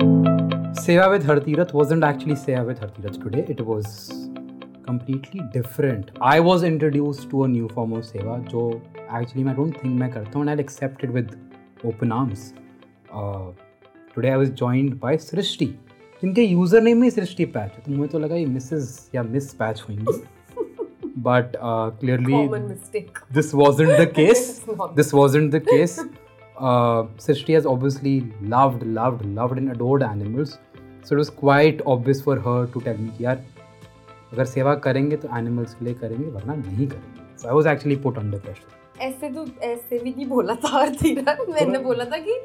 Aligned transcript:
Seva 0.00 1.10
with 1.10 1.24
Hartirath 1.24 1.72
wasn't 1.72 2.04
actually 2.04 2.34
Seva 2.34 2.64
with 2.66 2.80
Hartirath 2.80 3.22
today. 3.22 3.44
It 3.48 3.60
was 3.60 4.28
completely 4.84 5.40
different. 5.52 6.10
I 6.20 6.38
was 6.40 6.62
introduced 6.62 7.30
to 7.30 7.44
a 7.44 7.48
new 7.48 7.68
form 7.68 7.92
of 7.92 8.04
Seva, 8.04 8.36
जो 8.50 8.80
actually 9.08 9.48
I 9.48 9.54
don't 9.54 9.72
think 9.80 9.98
मैं 10.00 10.10
करता 10.12 10.38
हूँ 10.38 10.42
and 10.42 10.50
I'll 10.50 10.60
accept 10.60 11.02
it 11.04 11.10
with 11.18 11.34
open 11.84 12.12
arms. 12.12 12.52
Uh, 13.10 13.52
today 14.14 14.32
I 14.32 14.36
was 14.36 14.50
joined 14.62 15.00
by 15.00 15.16
Srishti, 15.16 15.68
जिनके 16.20 16.42
user 16.42 16.82
name 16.82 17.00
में 17.00 17.08
Srishti 17.10 17.44
patch 17.56 17.72
है 17.72 17.82
तो 17.86 17.92
मुझे 17.92 18.08
तो 18.12 18.18
लगा 18.18 18.34
ये 18.36 18.46
मिसेस 18.46 19.10
या 19.14 19.22
मिस 19.22 19.52
पैच 19.62 19.82
होंगी 19.88 20.22
but 21.26 21.56
uh, 21.60 21.90
clearly 22.00 22.32
Common 22.32 22.68
mistake. 22.68 23.18
this 23.36 23.52
wasn't 23.60 23.96
the 24.00 24.06
case 24.06 24.42
It's 24.58 24.76
not. 24.78 24.94
this 24.96 25.12
wasn't 25.18 25.50
the 25.56 25.60
case 25.68 25.94
uh, 26.69 27.03
Srishti 27.25 27.53
has 27.55 27.65
obviously 27.65 28.15
loved 28.55 28.83
loved 28.99 29.25
loved 29.39 29.57
and 29.57 29.71
adored 29.71 30.03
animals 30.03 30.57
so 31.03 31.15
it 31.15 31.21
was 31.23 31.29
quite 31.29 31.81
obvious 31.85 32.21
for 32.27 32.35
her 32.47 32.59
to 32.75 32.81
tell 32.87 33.01
me 33.05 33.09
कि 33.17 33.25
यार 33.25 33.43
अगर 34.33 34.45
सेवा 34.45 34.75
करेंगे 34.85 35.17
तो 35.23 35.29
animals 35.37 35.73
के 35.73 35.85
लिए 35.85 35.93
करेंगे 36.03 36.29
वरना 36.31 36.55
नहीं 36.55 36.87
करेंगे 36.87 37.19
so 37.41 37.49
I 37.49 37.53
was 37.59 37.69
actually 37.73 37.97
put 38.07 38.21
under 38.23 38.39
pressure 38.47 38.77
ऐसे 39.01 39.29
तो 39.33 39.45
ऐसे 39.63 39.99
भी 39.99 40.13
नहीं 40.13 40.25
बोला 40.27 40.55
था 40.63 40.69
हरतीरा 40.77 41.35
मैंने 41.49 41.79
बोला 41.85 42.05
था 42.05 42.17
कि 42.25 42.39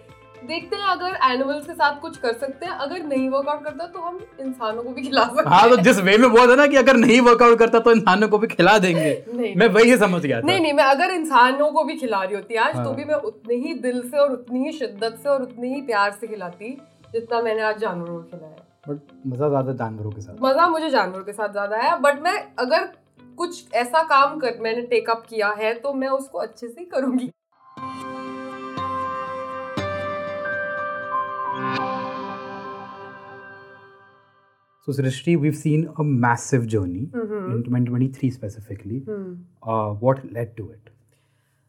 देखते 0.46 0.76
हैं 0.76 0.86
अगर 0.88 1.18
एनिमल्स 1.24 1.66
के 1.66 1.72
साथ 1.74 2.00
कुछ 2.00 2.16
कर 2.18 2.32
सकते 2.34 2.66
हैं। 2.66 2.72
अगर 2.74 3.02
नहीं 3.04 3.28
वर्कआउट 3.30 3.64
करता 3.64 3.86
तो 3.86 4.00
हम 4.00 4.18
इंसानों 4.40 4.82
को 4.82 4.90
भी 4.90 5.02
खिला 5.02 5.24
सकते 5.26 5.50
हाँ 5.50 5.68
तो 5.70 5.76
जिस 5.78 5.98
वे 6.00 6.16
में 6.18 6.30
बोला 6.30 6.46
था 6.46 6.54
ना 6.56 6.66
कि 6.66 6.76
अगर 6.76 6.96
नहीं 6.96 7.20
वर्कआउट 7.22 7.58
करता 7.58 7.78
तो 7.80 7.92
इंसानों 7.92 8.28
को 8.28 8.38
भी 8.38 8.46
खिला 8.48 8.76
देंगे। 8.78 9.10
नहीं 9.32 9.54
मैं 9.56 9.68
वही 9.70 9.96
समझ 9.98 10.22
गया 10.22 10.40
था। 10.40 10.46
नहीं 10.46 10.60
नहीं 10.60 10.72
मैं 10.72 10.84
अगर 10.86 11.10
इंसानों 11.12 11.70
को 11.72 11.84
भी 11.84 11.96
खिला 11.96 12.22
रही 12.22 12.34
होती 12.34 12.56
आज 12.58 12.74
तो 12.74 12.80
हाँ। 12.80 12.94
भी 12.94 13.04
मैं 13.04 13.14
उतने 13.24 13.54
ही 13.56 13.74
दिल 13.80 14.00
से 14.02 14.18
और 14.18 14.32
उतनी 14.32 14.64
ही 14.64 14.72
शिद्दत 14.74 15.18
से 15.22 15.28
और 15.28 15.42
उतनी 15.42 15.74
ही 15.74 15.80
प्यार 15.84 16.10
से 16.12 16.26
खिलाती 16.26 16.76
जितना 17.12 17.40
मैंने 17.42 17.62
आज 17.62 17.78
जानवरों 17.78 18.14
को 18.14 18.22
खिलाया। 18.30 18.64
बट 18.88 18.98
मज़ा 19.26 19.48
ज़्यादा 19.48 19.72
जानवरों 19.74 20.10
के 20.10 20.20
साथ। 20.20 20.42
मज़ा 20.42 20.68
मुझे 20.68 20.90
जानवरों 20.90 21.24
के 21.24 21.32
साथ 21.32 21.48
ज़्यादा 21.50 21.76
है 21.78 21.98
बट 22.00 22.22
मैं 22.22 22.36
अगर 22.58 22.84
कुछ 23.38 23.72
ऐसा 23.76 24.02
काम 24.04 24.38
कर 24.38 24.58
मैंने 24.60 24.82
टेकअप 24.84 25.24
किया 25.28 25.48
है 25.58 25.72
तो 25.76 25.92
मैं 25.94 26.08
उसको 26.10 26.38
अच्छे 26.40 26.68
से 26.68 26.84
करूँगी। 26.86 27.30
So, 34.86 34.92
Srishti, 34.92 35.36
we've 35.36 35.56
seen 35.56 35.92
a 35.98 36.04
massive 36.04 36.68
journey 36.68 37.08
mm-hmm. 37.10 37.50
in 37.50 37.64
2023 37.64 38.30
specifically. 38.30 39.00
Mm. 39.00 39.42
Uh, 39.60 39.88
what 39.94 40.32
led 40.32 40.56
to 40.58 40.70
it? 40.70 40.90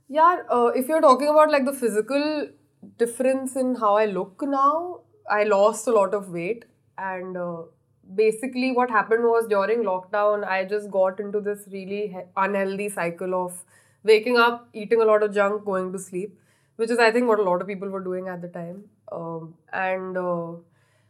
Yeah, 0.08 0.44
uh, 0.52 0.68
if 0.76 0.88
you're 0.88 1.02
talking 1.02 1.28
about 1.28 1.52
like 1.52 1.66
the 1.66 1.74
physical 1.74 2.50
difference 3.00 3.56
in 3.56 3.74
how 3.74 3.96
I 3.96 4.06
look 4.06 4.44
now, 4.44 5.00
I 5.28 5.46
lost 5.46 5.88
a 5.88 5.92
lot 5.92 6.14
of 6.14 6.30
weight. 6.30 6.66
And 7.00 7.36
uh, 7.36 7.64
basically, 8.14 8.72
what 8.72 8.92
happened 8.92 9.24
was 9.24 9.48
during 9.48 9.84
lockdown, 9.84 10.48
I 10.48 10.66
just 10.66 10.92
got 10.92 11.20
into 11.20 11.42
this 11.42 11.68
really 11.72 12.10
he- 12.10 12.30
unhealthy 12.36 12.88
cycle 12.90 13.34
of 13.34 13.66
waking 14.04 14.38
up, 14.38 14.70
eating 14.74 15.02
a 15.02 15.06
lot 15.06 15.24
of 15.24 15.34
junk, 15.34 15.66
going 15.66 15.92
to 15.92 15.98
sleep, 15.98 16.40
which 16.76 16.92
is, 16.92 17.00
I 17.00 17.10
think, 17.10 17.28
what 17.28 17.40
a 17.40 17.44
lot 17.44 17.62
of 17.62 17.68
people 17.68 17.90
were 17.90 18.04
doing 18.04 18.28
at 18.28 18.44
the 18.44 18.48
time. 18.48 18.84
Um, 19.12 19.56
and 19.74 20.16
uh, 20.16 20.52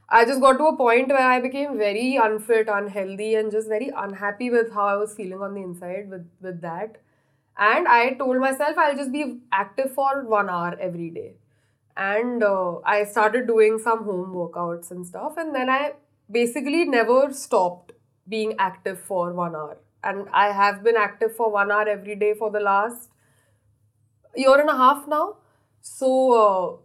I 0.10 0.24
just 0.26 0.40
got 0.40 0.58
to 0.58 0.66
a 0.68 0.78
point 0.78 1.10
where 1.10 1.28
I 1.28 1.42
became 1.42 1.78
very 1.78 2.16
unfit, 2.16 2.70
unhealthy, 2.70 3.36
and 3.36 3.52
just 3.52 3.68
very 3.68 3.92
unhappy 3.96 4.50
with 4.50 4.72
how 4.74 4.86
I 4.86 4.96
was 4.96 5.14
feeling 5.14 5.42
on 5.42 5.54
the 5.54 5.62
inside 5.62 6.10
with, 6.10 6.30
with 6.42 6.62
that. 6.62 6.98
And 7.58 7.88
I 7.88 8.14
told 8.14 8.38
myself 8.38 8.78
I'll 8.78 8.96
just 8.96 9.12
be 9.12 9.40
active 9.52 9.92
for 9.94 10.24
one 10.24 10.50
hour 10.50 10.78
every 10.80 11.10
day. 11.10 11.34
And 11.98 12.44
uh, 12.44 12.80
I 12.86 13.04
started 13.04 13.48
doing 13.48 13.80
some 13.80 14.04
home 14.06 14.34
workouts 14.34 14.92
and 14.92 15.06
stuff. 15.06 15.36
And 15.38 15.54
then 15.54 15.70
I 15.70 15.94
basically 16.32 16.86
never 16.86 17.34
stopped 17.34 17.92
being 18.30 18.56
active 18.60 19.00
for 19.00 19.34
one 19.34 19.56
hour. 19.56 19.78
And 20.04 20.28
I 20.32 20.52
have 20.54 20.84
been 20.84 20.96
active 20.96 21.36
for 21.36 21.52
one 21.52 21.72
hour 21.72 21.90
every 21.90 22.16
day 22.16 22.34
for 22.34 22.52
the 22.52 22.60
last 22.60 23.10
year 24.36 24.60
and 24.60 24.70
a 24.70 24.78
half 24.78 25.08
now. 25.08 25.38
So 25.82 26.32
uh, 26.32 26.78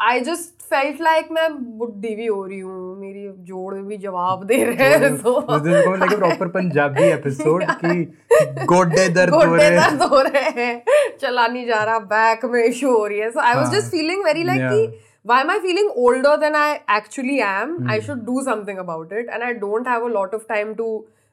I 0.00 0.20
just 0.20 0.62
felt 0.70 1.00
like 1.00 1.30
मैं 1.32 1.78
बुढ़ी 1.78 2.14
भी 2.16 2.26
हो 2.26 2.44
रही 2.46 2.58
हूँ 2.58 2.96
मेरी 3.00 3.28
जोड़ 3.46 3.74
भी 3.74 3.96
जवाब 3.96 4.44
दे 4.44 4.64
रहे 4.64 4.88
हैं 4.88 5.10
like 6.00 6.12
a 6.12 6.18
proper 6.18 6.48
Punjabi 6.56 7.08
episode 7.16 7.64
कि 7.84 8.04
गोडे 8.64 9.08
दर्द 9.08 9.34
हो 9.34 9.54
रहे 9.54 9.66
हैं 9.66 9.76
दर्द 9.76 10.02
हो 10.02 10.20
रहे 10.20 10.62
हैं 10.62 10.84
चला 11.20 11.46
नहीं 11.46 11.66
जा 11.66 11.82
रहा 11.84 11.98
बैक 11.98 12.44
में 12.44 12.64
इशू 12.64 12.96
हो 12.98 13.06
रही 13.06 13.18
है 13.18 13.30
सो 13.30 13.40
आई 13.40 13.54
वाज 13.54 13.64
हाँ. 13.64 13.74
Just 13.74 13.90
feeling 13.90 14.24
very 14.24 14.44
like. 14.44 14.60
कि 14.62 15.04
why 15.26 15.36
am 15.42 15.50
i 15.52 15.58
feeling 15.62 15.88
older 16.02 16.32
than 16.42 16.54
i 16.58 16.68
actually 16.96 17.38
am 17.46 17.72
mm. 17.78 17.88
i 17.92 17.96
Hmm. 17.96 18.04
should 18.04 18.20
do 18.26 18.42
something 18.44 18.78
about 18.82 19.10
it 19.12 19.32
and 19.36 19.46
i 19.46 19.52
don't 19.64 19.88
have 19.92 20.04
a 20.04 20.12
lot 20.12 20.36
of 20.36 20.44
time 20.52 20.70
to 20.76 20.86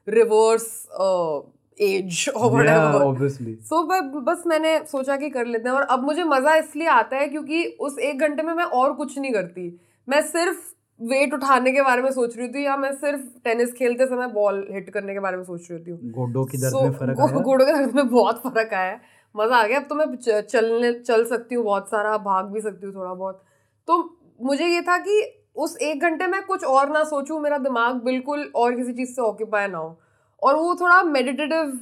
reverse 0.06 0.66
uh, 1.06 1.36
age 1.80 2.28
or 2.28 2.44
Yeah, 2.44 2.52
whatever. 2.52 3.02
obviously. 3.04 3.54
So 3.62 3.82
बस 4.20 4.42
मैंने 4.46 4.78
सोचा 4.84 5.16
कि 5.16 5.30
कर 5.30 5.46
लेते 5.46 5.68
हैं 5.68 5.76
और 5.76 5.82
अब 5.82 6.04
मुझे 6.04 6.24
मज़ा 6.24 6.54
इसलिए 6.54 6.88
आता 6.88 7.16
है 7.16 7.28
क्योंकि 7.28 7.64
उस 7.80 7.98
एक 7.98 8.20
घंटे 8.20 8.42
में 8.42 8.54
मैं 8.54 8.64
और 8.64 8.92
कुछ 8.92 9.18
नहीं 9.18 9.32
करती। 9.32 9.80
मैं 10.08 10.20
सिर्फ़ 10.22 10.58
वेट 11.00 11.34
उठाने 11.34 11.72
के 11.72 11.82
बारे 11.82 12.02
में 12.02 12.10
सोच 12.10 12.36
रही 12.36 12.48
थी 12.48 12.64
या 12.66 12.76
मैं 12.76 12.92
सिर्फ़ 12.92 13.20
टेनिस 13.44 13.72
खेलते 13.72 14.06
समय 14.06 14.26
बॉल 14.26 14.66
हिट 14.70 14.90
करने 14.90 15.12
के 15.12 15.20
बारे 15.20 15.36
में 15.36 15.44
सोच 15.44 15.70
रही 15.70 15.90
हूँ। 15.90 15.98
गोडों 16.10 16.44
की 16.44 16.58
दर्द 16.58 16.74
So, 16.74 16.82
में 16.82 16.90
फ़र्क 16.90 17.20
आया? 17.20 17.38
घोड़ों 17.40 17.66
के 17.66 17.72
दर्द 17.72 17.94
में 17.94 18.08
बहुत 18.08 18.38
फ़र्क 18.38 18.74
आया। 18.74 18.90
है 18.90 19.00
मज़ा 19.34 19.56
आ 19.56 19.66
गया। 19.66 19.78
अब 19.78 19.86
तो 19.88 19.94
मैं 19.94 20.40
चलने 20.42 20.92
चल 20.92 21.24
सकती 21.24 21.54
हूँ 21.54 21.64
बहुत 21.64 21.90
सारा 21.90 22.16
भाग 22.18 22.44
भी 22.44 22.60
सकती 22.60 22.86
हूँ 22.86 22.94
थोड़ा 22.94 23.14
बहुत। 23.14 23.42
तो 23.88 24.18
मुझे 24.42 24.66
ये 24.66 24.80
था 24.82 24.98
कि 24.98 25.20
उस 25.56 25.76
एक 25.82 26.02
घंटे 26.02 26.26
में 26.26 26.42
कुछ 26.42 26.64
और 26.64 26.90
ना 26.90 27.04
सोचूं 27.04 27.40
मेरा 27.40 27.58
दिमाग 27.58 27.94
बिल्कुल 27.94 28.50
और 28.56 28.74
किसी 28.76 28.92
चीज़ 28.92 29.10
से 29.10 29.22
ऑक्यूपाई 29.22 29.66
ना 29.66 29.78
हो। 29.78 29.98
और 30.46 30.56
वो 30.56 30.74
थोड़ा 30.80 31.02
मेडिटेटिव 31.02 31.78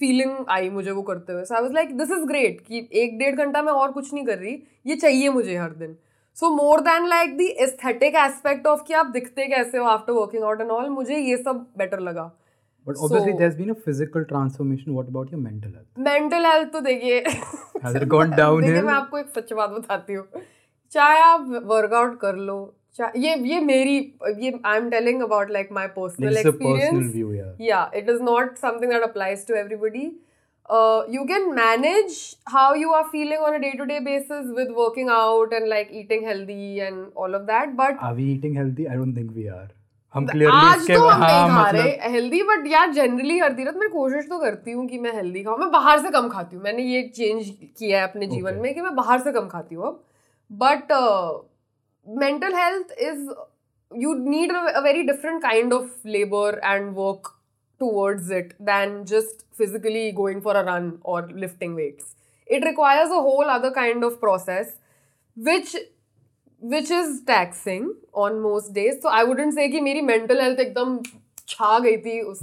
फीलिंग 0.00 0.34
आई 0.50 0.68
मुझे 0.70 0.90
वो 0.90 1.02
करते 1.02 1.32
हुए 1.32 1.44
so 1.44 1.54
I 1.54 1.62
was 1.62 1.72
like 1.72 1.96
this 1.98 2.10
is 2.12 2.24
great 2.28 2.60
कि 2.66 2.88
एक 3.02 3.18
डेढ़ 3.18 3.36
घंटा 3.44 3.62
मैं 3.62 3.72
और 3.72 3.92
कुछ 3.92 4.12
नहीं 4.14 4.24
कर 4.26 4.38
रही 4.38 4.56
ये 4.86 4.96
चाहिए 4.96 5.28
मुझे 5.36 5.56
हर 5.56 5.70
दिन 5.74 5.96
so 6.36 6.50
more 6.54 6.80
than 6.88 7.06
like 7.08 7.36
the 7.38 7.40
aesthetic 7.60 8.14
aspect 8.24 8.66
of 8.66 8.82
कि 8.86 8.94
आप 8.94 9.06
दिखते 9.12 9.46
कैसे 9.48 9.78
हो 9.78 9.84
after 9.88 10.12
working 10.12 10.44
out 10.44 10.60
and 10.60 10.70
all 10.70 10.88
मुझे 10.90 11.18
ये 11.18 11.36
सब 11.44 11.66
बेटर 11.78 12.00
लगा 12.10 12.32
But 12.86 12.98
obviously, 12.98 13.30
So- 13.30 13.38
there's 13.38 13.54
been 13.54 13.70
a 13.70 13.74
physical 13.84 14.24
transformation. 14.26 14.92
What 14.96 15.08
about 15.12 15.30
your 15.30 15.38
mental 15.44 15.70
health? 15.70 15.86
Mental 16.00 16.44
health 16.46 16.68
तो 16.72 16.80
देखिए 16.80 17.22
Has 17.84 17.96
it 18.00 18.04
gone 18.12 18.34
downhill? 18.40 18.66
देखिए 18.66 18.82
मैं 18.82 18.92
आपको 18.94 19.18
एक 19.18 19.28
सच 19.38 19.52
बात 19.52 19.70
बताती 19.70 20.14
हूँ 20.14 20.42
चाहे 20.92 21.18
आप 21.20 21.48
वर्कआउट 21.72 22.18
कर 22.20 22.36
लो 22.50 22.54
अच्छा, 22.98 23.10
ये 23.16 23.34
ये 23.48 23.58
मेरी 23.60 23.96
ये 24.40 24.52
I 24.66 24.76
am 24.76 24.88
telling 24.90 25.22
about 25.22 25.50
like 25.50 25.72
my 25.72 25.86
personal 25.96 26.36
experience 26.36 27.56
या 27.60 27.90
it 27.96 28.08
is 28.10 28.22
not 28.22 28.56
something 28.58 28.92
that 28.92 29.02
applies 29.02 29.46
to 29.48 29.54
everybody 29.54 30.04
you 31.14 31.24
can 31.24 31.50
manage 31.54 32.16
how 32.48 32.74
you 32.74 32.92
are 32.92 33.02
feeling 33.12 33.42
on 33.42 33.54
a 33.54 33.58
day 33.58 33.70
to 33.78 33.84
day 33.84 33.98
basis 34.00 34.46
with 34.58 34.74
working 34.76 35.10
out 35.10 35.52
and 35.52 35.66
like 35.66 35.88
eating 35.94 36.26
healthy 36.26 36.76
and 36.76 37.04
all 37.16 37.34
of 37.34 37.42
that 37.42 37.74
but 37.76 37.98
are 38.02 38.14
we 38.14 38.32
eating 38.32 38.56
healthy 38.56 38.86
I 38.86 38.96
don't 38.96 39.16
think 39.16 39.30
we 39.32 39.46
are 39.46 39.68
हम 40.14 40.26
clearly 40.26 40.76
इसके 40.76 40.94
तो 40.94 41.08
हाँ 41.08 41.48
मतलब 41.48 42.10
healthy 42.12 42.42
but 42.42 42.66
यार 42.66 42.92
generally 42.92 43.38
हर 43.38 43.52
दिन 43.52 43.68
मैं 43.78 43.88
कोशिश 43.90 44.28
तो 44.28 44.38
करती 44.38 44.72
हूँ 44.72 44.86
कि 44.88 44.98
मैं 44.98 45.12
हेल्दी 45.14 45.42
खाऊं। 45.44 45.58
मैं 45.58 45.70
बाहर 45.70 45.98
से 46.02 46.10
कम 46.10 46.28
खाती 46.28 46.56
हूँ। 46.56 46.62
मैंने 46.64 46.82
ये 46.82 47.02
चेंज 47.16 47.50
किया 47.50 47.98
है 47.98 48.08
अपने 48.08 48.26
जीवन 48.26 48.54
में 48.62 48.72
कि 48.74 48.80
मैं 48.80 48.94
बाहर 48.96 49.20
से 49.20 49.32
कम 49.32 49.48
खाती 49.48 49.74
हूँ 49.74 49.86
अब। 49.86 50.02
But 50.50 50.92
Mental 52.07 52.55
health 52.55 52.95
is 53.01 53.27
you 53.91 54.13
need 54.29 54.51
a 54.55 54.79
very 54.83 55.03
different 55.03 55.41
kind 55.41 55.73
of 55.73 56.05
labour 56.17 56.61
and 56.63 56.93
work 56.97 57.37
towards 57.81 58.27
it 58.37 58.49
than 58.65 58.91
just 59.05 59.39
physically 59.59 60.01
going 60.17 60.41
for 60.41 60.53
a 60.57 60.61
run 60.65 60.89
or 61.13 61.21
lifting 61.43 61.71
weights 61.77 62.11
it 62.47 62.65
requires 62.67 63.13
a 63.19 63.21
whole 63.27 63.49
other 63.53 63.71
kind 63.77 64.05
of 64.07 64.19
process 64.25 64.75
which 65.37 65.71
which 66.61 66.91
is 66.91 67.09
taxing 67.23 67.87
on 68.25 68.39
most 68.41 68.73
days 68.73 68.99
so 69.05 69.09
i 69.19 69.23
wouldn't 69.23 69.55
say 69.55 69.67
कि 69.69 69.81
मेरी 69.81 70.01
mental 70.09 70.43
health 70.45 70.59
एकदम 70.65 70.99
छा 71.47 71.77
गई 71.79 71.97
थी 71.97 72.19
उस 72.21 72.39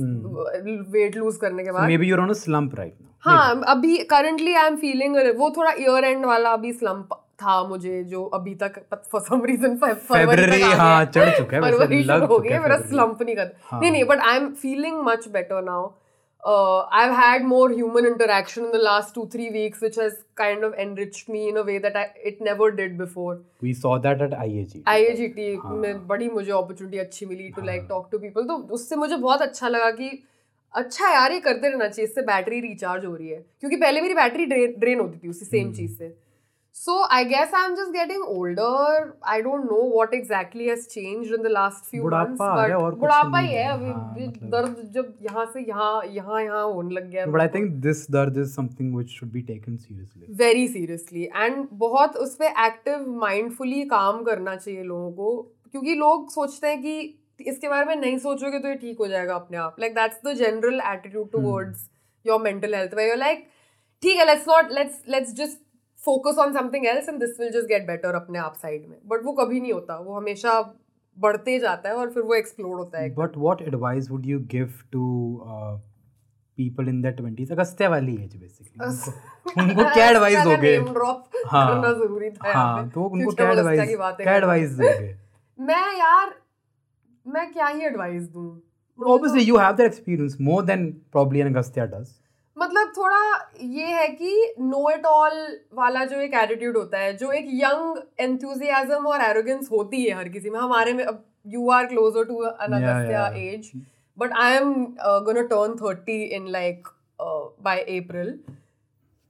weight 0.96 1.16
lose 1.16 1.36
करने 1.42 1.64
के 1.64 1.70
So 1.70 1.74
बाद 1.74 1.88
maybe 1.90 2.08
you're 2.08 2.20
on 2.20 2.30
a 2.30 2.38
slump 2.40 2.74
right 2.78 2.96
now. 2.96 3.12
हाँ 3.24 3.62
अभी 3.68 3.96
करंटली 4.10 4.54
आई 4.54 4.66
एम 4.66 4.76
फीलिंग 4.76 5.16
वो 5.38 5.50
थोड़ा 5.56 5.72
ईयर 5.80 6.04
एंड 6.04 6.24
वाला 6.26 6.50
अभी 6.52 6.72
स्लम्प 6.72 7.14
था 7.39 7.61
मुझे 7.63 8.03
जो 8.05 8.23
अभी 8.35 8.53
तक 8.55 8.79
फॉर 9.11 9.21
सम 9.21 9.43
रीजन 9.45 9.77
February 9.77 10.61
हाँ 10.75 11.03
चढ़ 11.07 11.29
चुका 11.37 11.57
है 11.57 11.61
फरवरी 11.61 12.03
लग 12.03 12.19
शुरू 12.19 12.33
हो 12.33 12.39
गई 12.39 12.57
मेरा. 12.59 12.77
स्लम्प 12.81 13.21
नहीं 13.21 13.35
कर 13.35 13.51
हाँ. 13.63 13.79
नहीं 13.81 13.91
नहीं 13.91 14.03
but 14.05 14.19
I 14.21 14.37
am 14.37 14.49
feeling 14.55 15.01
much 15.05 15.27
better 15.29 15.61
now 15.63 15.91
I 16.43 17.03
have 17.03 17.13
had 17.15 17.43
more 17.45 17.73
human 17.73 18.05
interaction 18.05 18.61
in 18.61 18.71
the 18.71 18.79
last 18.81 19.13
two 19.15 19.25
three 19.33 19.47
weeks 19.49 19.83
which 19.83 19.99
has 19.99 20.13
kind 20.37 20.63
of 20.63 20.73
enriched 20.81 21.31
me 21.33 21.45
in 21.47 21.55
a 21.55 21.61
way 21.63 21.77
that 21.79 21.97
I 21.97 22.27
it 22.27 22.41
never 22.41 22.71
did 22.75 22.97
before 22.97 23.41
We 23.63 23.73
saw 23.75 23.93
that 23.99 24.21
at 24.21 24.35
IAG. 24.39 24.75
IAGT. 24.87 25.47
में 25.77 26.05
बड़ी 26.07 26.29
मुझे 26.31 26.51
opportunity 26.51 26.97
अच्छी 26.99 27.25
मिली 27.25 27.49
to 27.49 27.61
like. 27.63 27.85
Talk 27.89 28.07
to 28.11 28.19
people 28.19 28.43
तो 28.43 28.57
उससे 28.71 28.95
मुझे 28.95 29.15
बहुत 29.17 29.41
अच्छा 29.41 29.67
लगा 29.69 29.89
कि 29.91 30.11
अच्छा 30.73 31.09
यार 31.09 31.31
ये 31.31 31.39
करते 31.41 31.69
रहना 31.69 31.87
चाहिए 31.87 32.07
इससे 32.07 32.21
बैटरी 32.23 32.59
रिचार्ज 32.61 33.05
हो 33.05 33.15
रही 33.15 33.29
है 33.29 33.39
क्योंकि 33.59 33.75
पहले 33.77 34.01
मेरी 34.01 34.13
बैटरी 34.13 34.45
ड्रेन 34.45 34.73
ड्रेन 34.79 34.99
होती 34.99 35.17
थी 35.17 35.29
उसी 35.29 35.45
सेम 35.45 35.63
हम्म. 35.63 35.75
चीज़ 35.75 35.97
से 35.97 36.07
So 36.75 36.93
I 37.07 37.23
guess 37.23 37.51
I'm 37.53 37.75
just 37.75 37.93
getting 37.93 38.21
older. 38.25 39.15
I 39.23 39.41
don't 39.41 39.65
know 39.65 39.81
what 39.87 40.11
exactly 40.11 40.69
has 40.69 40.87
changed 40.87 41.31
in 41.31 41.43
the 41.43 41.49
last 41.49 41.85
few 41.85 42.03
months. 42.03 42.39
But 42.39 42.71
बुढ़ापा 42.95 43.39
ही 43.39 43.53
है 43.53 43.67
अभी 43.73 43.89
हाँ, 43.89 44.15
मतलब- 44.15 44.49
दर्द 44.51 44.91
जब 44.93 45.13
यहाँ 45.23 45.45
से 45.53 45.61
यहाँ 45.61 46.01
यहाँ 46.07 46.41
यहाँ 46.41 46.63
होने 46.63 46.95
लग 46.95 47.09
गया 47.11 47.25
But 47.27 47.41
I 47.41 47.47
think 47.47 47.79
this 47.83 48.01
dard 48.07 48.39
is 48.43 48.55
something 48.55 48.91
which 48.91 49.13
should 49.19 49.31
be 49.31 49.43
taken 49.51 49.77
seriously. 49.77 50.35
Very 50.41 50.67
seriously 50.67 51.23
and 51.25 51.67
बहुत 51.85 52.15
उस 52.25 52.35
पर 52.35 52.65
एक्टिव 52.65 53.07
माइंडफुली 53.19 53.83
काम 53.87 54.23
करना 54.23 54.55
चाहिए 54.55 54.83
लोगों 54.83 55.11
को 55.13 55.41
क्योंकि 55.71 55.95
लोग 55.95 56.29
सोचते 56.31 56.67
हैं 56.67 56.81
कि 56.81 56.99
इसके 57.47 57.69
बारे 57.69 57.85
में 57.85 57.95
नहीं 57.95 58.17
सोचोगे 58.19 58.59
तो 58.59 58.67
ये 58.67 58.75
ठीक 58.77 58.97
हो 58.99 59.07
जाएगा 59.07 59.35
अपने 59.35 59.57
आप 59.59 59.75
like 59.79 59.93
that's 59.95 60.25
the 60.25 60.33
general 60.37 60.81
attitude 60.87 61.31
towards 61.31 61.89
your 62.25 62.41
mental 62.41 62.75
health 62.75 62.93
way 62.95 63.13
like 63.17 63.47
ठीक 64.03 64.17
है 64.17 64.25
let's 64.25 64.47
not 64.47 64.71
let's 64.71 65.01
let's 65.09 65.33
just 65.35 65.61
focus 66.05 66.37
on 66.39 66.53
something 66.53 66.85
else 66.87 67.09
and 67.09 67.19
this 67.19 67.39
will 67.39 67.51
just 67.51 67.67
get 67.67 67.87
better 67.87 68.15
अपने 68.15 68.39
आप 68.39 68.55
साइड 68.61 68.87
में। 68.89 68.97
बट 69.07 69.25
वो 69.25 69.33
कभी 69.33 69.59
नहीं 69.61 69.73
होता 69.73 69.97
वो 69.99 70.13
हमेशा 70.15 70.59
बढ़ते 71.17 71.57
जाता 71.59 71.89
है 71.89 71.95
और 71.95 72.09
फिर 72.11 72.23
वो 72.23 72.33
एक्सप्लोड 72.35 72.77
होता 72.77 72.99
है 72.99 73.15
But 73.15 73.35
what 73.45 73.59
advice 73.71 74.07
would 74.13 74.29
you 74.33 74.39
give 74.53 74.77
to 74.95 75.01
uh, 75.55 75.73
people 76.57 76.89
in 76.93 77.01
their 77.03 77.13
20s? 77.19 77.51
Agastya 77.51 77.87
वाली 77.87 78.15
एज 78.23 78.35
बेसिकली 78.35 79.61
उनको 79.63 79.83
क्या 79.93 80.09
एडवाइस 80.09 80.39
दोगे? 80.39 80.75
हाँ, 80.77 81.67
करना 81.67 81.93
ज़रूरी 81.99 82.29
था 82.31 82.53
हाँ 82.53 82.89
तो 82.89 83.03
उनको 83.05 83.31
क्या 83.31 83.51
एडवाइस 83.51 83.97
क्या। 84.21 84.35
एडवाइस 84.35 84.71
दोगे? 84.81 85.15
मैं 85.59 85.97
यार 85.99 86.35
मैं 87.25 87.51
क्या 87.53 87.67
ही 87.67 87.85
एडवाइस 87.85 88.23
दूँ? 88.29 88.61
Obviously 88.99 89.43
you 89.49 89.57
have 89.57 89.77
that 89.77 89.87
experience 89.91 90.33
more 90.47 90.61
than 90.65 90.81
probably 91.15 91.41
an 91.43 91.47
Agastya 91.51 91.85
does 91.93 92.09
मतलब 92.57 92.91
थोड़ा 92.97 93.51
ये 93.61 93.85
है 93.85 94.07
कि 94.07 94.53
नो 94.59 94.89
इट 94.89 95.05
ऑल 95.05 95.59
वाला 95.73 96.05
जो 96.05 96.19
एक 96.19 96.33
एटीट्यूड 96.33 96.77
होता 96.77 96.97
है 96.97 97.17
जो 97.17 97.31
एक 97.31 97.45
यंग 97.53 97.97
एंथुजियाज्म 98.19 99.07
और 99.07 99.21
एरोगेंस 99.21 99.69
होती 99.71 100.03
है 100.03 100.15
हर 100.15 100.29
किसी 100.29 100.49
में 100.49 100.59
हमारे 100.59 100.93
में 100.93 101.03
अब 101.03 101.23
you 101.47 101.69
are 101.69 101.85
closer 101.85 102.23
to. 102.23 102.43
Age 103.37 103.71
but 104.17 104.33
I 104.33 104.53
am 104.53 104.73
gonna 104.99 105.41
turn 105.41 105.75
30 105.77 106.09
in 106.09 106.47
like 106.47 106.87
by 107.21 107.79
April 107.79 108.39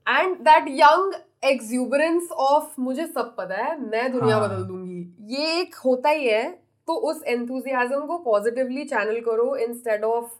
and 0.06 0.36
that 0.40 0.68
young 0.68 1.14
exuberance 1.44 2.28
of 2.32 2.80
मुझे 2.80 3.06
सब 3.06 3.34
पता 3.36 3.56
है 3.56 3.80
मैं 3.80 4.12
दुनिया 4.12 4.36
हाँ। 4.36 4.48
बदल 4.48 4.64
दूँगी 4.64 5.36
ये 5.36 5.60
एक 5.60 5.74
होता 5.74 6.10
ही 6.10 6.26
है 6.26 6.48
तो 6.88 6.94
उस 7.10 7.22
एंथुजियाज्म 7.26 8.06
को 8.06 8.18
पॉजिटिवली 8.18 8.84
चैनल 8.84 9.20
करो 9.20 9.54
instead 9.56 10.04
of 10.04 10.30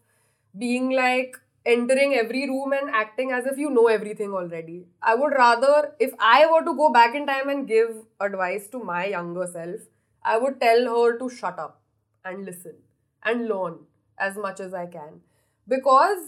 being 0.54 0.90
like 0.90 1.40
entering 1.66 2.14
every 2.14 2.46
room 2.48 2.72
and 2.72 2.90
acting 2.90 3.32
as 3.32 3.46
if 3.46 3.56
you 3.56 3.70
know 3.70 3.86
everything 3.88 4.32
already. 4.32 4.86
I 5.02 5.14
would 5.14 5.32
rather, 5.32 5.92
if 5.98 6.12
I 6.18 6.46
were 6.46 6.64
to 6.64 6.74
go 6.74 6.90
back 6.90 7.14
in 7.14 7.26
time 7.26 7.48
and 7.48 7.66
give 7.66 7.90
advice 8.20 8.68
to 8.68 8.78
my 8.80 9.06
younger 9.06 9.46
self, 9.46 9.80
I 10.24 10.38
would 10.38 10.60
tell 10.60 10.86
her 10.86 11.18
to 11.18 11.28
shut 11.30 11.58
up 11.58 11.80
and 12.24 12.44
listen 12.44 12.74
and 13.22 13.48
learn 13.48 13.78
as 14.18 14.36
much 14.36 14.60
as 14.60 14.74
I 14.74 14.86
can. 14.86 15.20
Because 15.68 16.18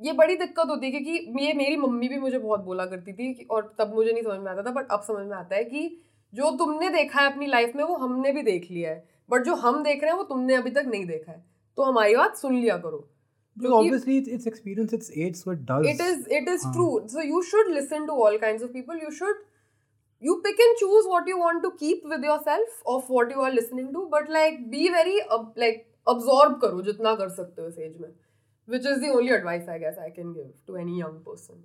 ये 0.00 0.12
बड़ी 0.12 0.36
दिक्कत 0.36 0.68
होती 0.68 0.86
है 0.86 0.90
क्योंकि 0.92 1.44
ये 1.44 1.52
मेरी 1.54 1.76
mummy 1.76 2.08
भी 2.08 2.18
मुझे 2.18 2.38
बहुत 2.38 2.60
बोला 2.64 2.84
करती 2.86 3.12
थी 3.12 3.46
और 3.50 3.74
तब 3.78 3.94
मुझे 3.94 4.12
नहीं 4.12 4.22
समझ 4.22 4.38
में 4.40 4.50
आता 4.50 4.62
था 4.62 4.70
बट 4.72 4.90
अब 4.92 5.00
समझ 5.06 5.24
में 5.26 5.36
आता 5.36 5.56
है 5.56 5.64
कि 5.64 5.80
जो 6.32 6.50
तुमने 6.58 6.88
देखा 6.90 7.20
है 7.20 7.30
अपनी 7.30 7.46
लाइफ 7.46 7.72
में 7.76 7.82
वो 7.84 7.96
हमने 7.96 8.32
भी 8.32 8.42
देख 8.42 8.70
लिया 8.70 8.90
है 8.90 9.04
बट 9.30 9.44
जो 9.44 9.54
हम 9.64 9.82
देख 9.84 10.02
रहे 10.02 10.10
हैं 10.10 10.18
वो 10.18 10.24
तुमने 10.24 10.54
अभी 10.54 10.70
तक 10.70 10.84
नहीं 10.90 11.06
देखा 11.06 11.32
है 11.32 11.42
तो 11.78 11.82
हमारी 11.82 12.16
बात 12.16 12.36
सुन 12.36 12.54
लिया 12.54 12.76
करो 12.78 13.08
But 13.60 13.72
obviously 13.72 14.18
it's, 14.18 14.28
it's 14.28 14.46
experience 14.46 14.92
it's 14.92 15.10
age 15.10 15.36
so 15.36 15.50
it 15.52 15.64
does. 15.66 15.86
It 15.86 16.00
is 16.00 16.26
it 16.28 16.48
is 16.48 16.64
uh. 16.64 16.72
true. 16.72 17.04
So 17.06 17.20
you 17.20 17.44
should 17.50 17.70
listen 17.70 18.06
to 18.06 18.12
all 18.12 18.38
kinds 18.38 18.62
of 18.62 18.72
people. 18.72 18.96
You 18.96 19.12
should 19.12 19.36
you 20.20 20.40
pick 20.44 20.58
and 20.58 20.78
choose 20.78 21.04
what 21.06 21.26
you 21.26 21.38
want 21.38 21.62
to 21.62 21.72
keep 21.78 22.02
with 22.04 22.22
yourself 22.22 22.82
of 22.86 23.08
what 23.08 23.30
you 23.30 23.40
are 23.40 23.52
listening 23.52 23.92
to 23.92 24.08
but 24.10 24.28
like 24.28 24.70
be 24.70 24.88
very 24.88 25.20
uh, 25.30 25.44
like 25.54 25.86
absorb 26.06 26.60
karo 26.60 26.82
jitna 26.88 27.16
kar 27.20 27.28
sakte 27.36 27.60
ho 27.64 27.68
age 27.88 28.00
mein 28.04 28.14
which 28.74 28.88
is 28.92 29.00
the 29.04 29.10
only 29.18 29.34
advice 29.36 29.68
i 29.74 29.78
guess 29.82 30.00
i 30.06 30.10
can 30.16 30.32
give 30.38 30.48
to 30.66 30.76
any 30.76 30.98
young 30.98 31.20
person. 31.28 31.62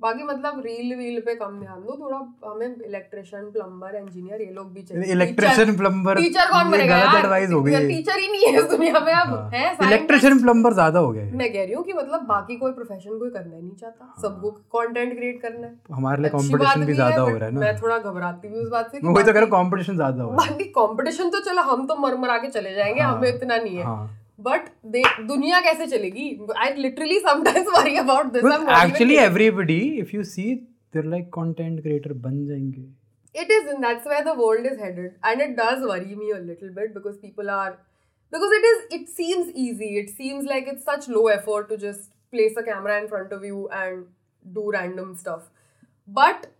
बाकी 0.00 0.22
मतलब 0.24 0.60
reel 0.64 0.94
we'll 0.96 1.20
पे 1.20 1.34
कम 1.36 1.58
ध्यान 1.60 1.80
दो 1.80 1.96
थोड़ा 2.00 2.18
हमें 2.44 2.66
electrician 2.86 3.50
plumber 3.52 3.96
engineer 3.96 4.40
ये 4.40 4.50
लोग 4.52 4.72
भी 4.74 4.82
चाहिए। 4.82 5.12
इलेक्ट्रिशियन 5.12 5.76
प्लम्बर 5.76 6.16
टीचर 6.16 6.50
कौन 6.50 6.70
बनेगा 6.70 6.96
गलत 6.96 7.14
यार? 7.14 7.18
एडवाइस 7.18 7.50
हो 7.52 7.62
गई 7.62 7.88
टीचर 7.88 8.18
ही 8.18 8.28
नहीं 8.28 8.46
है 8.46 8.60
इस 8.60 8.68
दुनिया 8.70 9.00
में 9.00 9.12
अब 9.12 9.50
है। 9.54 9.64
इलेक्ट्रिशियन 9.86 10.40
प्लम्बर 10.42 10.72
ज़्यादा 10.74 10.98
हो 10.98 11.10
गए 11.10 11.30
मैं 11.32 11.52
कह 11.52 11.64
रही 11.64 11.72
हूँ 11.72 11.84
कि 11.84 11.92
मतलब 11.92 12.24
बाकी 12.28 12.56
कोई 12.56 12.72
प्रोफेशन 12.72 13.18
कोई 13.18 13.30
करना 13.30 13.56
ही 13.56 13.62
नहीं 13.62 13.74
चाहता। 13.74 14.04
हाँ। 14.04 14.14
सबको 14.22 14.50
कंटेंट 14.76 15.14
क्रिएट 15.14 15.40
करना 15.42 15.66
है। 15.66 15.74
हमारे 15.92 16.22
लिए 16.22 16.30
कंपटीशन 16.30 16.84
भी 16.84 16.94
ज़्यादा 16.94 17.20
हो 17.20 17.28
रहा 17.28 17.44
है 17.44 17.50
ना। 17.50 17.60
मैं 17.60 17.76
थोड़ा 17.82 17.98
घबराती 17.98 18.48
भी 18.48 18.58
उस 18.58 18.68
बात 18.70 18.92
से 18.92 19.00
मैं 19.02 19.12
वही 19.12 19.24
तो 19.24 19.32
कह 19.32 19.40
रहा 19.40 19.48
हूँ 19.48 19.64
कंपटीशन 19.64 19.96
ज़्यादा 19.96 20.22
हो 20.22 20.30
रहा 20.30 20.42
है। 20.42 20.48
बाकी 20.48 20.64
कंपटीशन 20.78 21.30
तो 21.30 21.40
चलो 21.42 21.62
हम 21.70 21.86
तो 21.86 21.96
मर 22.00 22.16
मरा 22.18 22.38
के 22.38 22.48
चले 22.50 22.74
जाएँगे 22.74 23.00
हाँ, 23.00 23.16
हमें 23.16 23.28
इतना 23.28 23.56
नहीं 23.58 23.76
है। 23.76 23.84
but 24.48 24.70
they 24.94 25.02
duniya 25.32 25.60
kaise 25.66 25.84
chalegi 25.94 26.26
i 26.66 26.70
literally 26.86 27.20
sometimes 27.28 27.66
worry 27.78 27.96
about 28.04 28.32
this. 28.32 28.42
Well, 28.48 28.70
actually 28.82 29.18
everybody 29.30 29.82
if 30.04 30.14
you 30.16 30.24
see 30.32 30.48
they're 30.92 31.10
like 31.16 31.28
content 31.40 31.82
creator 31.84 32.14
ban 32.24 32.38
it 33.32 33.50
is 33.50 33.70
and 33.70 33.82
that's 33.82 34.04
where 34.04 34.24
the 34.24 34.34
world 34.34 34.66
is 34.66 34.78
headed. 34.78 35.14
And 35.22 35.40
it 35.40 35.56
does 35.56 35.86
worry 35.86 36.14
me 36.14 36.32
a 36.32 36.38
little 36.38 36.70
bit 36.70 36.94
because 36.94 37.16
people 37.18 37.48
are 37.48 37.78
because 38.30 38.52
it 38.52 38.64
is 38.64 39.00
it 39.00 39.08
seems 39.08 39.54
easy. 39.54 39.98
It 39.98 40.10
seems 40.10 40.46
like 40.46 40.66
it's 40.66 40.84
such 40.84 41.08
low 41.08 41.28
effort 41.28 41.68
to 41.68 41.76
just 41.76 42.10
place 42.30 42.56
a 42.56 42.62
camera 42.62 43.00
in 43.00 43.08
front 43.08 43.32
of 43.32 43.44
you 43.44 43.68
and 43.68 44.06
do 44.52 44.70
random 44.70 45.16
stuff. 45.16 45.50
But 46.06 46.52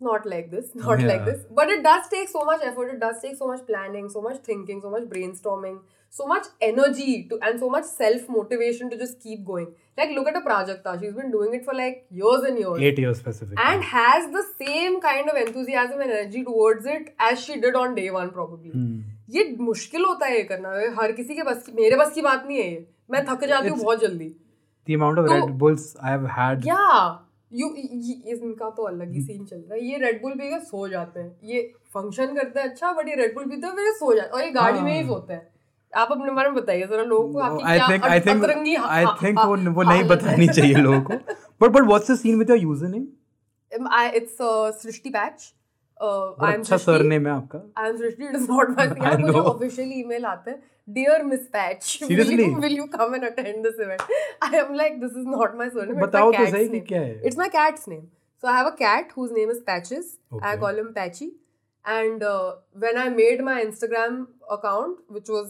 not 0.00 0.24
like 0.24 0.50
this 0.50 0.74
not 0.74 1.02
like 1.02 1.24
this. 1.24 1.44
But 1.50 1.68
it 1.68 1.82
does 1.82 2.08
take 2.08 2.28
so 2.28 2.44
much 2.44 2.60
effort. 2.64 2.94
It 2.94 3.00
does 3.00 3.20
take 3.20 3.36
so 3.36 3.46
much 3.46 3.66
planning 3.66 4.08
so 4.08 4.22
much 4.22 4.38
thinking 4.38 4.80
so 4.80 4.90
much 4.90 5.04
brainstorming. 5.04 5.80
So 6.14 6.26
much 6.26 6.46
energy 6.60 7.14
to 7.30 7.38
and 7.42 7.60
so 7.60 7.68
much 7.68 7.84
self 7.86 8.28
motivation 8.28 8.90
to 8.90 8.98
just 8.98 9.20
keep 9.20 9.44
going 9.44 9.66
like 9.98 10.10
look 10.10 10.28
at 10.28 10.38
a 10.40 10.40
prajakta 10.40 10.94
she's 11.00 11.14
been 11.14 11.30
doing 11.30 11.54
it 11.54 11.64
for 11.64 11.74
like 11.74 12.00
years 12.22 12.48
and 12.50 12.58
years 12.58 12.88
eight 12.88 12.98
years 12.98 13.18
specific 13.18 13.62
and 13.66 13.84
has 13.84 14.32
the 14.32 14.44
same 14.64 14.98
kind 15.00 15.28
of 15.28 15.36
enthusiasm 15.36 16.00
and 16.00 16.10
energy 16.12 16.44
towards 16.44 16.90
it 16.96 17.14
as 17.20 17.44
she 17.44 17.60
did 17.60 17.80
on 17.84 17.94
day 17.94 18.10
one 18.18 18.34
probably 18.40 18.74
Hmm. 18.74 18.98
ये 19.30 19.42
मुश्किल 19.60 20.04
होता 20.04 20.26
है 20.26 20.36
ये 20.36 20.42
करना 20.44 20.68
हर 20.98 21.12
किसी 21.12 21.34
के 21.34 21.42
बस 21.44 21.62
की 21.64 21.72
मेरे 21.72 21.96
बस 21.96 22.12
की 22.14 22.22
बात 22.22 22.44
नहीं 22.46 22.58
है 22.58 22.70
ये 22.70 22.86
मैं 23.10 23.24
थक 23.26 23.44
जाती 23.48 23.68
हूँ 23.68 23.78
बहुत 23.78 24.00
जल्दी 24.00 24.34
the 24.88 24.96
amount 24.96 25.18
of 25.18 25.26
तो- 25.26 25.34
red 25.34 25.50
bulls 25.62 25.82
i 26.02 26.12
have 26.12 26.24
had 26.36 26.66
या 26.66 26.84
यू 27.52 27.68
इनका 27.76 28.70
तो 28.76 28.82
अलग 28.84 29.12
ही 29.12 29.22
सीन 29.22 29.44
चल 29.44 29.56
रहा 29.56 29.74
है 29.74 29.84
ये 29.86 29.98
रेड 29.98 30.20
बुल 30.22 30.32
पी 30.38 30.48
के 30.50 30.58
सो 30.64 30.88
जाते 30.88 31.20
हैं 31.20 31.36
ये 31.44 31.62
फ़ंक्शन 31.94 32.34
करते 32.36 32.60
हैं 32.60 32.68
अच्छा 32.68 32.92
बट 32.92 33.08
ये 33.08 33.14
रेड 33.16 33.34
बुल 33.34 33.44
पीते 33.50 33.66
हैं 33.66 33.74
फिर 33.76 33.92
सो 33.98 34.14
जाते 34.14 34.26
हैं 34.26 34.32
और 34.32 34.44
ये 34.44 34.50
गाड़ी 34.52 34.80
में 34.80 34.92
ही 34.92 34.98
हाँ। 34.98 35.08
सोते 35.08 35.32
हैं 35.32 35.46
आप 35.92 36.08
अपने 36.12 36.32
बारे 36.32 36.48
में 36.48 36.56
बताइए 36.60 36.86
जरा 36.86 37.02
लोगों 37.02 37.32
को 37.32 37.60
I 37.66 37.78
think 37.80 38.04
I 38.04 38.20
think 38.20 38.44
I 38.44 39.04
think 39.22 39.38
वो 39.38 39.56
वो 39.72 39.82
नहीं 39.82 40.02
बतानी 40.08 40.48
चाहिए 40.56 40.74
लोगों 40.76 41.00
को। 41.00 41.14
But 41.60 41.70
but 41.70 41.82
what's 41.82 42.10
the 42.10 42.16
scene 42.16 42.38
with 42.38 42.50
your 42.50 42.58
user 42.58 42.88
name 42.88 43.88
I 43.92 44.08
it's 44.16 44.36
Srishti 44.82 45.10
Batch 45.10 45.52
I 46.00 46.52
am 46.52 46.60
अच्छा 46.60 46.76
सर 46.76 47.02
नेम 47.02 47.26
है 47.26 47.32
आपका। 47.32 47.62
I 47.82 47.90
am 47.90 47.96
Srishti 47.96 48.24
it 48.24 48.34
is 48.34 48.50
not 48.50 48.70
my 48.78 48.86
name 48.88 49.26
मुझे 49.26 49.38
ऑफिशियल 49.38 49.92
ईमेल 49.94 50.24
आते 50.26 50.50
हैं. 50.50 50.62
Dear 50.88 51.22
Miss 51.24 51.40
Patch 51.52 51.82
seriously 51.84 52.44
will 52.54 52.76
you 52.76 52.84
come 52.94 53.14
and 53.14 53.24
attend 53.24 53.62
this 53.64 53.80
event 53.80 54.02
I 54.44 54.58
am 54.58 54.74
like 54.74 55.00
this 55.00 55.16
is 55.16 55.26
not 55.28 55.56
my 55.58 55.68
surname 55.70 55.86
name 55.86 56.00
बताओ 56.00 56.32
तो 56.32 56.46
सही 56.46 56.68
कि 56.68 56.80
क्या 56.80 57.00
है? 57.00 57.20
It's 57.26 57.38
my 57.38 57.48
cat's 57.48 57.88
name 57.88 58.00
so 58.42 58.48
I 58.48 58.56
have 58.56 58.66
a 58.66 58.74
cat 58.76 59.12
whose 59.16 59.32
name 59.32 59.50
is 59.50 59.60
Patches 59.66 60.18
I 60.44 60.56
call 60.56 60.76
him 60.76 60.86
Patchy 60.94 61.26
and 61.84 62.24
when 62.24 62.98
I 62.98 63.08
made 63.14 63.42
my 63.44 63.62
Instagram 63.62 64.26
account 64.50 64.96
which 65.12 65.30
was 65.30 65.46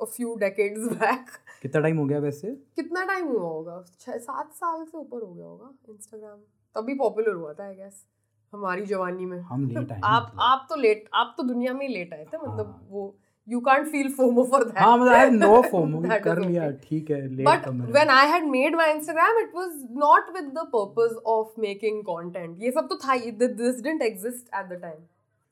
a 0.00 0.06
few 0.06 0.34
decades 0.42 0.88
back, 1.00 1.28
कितना 1.62 1.80
time 1.80 1.96
हो 1.98 2.04
गया 2.06 2.18
वैसे? 2.18 2.50
कितना 2.76 3.04
time 3.04 3.26
हुआ 3.28 3.40
होगा? 3.42 3.84
छः 4.00 4.18
सात 4.18 4.52
साल 4.54 4.84
से 4.84 4.98
ऊपर 4.98 5.22
हो 5.22 5.32
गया 5.34 5.46
होगा 5.46 5.70
इंस्टाग्राम 5.90 6.38
तभी 6.76 6.94
पॉपुलर 6.94 7.34
हुआ 7.34 7.52
था 7.52 7.64
आई 7.64 7.74
गेस 7.74 8.04
हमारी 8.52 8.84
जवानी 8.86 9.26
में। 9.26 9.38
हम 9.38 9.68
लेट 9.70 9.92
आए 9.92 10.00
आप 10.04 10.32
आप 10.40 10.66
तो 10.70 10.76
लेट 10.76 11.08
आप 11.14 11.34
तो 11.38 11.42
दुनिया 11.42 11.72
में 11.72 11.88
लेट 11.88 12.14
आए 12.14 12.24
थे 12.24 12.36
मतलब 12.36 12.66
हाँ। 12.66 12.86
वो 12.90 13.14
you 13.48 13.60
can't 13.60 13.86
feel 13.88 14.08
FOMO 14.14 14.44
for 14.44 14.64
that 14.64 14.78
हाँ 14.78 14.96
मतलब 14.98 15.12
आई 15.12 15.20
हैव 15.20 15.32
नो 15.32 15.60
फोमो 15.70 16.00
कर 16.24 16.38
लिया 16.38 16.70
ठीक 16.82 17.10
है 17.10 17.20
let 17.28 17.46
But 17.48 17.92
when 17.96 18.10
I 18.14 18.24
had 18.32 18.48
made 18.54 18.74
my 18.80 18.88
Instagram, 18.94 19.38
it 19.42 19.54
was 19.60 19.76
not 20.02 20.32
with 20.36 20.50
the 20.58 20.64
purpose 20.74 21.14
of 21.34 21.54
making 21.66 22.02
content. 22.08 22.62
ये 22.62 22.70
सब 22.70 22.88
तो 22.88 22.96
था 23.04 23.12
ही. 23.12 23.32
Th- 23.42 23.54
This 23.60 23.80
didn't 23.86 24.06
exist 24.08 24.52
at 24.60 24.68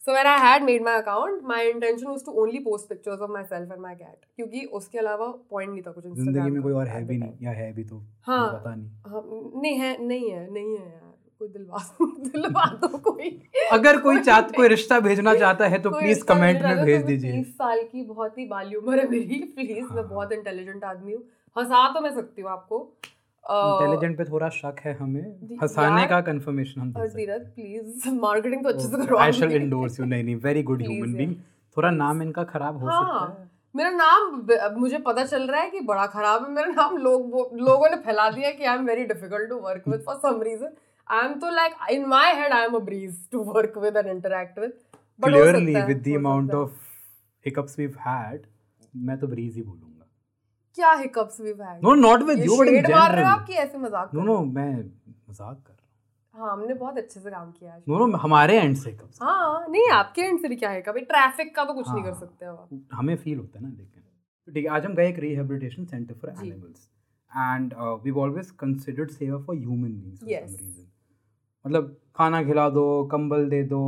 So 0.08 0.12
when 0.12 0.26
I 0.26 0.38
had 0.38 0.62
made 0.62 0.82
my 0.82 0.92
account, 0.98 1.42
my 1.42 1.62
intention 1.64 2.08
was 2.08 2.22
to 2.22 2.30
only 2.30 2.60
post 2.60 2.88
pictures 2.88 3.20
of 3.20 3.30
myself 3.30 3.70
and 3.70 3.82
my 3.82 3.94
cat. 3.94 4.18
क्योंकि 4.36 4.64
उसके 4.78 4.98
अलावा 4.98 5.26
point 5.52 5.70
नहीं 5.70 5.82
था 5.82 5.92
कुछ 5.92 6.04
ज़िंदगी 6.04 6.50
में 6.50 6.62
कोई 6.62 6.72
और 6.72 6.88
है 6.88 7.04
भी 7.04 7.16
नहीं 7.16 7.32
या 7.42 7.50
है 7.50 7.72
भी 7.72 7.84
तो 7.84 8.02
हाँ। 8.26 8.46
पता 8.52 8.74
नहीं 8.74 8.90
हाँ, 9.06 9.22
नहीं 9.62 9.74
है 9.78 10.06
नहीं 10.06 10.30
है 10.30 10.52
नहीं 10.52 10.76
है 10.76 10.84
यार 10.84 11.14
कोई 11.38 11.48
दिलवा 11.48 11.82
दिलवा 12.28 12.64
दो 12.84 12.98
कोई 13.08 13.30
अगर 13.72 14.00
कोई 14.00 14.20
चाह 14.20 14.40
कोई 14.60 14.68
रिश्ता 14.68 15.00
भेजना 15.00 15.34
चाहता 15.34 15.68
है 15.68 15.82
तो 15.82 15.90
प्लीज़ 15.90 16.24
कमेंट 16.24 16.62
में 16.62 16.84
भेज 16.84 17.02
दीजिए 17.04 17.42
30 17.42 17.50
साल 17.58 17.82
की 17.92 18.02
बहुत 18.04 18.38
ही 18.38 18.46
बाली 18.46 18.76
उम्र 18.76 18.98
है 18.98 19.08
मेरी 19.10 19.42
प्लीज़ 19.56 19.92
मैं। 19.92 20.08
बहुत 20.08 20.32
इंटेलिजेंट 20.32 20.84
आदमी 20.84 21.12
हूँ 21.12 21.22
हंसा 21.56 21.86
तो 21.94 22.00
मैं 22.00 22.14
सकती 22.14 22.42
हूँ 22.42 22.50
आपको 22.50 22.80
इंटेलिजेंट 23.48 24.16
पे 24.18 24.24
थोड़ा 24.24 24.48
शक 24.50 24.80
है 24.84 24.92
हमें। 24.96 25.58
हंसाने 25.62 26.06
का 26.08 26.20
कंफर्मेशन 26.28 26.80
हम 26.80 26.92
सकते 26.92 27.00
हरदीरत 27.02 27.52
प्लीज़ 27.54 28.08
मार्केटिंग 28.14 28.62
तो 28.64 28.68
अच्छे 28.68 28.86
से 28.86 29.04
करो 29.04 29.18
आई 29.18 29.32
शैल 29.32 29.52
इंडोर्स 29.56 30.00
यू 30.00 30.06
नहीं 30.06 30.24
नहीं 30.24 30.36
वेरी 30.46 30.62
गुड 30.70 30.82
ह्यूमन 30.82 31.14
बीइंग 31.14 31.34
थोड़ा 31.76 31.90
नाम 31.92 32.22
इनका 32.22 32.44
खराब 32.46 32.74
हो 32.76 32.88
सकता 32.88 33.12
हाँ 33.12 33.28
है। 33.28 33.48
मेरा 33.74 33.90
नाम 33.92 34.80
मुझे 34.80 34.98
पता 35.06 35.24
चल 35.24 35.46
रहा 35.48 35.60
है 35.60 35.70
कि 35.70 35.80
बड़ा 35.86 36.06
खराब 36.08 36.44
है। 36.44 36.50
मेरा 36.52 36.68
नाम 36.72 36.96
लोग 36.98 37.56
लोगों 37.60 37.90
ने 37.90 37.96
फैला 38.04 38.28
दिया 38.30 38.50
कि 38.50 38.64
I 38.64 38.74
am 38.74 38.86
very 38.86 39.04
difficult 39.06 39.48
to 39.50 39.56
work 39.62 39.88
with 39.88 40.02
for 40.06 40.16
some 40.18 40.42
reason 40.42 40.72
I 41.06 41.26
am 41.26 41.34
तो 41.40 41.50
like 41.54 41.72
in 41.92 42.06
my 42.08 42.32
head 42.34 42.52
I 42.52 42.64
am 42.64 42.74
a 42.74 42.78
breeze 42.84 43.18
to 43.32 43.42
work 43.54 43.78
with 43.78 43.96
and 43.96 44.06
interact 44.08 44.58
with 44.58 44.72
clearly 45.20 45.74
with 45.82 46.02
the 46.08 46.16
amount 46.16 46.54
of 46.54 46.72
hiccups 47.44 47.78
we 47.78 47.84
had 48.06 48.40
मैं 49.08 49.18
तो 49.18 49.26
breeze 49.26 49.56
ही 49.56 49.62
बोलूँगा। 49.62 49.85
क्या 50.76 50.92
hiccups 50.94 51.40
we 51.40 51.50
had 51.60 51.84
no 51.84 51.94
not 51.96 52.22
with 52.24 52.44
you 52.44 52.56
but 52.58 52.68
in 52.68 52.74
shade 52.76 52.90
मार 52.90 53.12
रहे 53.12 53.24
हो 53.24 53.30
general 53.30 53.32
आप 53.32 53.46
कि 53.46 53.52
ऐसे 53.64 53.78
मज़ाक 53.78 54.14
नो 54.14 54.22
नो 54.24 54.38
मैं 54.52 54.72
मज़ाक 54.74 55.56
कर 55.56 55.72
रहा 55.72 56.44
हाँ। 56.44 56.52
हमने 56.52 56.74
बहुत 56.74 56.98
अच्छे 56.98 57.20
से 57.20 57.30
काम 57.30 57.50
किया 57.50 57.76
नो 57.88 58.06
नो 58.06 58.16
हमारे 58.18 58.58
एंड 58.60 58.76
से 58.76 58.90
हिकअप्स 58.90 59.18
हाँ 59.22 59.66
नहीं 59.68 59.88
आपके 59.92 60.22
एंड 60.22 60.40
से 60.40 60.48
भी 60.48 60.56
क्या 60.56 60.70
है 60.70 60.82
कभी 60.82 61.00
ट्रैफ़िक 61.12 61.54
का 61.56 61.64
तो 61.64 61.74
कुछ 61.74 61.88
नहीं 61.88 62.02
कर 62.02 62.10
हाँ। 62.10 62.20
सकते 62.20 62.46
हो 62.46 62.54
आप। 62.54 62.80
हमें 62.92 63.16
फील 63.16 63.38
होता 63.38 63.58
है 63.58 63.64
ना 63.64 63.70
लेकिन। 63.70 64.02
तो 64.48 64.52
ठीक 64.52 64.64
है 64.64 64.70
आज 64.70 64.84
हम 64.86 64.94
गए 64.94 65.08
एक 65.08 65.18
rehabilitation 65.18 65.84
centre 65.84 66.14
for 66.14 66.30
animals 66.30 66.88
and 67.32 67.74
we 68.04 68.10
always 68.20 68.50
considered 68.60 69.10
सेवा 69.12 69.38
for 69.38 69.56
human 69.56 69.88
beings 69.92 70.20
for 70.20 70.46
some 70.48 70.64
reason 70.64 70.86
मतलब 71.64 71.96
खाना 72.16 72.42
खिला 72.44 72.68
दो 72.70 72.86
कंबल 73.12 73.48
दे 73.48 73.62
दो 73.64 73.82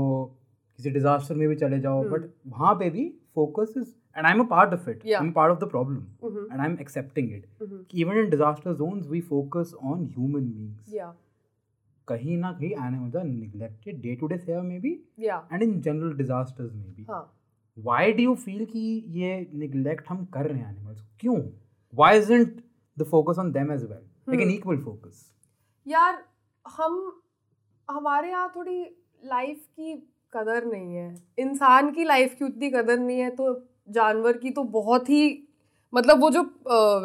किसी 0.78 0.90
डिजास्टर 0.90 1.34
में 1.34 1.48
भी 1.48 1.54
चले 1.56 1.78
जाओ. 1.80 2.02
बट 2.10 2.28
वहाँ 2.46 2.74
पे 2.74 2.90
भी 2.90 3.08
focus 3.34 3.74
is 3.76 3.94
am 4.16 4.40
a 4.40 4.44
part 4.50 4.72
of 4.74 4.88
it 4.90 5.02
I 5.06 5.10
Yeah. 5.10 5.32
Part 5.34 5.52
of 5.52 5.58
the 5.60 5.68
problem 5.70 5.96
Mhm, 6.26 6.52
and 6.52 6.60
I 6.60 6.66
am 6.66 6.76
accepting 6.80 7.32
it 7.32 7.46
mhm. 7.62 7.84
Even 7.94 8.18
in 8.18 8.30
disaster 8.30 8.74
zones 8.74 9.06
we 9.08 9.20
focus 9.30 9.74
on 9.82 10.04
human 10.04 10.50
beings 10.50 10.94
yeah. 10.94 11.12
कहीं 12.08 12.36
ना 12.38 12.52
कहीं 12.52 12.70
animals 12.70 13.16
are 13.16 13.24
neglected 13.24 14.00
day 14.02 14.14
to 14.16 14.26
day 14.26 14.38
सेवा 14.38 14.62
में 14.62 14.80
भी 14.80 14.92
yeah. 15.24 15.40
And 15.52 15.62
in 15.62 15.80
general 15.80 16.12
disasters 16.16 16.74
में 16.74 16.94
भी. 16.94 17.04
हाँ. 17.10 17.34
Why 17.76 18.12
do 18.12 18.22
you 18.22 18.34
feel 18.34 18.64
कि 18.66 18.80
ये 19.18 19.46
निग्लेक्ट 19.54 20.08
हम 20.08 20.24
कर 20.34 20.46
रहे 20.46 20.60
हैं 20.60 20.70
एनिमल्स 20.70 21.02
क्यों? 21.20 21.40
Why 21.94 22.18
isn't 22.18 22.60
the 22.96 23.04
focus 23.10 23.38
on 23.38 23.52
them 23.52 23.72
as 23.72 23.82
well 23.82 24.00
like 24.28 24.40
an. 24.40 24.50
Equal 24.50 24.78
focus 24.84 25.26
यार 25.86 26.22
हम 26.64 27.20
हमारे 27.88 28.30
यहाँ 28.30 28.52
थोड़ी 28.56 28.80
लाइफ 29.24 29.66
की 29.76 29.94
कदर 30.32 30.64
नहीं 30.64 30.94
है. 30.94 31.14
इंसान 31.38 31.90
की 31.92 32.04
लाइफ 32.04 32.34
की 32.38 32.44
उतनी 32.44 32.70
कदर 32.70 32.98
नहीं 32.98 33.20
है 33.20 33.30
तो 33.36 33.52
जानवर 33.96 34.36
की 34.42 34.50
तो 34.58 34.62
बहुत 34.74 35.08
ही 35.08 35.22
मतलब 35.94 36.20
वो 36.20 36.30
जो 36.30 36.42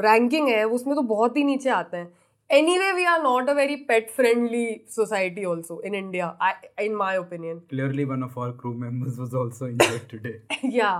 रैंकिंग 0.01 0.47
है 0.49 0.63
उसमें 0.77 0.95
तो 0.95 1.01
बहुत 1.13 1.37
ही 1.37 1.43
नीचे 1.43 1.69
आते 1.69 1.97
हैं 1.97 2.11
anyway 2.77 2.91
we 2.93 3.03
are 3.11 3.21
not 3.23 3.49
a 3.49 3.53
very 3.53 3.75
pet 3.89 4.09
friendly 4.15 4.65
society 4.95 5.45
also 5.45 5.81
in 5.85 5.95
India 5.95 6.37
in 6.81 6.95
my 6.95 7.17
opinion 7.17 7.59
clearly 7.69 8.03
one 8.05 8.23
of 8.23 8.39
our 8.39 8.51
crew 8.61 8.73
members 8.85 9.19
was 9.19 9.35
also 9.41 9.67
injured 9.67 10.09
today 10.11 10.39
yeah 10.79 10.95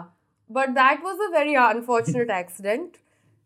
but 0.50 0.72
that 0.78 1.04
was 1.08 1.22
a 1.25 1.32
very 1.34 1.54
unfortunate 1.66 2.32
accident 2.38 2.98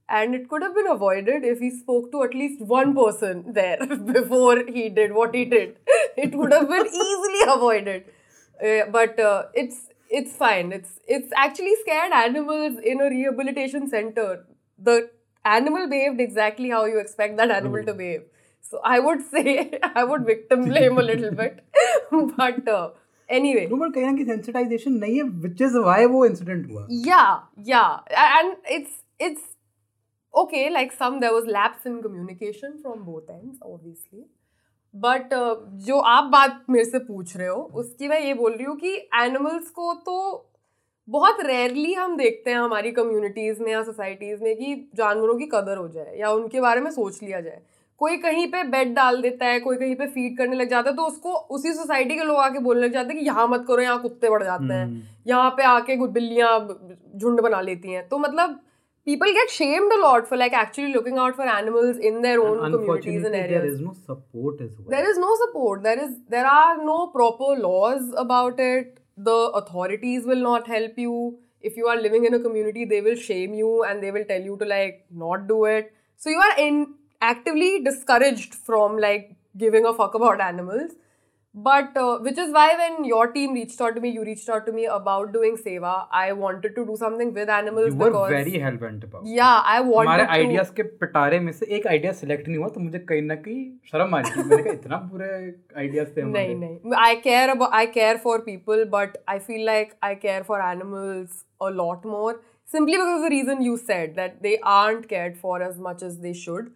and 0.10 0.38
it 0.38 0.46
could 0.52 0.64
have 0.66 0.76
been 0.78 0.90
avoided 0.94 1.44
if 1.48 1.60
he 1.66 1.70
spoke 1.80 2.06
to 2.14 2.22
at 2.28 2.36
least 2.42 2.62
one 2.72 2.94
person 3.00 3.42
there 3.58 3.88
before 4.12 4.56
he 4.78 4.86
did 5.00 5.18
what 5.18 5.36
he 5.40 5.44
did 5.54 5.98
it 6.26 6.38
would 6.42 6.56
have 6.58 6.70
been 6.76 6.88
easily 7.06 7.44
avoided 7.56 8.14
Uh, 8.60 8.86
but 8.90 9.20
uh, 9.20 9.44
it's 9.54 9.90
it's 10.21 10.37
fine 10.43 10.73
it's 10.79 10.99
it's 11.17 11.33
actually 11.45 11.75
scared 11.83 12.13
animals 12.21 12.79
in 12.93 13.01
a 13.07 13.11
rehabilitation 13.15 13.89
center 13.95 14.27
the 14.89 14.97
animal 15.53 15.89
behaved 15.93 16.21
exactly 16.25 16.71
how 16.77 16.83
you 16.95 16.99
expect 17.05 17.37
that 17.43 17.51
animal 17.61 17.85
to 17.91 17.95
behave 18.01 18.25
so 18.73 18.81
i 18.95 18.99
would 19.07 19.23
say 19.31 19.55
i 20.03 20.05
would 20.11 20.27
victim 20.33 20.67
blame 20.73 20.99
a 21.05 21.07
little 21.13 21.33
bit 21.41 21.63
but 22.43 22.69
uh, 22.75 22.85
anyway 23.39 23.65
no 23.71 23.77
but 23.85 23.95
कहीं 23.95 24.05
ना 24.07 24.13
कहीं 24.19 24.25
sensitisation 24.27 24.99
नहीं 25.07 25.17
है 25.17 25.23
which 25.47 25.63
is 25.69 25.77
why 25.87 26.07
वो 26.17 26.25
incident 26.27 26.69
हुआ 26.71 26.87
yeah 27.09 27.33
yeah 27.73 28.21
A- 28.25 28.31
and 28.41 28.71
it's 28.79 29.01
it's 29.29 29.49
okay 30.43 30.63
like 30.77 30.93
some 31.01 31.19
there 31.25 31.33
was 31.39 31.51
lapse 31.57 31.89
in 31.93 31.97
communication 32.07 32.77
from 32.85 33.03
both 33.09 33.31
ends 33.39 33.59
obviously 33.75 34.23
But 34.94 35.34
जो 35.86 35.98
आप 36.10 36.24
बात 36.24 36.64
मेरे 36.70 36.86
से 36.86 37.00
पूछ 37.00 37.36
रहे 37.38 37.48
हो 37.48 37.62
उसकी 37.76 38.08
मैं 38.08 38.20
ये 38.20 38.34
बोल 38.34 38.54
रही 38.54 38.66
हूँ 38.66 38.76
कि 38.78 38.94
एनिमल्स 39.16 39.70
को 39.70 39.94
तो 40.06 40.44
बहुत 41.08 41.38
रेयरली 41.42 41.94
हम 41.94 42.16
देखते 42.18 42.52
हैं 42.52 42.58
हमारी 42.58 42.92
कम्युनिटीज़ 42.92 43.62
में 43.64 43.72
या 43.72 43.84
सोसाइटीज़ 43.84 44.44
में 44.44 44.56
कि 44.56 44.74
जानवरों 44.96 45.38
की 45.38 45.46
कदर 45.46 45.78
हो 45.78 45.88
जाए 45.88 46.16
या 46.20 46.32
उनके 46.32 46.62
बारे 46.62 46.82
में 46.82 46.90
सोच 46.92 47.22
लिया 47.24 47.42
जाए। 47.42 47.62
कोई 48.02 48.18
कहीं 48.18 48.48
पे 48.48 48.64
बेड 48.64 48.94
डाल 48.96 49.22
देता 49.22 49.46
है 49.46 49.60
कोई 49.60 49.78
कहीं 49.78 49.96
पे 49.96 50.08
फ़ीड 50.08 50.38
करने 50.38 50.56
लग 50.56 50.70
जाता 50.70 50.90
है 50.90 50.96
तो 50.96 51.04
उसको 51.04 51.34
उसी 51.56 51.74
सोसाइटी 51.74 52.16
के 52.16 52.24
लोग 52.24 52.38
आके 52.38 52.60
बोलने 52.60 52.86
लग 52.86 52.94
जाते 52.94 53.14
हैं 53.14 53.20
कि 53.20 53.26
यहाँ 53.26 53.48
मत 53.48 53.66
करो 53.68 53.82
यहाँ 53.82 54.02
कुत्ते 54.02 54.30
बढ़ 54.30 54.44
जाते 54.44 54.74
हैं। 54.74 54.84
हम्म। 54.84 55.02
यहाँ 55.28 55.50
पे 55.52 55.64
आके 55.66 55.96
बिल्लियाँ 56.08 56.60
झुंड 57.16 57.42
बना 57.42 57.62
लेती 57.62 57.92
हैं। 57.92 58.08
तो 58.10 58.18
मतलब 58.18 58.60
people 59.10 59.34
get 59.38 59.50
shamed 59.56 59.92
a 59.96 60.00
lot 60.04 60.28
for 60.30 60.38
like 60.42 60.54
actually 60.62 60.94
looking 60.94 61.18
out 61.26 61.36
for 61.36 61.48
animals 61.56 61.98
in 62.12 62.22
their 62.28 62.42
own 62.46 62.64
And 62.66 62.74
communities 62.76 63.26
and 63.30 63.36
areas. 63.42 63.74
is 63.76 63.82
no 63.88 63.94
support 64.06 64.62
as 64.66 64.72
well. 64.78 64.90
there 64.96 65.10
is 65.12 65.18
no 65.26 65.34
support. 65.44 65.84
There 65.90 66.00
is 66.06 66.16
there 66.36 66.48
are 66.54 66.78
no 66.92 66.98
proper 67.18 67.52
laws 67.68 68.14
about 68.26 68.60
it. 68.70 69.00
The 69.30 69.38
authorities 69.62 70.26
will 70.32 70.44
not 70.48 70.68
help 70.76 70.98
you. 71.06 71.16
If 71.62 71.78
you 71.82 71.88
are 71.94 71.98
living 72.02 72.26
in 72.32 72.34
a 72.40 72.40
community 72.48 72.86
they 72.94 73.02
will 73.10 73.16
shame 73.30 73.54
you 73.62 73.72
and 73.84 74.04
they 74.04 74.12
will 74.18 74.26
tell 74.34 74.42
you 74.52 74.58
to 74.64 74.66
like 74.76 75.00
not 75.26 75.48
do 75.54 75.64
it. 75.66 75.92
So 76.18 76.30
you 76.30 76.40
are 76.50 76.60
in 76.68 76.84
actively 77.22 77.72
discouraged 77.84 78.56
from 78.56 78.98
like 79.08 79.36
giving 79.66 79.86
a 79.86 79.94
fuck 80.00 80.14
about 80.24 80.42
animals 80.48 80.92
but 81.57 81.95
uh, 81.97 82.19
which 82.19 82.39
is 82.39 82.51
why 82.51 82.75
when 82.77 83.05
your 83.05 83.31
team 83.31 83.53
reached 83.53 83.79
out 83.79 83.95
to 83.95 84.01
me 84.01 84.11
you 84.11 84.25
reached 84.25 84.49
out 84.49 84.65
to 84.65 84.73
me 84.73 84.87
about 84.87 85.33
doing 85.33 85.57
seva 85.65 86.07
i 86.11 86.33
wanted 86.33 86.75
to 86.75 86.85
do 86.87 86.97
something 86.97 87.33
with 87.35 87.51
animals 87.51 87.89
you 87.89 87.97
were 87.97 88.11
because 88.11 88.31
very 88.31 88.59
hell 88.59 88.77
bent 88.77 89.05
about. 89.05 89.23
it. 89.23 89.29
yeah 89.29 89.61
i 89.67 89.81
wanted 89.81 90.09
हमारे 90.09 90.25
to 90.25 90.31
ideas 90.33 90.71
के 90.77 90.83
पिटारे 91.03 91.41
में 91.41 91.53
से 91.53 91.67
एक 91.77 91.87
idea 91.87 92.13
select 92.21 92.49
नहीं 92.49 92.59
हुआ 92.59 92.69
तो 92.77 92.81
मुझे 92.81 92.99
कहीं 93.11 93.23
ना 93.23 93.35
कहीं 93.47 93.65
शर्म 93.91 94.15
आ 94.15 94.21
रही 94.21 94.33
थी 94.33 94.49
मैंने 94.49 94.63
कहा 94.63 94.73
इतना 94.73 94.97
बुरे 95.11 95.29
आइडियाज 95.83 96.17
थे 96.17 96.21
हमारे 96.21 96.47
नहीं 96.47 96.57
नहीं 96.61 96.95
I 97.09 97.21
care 97.27 97.51
about 97.57 97.77
I 97.81 97.85
care 97.99 98.17
for 98.25 98.39
people 98.49 98.87
but 98.97 99.19
I 99.35 99.39
feel 99.49 99.67
like 99.73 99.93
I 100.11 100.15
care 100.23 100.45
for 100.49 100.61
animals 100.69 101.45
a 101.69 101.71
lot 101.83 102.07
more 102.15 102.33
simply 102.77 102.97
because 102.97 103.19
of 103.19 103.27
the 103.27 103.33
reason 103.35 103.61
you 103.69 103.77
said 103.91 104.17
that 104.23 104.41
they 104.49 104.55
aren't 104.79 105.07
cared 105.13 105.37
for 105.45 105.61
as 105.69 105.77
much 105.89 106.07
as 106.09 106.17
they 106.25 106.33
should 106.45 106.73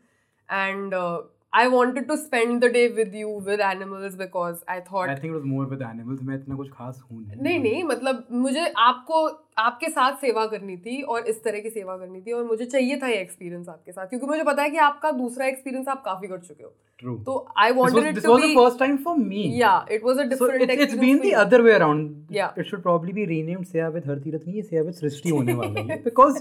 and 0.51 0.99
uh, 1.01 1.23
I 1.54 1.68
wanted 1.68 2.08
to 2.08 2.16
spend 2.18 2.64
the 2.64 2.70
day 2.70 2.88
with 2.90 3.14
you 3.14 3.30
with 3.46 3.60
animals 3.60 4.16
because 4.16 4.60
I 4.68 4.80
thought 4.80 5.10
I 5.10 5.16
think 5.16 5.26
it 5.26 5.32
was 5.32 5.44
more 5.46 5.66
with 5.70 5.82
animals 5.88 6.22
मैं 6.24 6.36
इतना 6.36 6.56
कुछ 6.56 6.70
खास 6.74 7.02
हूँ 7.12 7.24
नहीं 7.24 7.42
नहीं 7.42 7.60
नहीं 7.60 7.84
मतलब 7.84 8.28
मुझे 8.44 8.68
आपको 8.84 9.24
आपके 9.64 9.90
साथ 9.90 10.16
सेवा 10.22 10.46
करनी 10.54 10.78
थी 10.86 11.02
और 11.02 11.26
इस 11.34 11.44
तरह 11.44 11.60
की 11.60 11.70
सेवा 11.70 11.98
करनी 11.98 12.22
थी 12.22 12.32
और 12.32 12.44
मुझे 12.44 12.66
चाहिए 12.66 12.98
था 13.02 13.08
ये 13.08 13.18
एक्सपीरियंस 13.22 13.70
आपके 13.70 13.92
साथ 13.92 14.08
क्योंकि 14.10 14.28
मुझे 14.28 14.44
पता 14.52 14.64
है 14.64 14.70
कि 14.70 14.78
आपका 14.86 15.12
दूसरा 15.18 15.48
एक्सपीरियंस 15.48 15.88
आप 15.96 16.02
काफ़ी 16.06 16.28
कर 16.28 16.38
चुके 16.38 16.64
हो 16.64 16.74
ट्रू 17.00 17.16
तो 17.26 17.36
I 17.64 17.72
wanted 17.72 18.04
was, 18.04 18.18
it 18.18 18.24
to 18.24 18.32
was 18.34 18.42
the 18.42 18.48
be 18.48 18.56
first 18.60 18.80
time 18.84 18.96
for 19.08 19.16
me 19.24 19.42
yeah 19.64 19.96
it 19.98 20.06
was 20.10 20.22
a 20.24 20.26
so 20.26 20.30
different 20.36 20.64
it's, 20.68 20.74
it's 20.76 20.84
experience 20.86 21.02
been 21.02 21.18
for 21.18 21.26
the 21.26 21.34
you. 21.34 21.42
other 21.42 21.60
way 21.68 21.74
around 21.80 22.38
Yeah. 22.38 22.62
it 22.64 22.70
should 22.72 22.84
probably 22.88 23.18
be 23.20 23.26
renamed 23.34 23.68
Seva 23.74 23.90
with 23.98 24.08
हरती 24.12 24.32
रत्नी 24.38 24.54
ये 24.54 24.64
Seva 24.70 24.86
with 24.92 25.02
सृष्टि 25.02 25.36
होने 25.40 25.58
वाला 25.64 25.86
है 25.92 26.00
because 26.08 26.40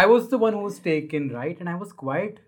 I 0.00 0.06
was 0.14 0.30
the 0.34 0.40
one 0.46 0.58
who 0.60 0.64
was 0.70 0.80
taken 0.88 1.28
right 1.36 1.62
and 1.66 1.74
I 1.74 1.76
was 1.84 1.92
quite 2.04 2.40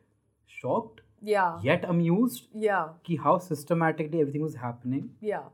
shocked 0.63 1.05
yeah 1.23 1.61
yet 1.63 1.85
amused 1.87 2.45
yeah 2.65 2.85
कि 3.07 3.17
how 3.19 3.37
systematically 3.41 4.21
everything 4.21 4.43
was 4.43 4.55
happening 4.57 5.07
yeah 5.23 5.47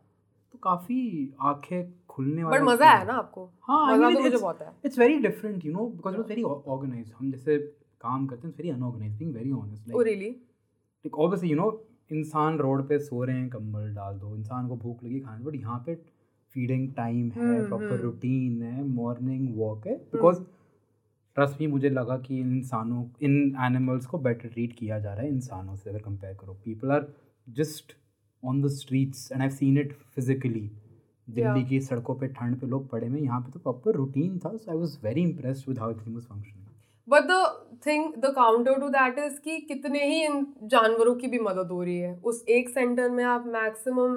तो 0.52 0.58
काफ़ी 0.62 0.98
आँखें 1.42 1.92
खुलने 2.08 2.44
बट 2.44 2.50
वाला 2.50 2.64
मज़ा 2.64 2.90
है 2.90 3.06
ना 3.06 3.12
आपको 3.14 3.44
हाँ 3.68 3.78
I 3.84 3.94
मज़ा 3.94 4.06
mean, 4.06 4.16
तो 4.16 4.20
मुझे 4.20 4.30
it's- 4.30 4.42
बहुत 4.42 4.60
है 4.60 4.90
very 4.96 5.18
different 5.22 5.64
you 5.64 5.72
know 5.76 5.86
because 5.96 6.14
it 6.14 6.20
was 6.20 6.28
very 6.28 6.44
organized 6.74 7.12
हम 7.18 7.30
जैसे 7.30 7.58
काम 8.00 8.26
करते 8.26 8.48
हैं 8.48 8.54
very 8.56 8.74
unorganized 8.74 9.18
being 9.18 9.32
very 9.32 9.52
honest 9.52 9.90
oh 9.90 9.98
like, 9.98 10.06
really 10.06 10.30
like 11.04 11.20
obviously 11.26 11.52
you 11.52 11.60
know 11.62 11.72
इंसान 12.12 12.58
रोड 12.58 12.88
पे 12.88 12.98
सो 12.98 13.22
रहे 13.24 13.36
हैं 13.36 13.48
कंबल 13.50 13.88
डाल 13.94 14.18
दो 14.18 14.34
इंसान 14.36 14.66
को 14.68 14.76
भूख 14.76 15.04
लगी 15.04 15.20
खाने 15.20 15.44
बट 15.44 15.54
यहाँ 15.54 15.82
पे 15.86 15.94
फीडिंग 16.54 16.92
टाइम 16.94 17.30
है 17.30 17.42
हम्म, 17.42 17.66
प्रॉपर 17.68 17.84
हम्म। 17.84 18.00
रूटीन 18.02 18.62
है 18.62 18.82
मॉर्निंग 18.86 19.56
वॉक 19.58 19.86
है 19.86 19.96
बिकॉज़ 20.12 20.40
ट्रस्ट 21.36 21.60
मी 21.60 21.66
मुझे 21.66 21.90
लगा 21.90 22.16
कि 22.18 22.38
इन 22.40 22.52
इंसानों 22.56 23.04
इन 23.22 23.34
एनिमल्स 23.64 24.06
को 24.06 24.18
बेटर 24.26 24.48
ट्रीट 24.48 24.72
किया 24.78 24.98
जा 24.98 25.12
रहा 25.14 25.22
है 25.22 25.28
इंसानों 25.28 25.76
से 25.76 25.90
अगर 25.90 25.98
कंपेयर 26.00 26.34
करो। 26.40 26.52
People 26.64 26.90
are 26.92 27.06
just 27.46 27.96
on 28.42 28.62
the 28.62 28.68
streets 28.72 29.30
and 29.32 29.42
I 29.42 29.50
seen 29.50 29.78
it 29.78 29.92
physically 30.14 30.70
Delhi 31.28 31.64
की 31.64 31.80
सड़कों 31.80 32.14
पे 32.14 32.26
ठंड 32.28 32.60
पे 32.60 32.66
लोग 32.66 32.88
पड़े 32.90 33.06
हुए 33.06 33.20
यहाँ 33.20 33.40
पे 33.40 33.52
तो 33.52 33.58
प्रॉपर 33.60 33.94
रूटीन 33.96 34.38
था 34.38 34.56
so 34.56 34.70
I 34.70 34.78
was 34.78 34.98
very 35.04 35.22
impressed 35.22 35.68
with 35.68 35.78
how 35.78 35.90
everything 35.90 36.14
was 36.14 36.24
functioning 36.24 36.62
but 37.08 37.24
the 37.30 37.32
thing 37.86 38.14
the 38.18 38.32
counter 38.34 38.80
to 38.80 38.88
that 38.90 39.18
is 39.18 39.40
कि 39.40 39.58
कितने 39.68 40.04
ही 40.04 40.22
इन 40.24 40.46
जानवरों 40.64 41.14
की 41.14 41.26
भी 41.26 41.38
मदद 41.40 41.70
हो 41.70 41.82
रही 41.82 41.98
है। 41.98 42.14
उस 42.24 42.44
एक 42.48 42.68
सेंटर 42.68 43.10
में 43.10 43.24
आप 43.24 43.46
मैक्सिमम 43.48 44.16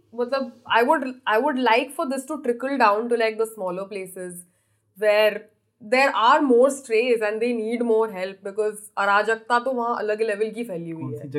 मतलब 0.13 0.51
I 0.71 0.83
would 0.85 1.05
I 1.27 1.41
would 1.41 1.59
like 1.59 1.91
for 1.91 2.07
this 2.07 2.27
to 2.27 2.35
trickle 2.43 2.77
down 2.77 3.07
to 3.07 3.15
like 3.15 3.37
the 3.37 3.45
smaller 3.47 3.83
places 3.89 4.45
where 4.97 5.39
there 5.83 6.09
are 6.15 6.41
more 6.41 6.69
strays 6.69 7.23
and 7.23 7.39
they 7.39 7.53
need 7.53 7.81
more 7.83 8.11
help 8.13 8.39
because 8.43 8.75
अराजकता 8.97 9.59
तो 9.59 9.71
वहाँ 9.73 9.97
अलग 9.99 10.21
लेवल 10.21 10.49
की 10.55 10.63
फैली 10.63 10.91
हुई 10.91 11.15
है। 11.15 11.29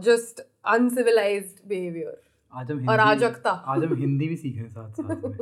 जस्ट 0.00 0.40
अनसिविलाइज 0.74 1.54
बिहेवियर 1.68 2.20
आज 2.52 2.70
हम 2.70 2.78
हिंदी 2.78 2.92
अराजकता। 2.92 3.50
आज 3.50 3.84
हम 3.84 3.94
हिंदी 3.96 4.26
भी 4.28 4.36
सीख 4.36 4.56
रहे 4.56 4.64
हैं 4.64 4.70
साथ 4.70 4.90
साथ 4.92 5.24
में। 5.24 5.38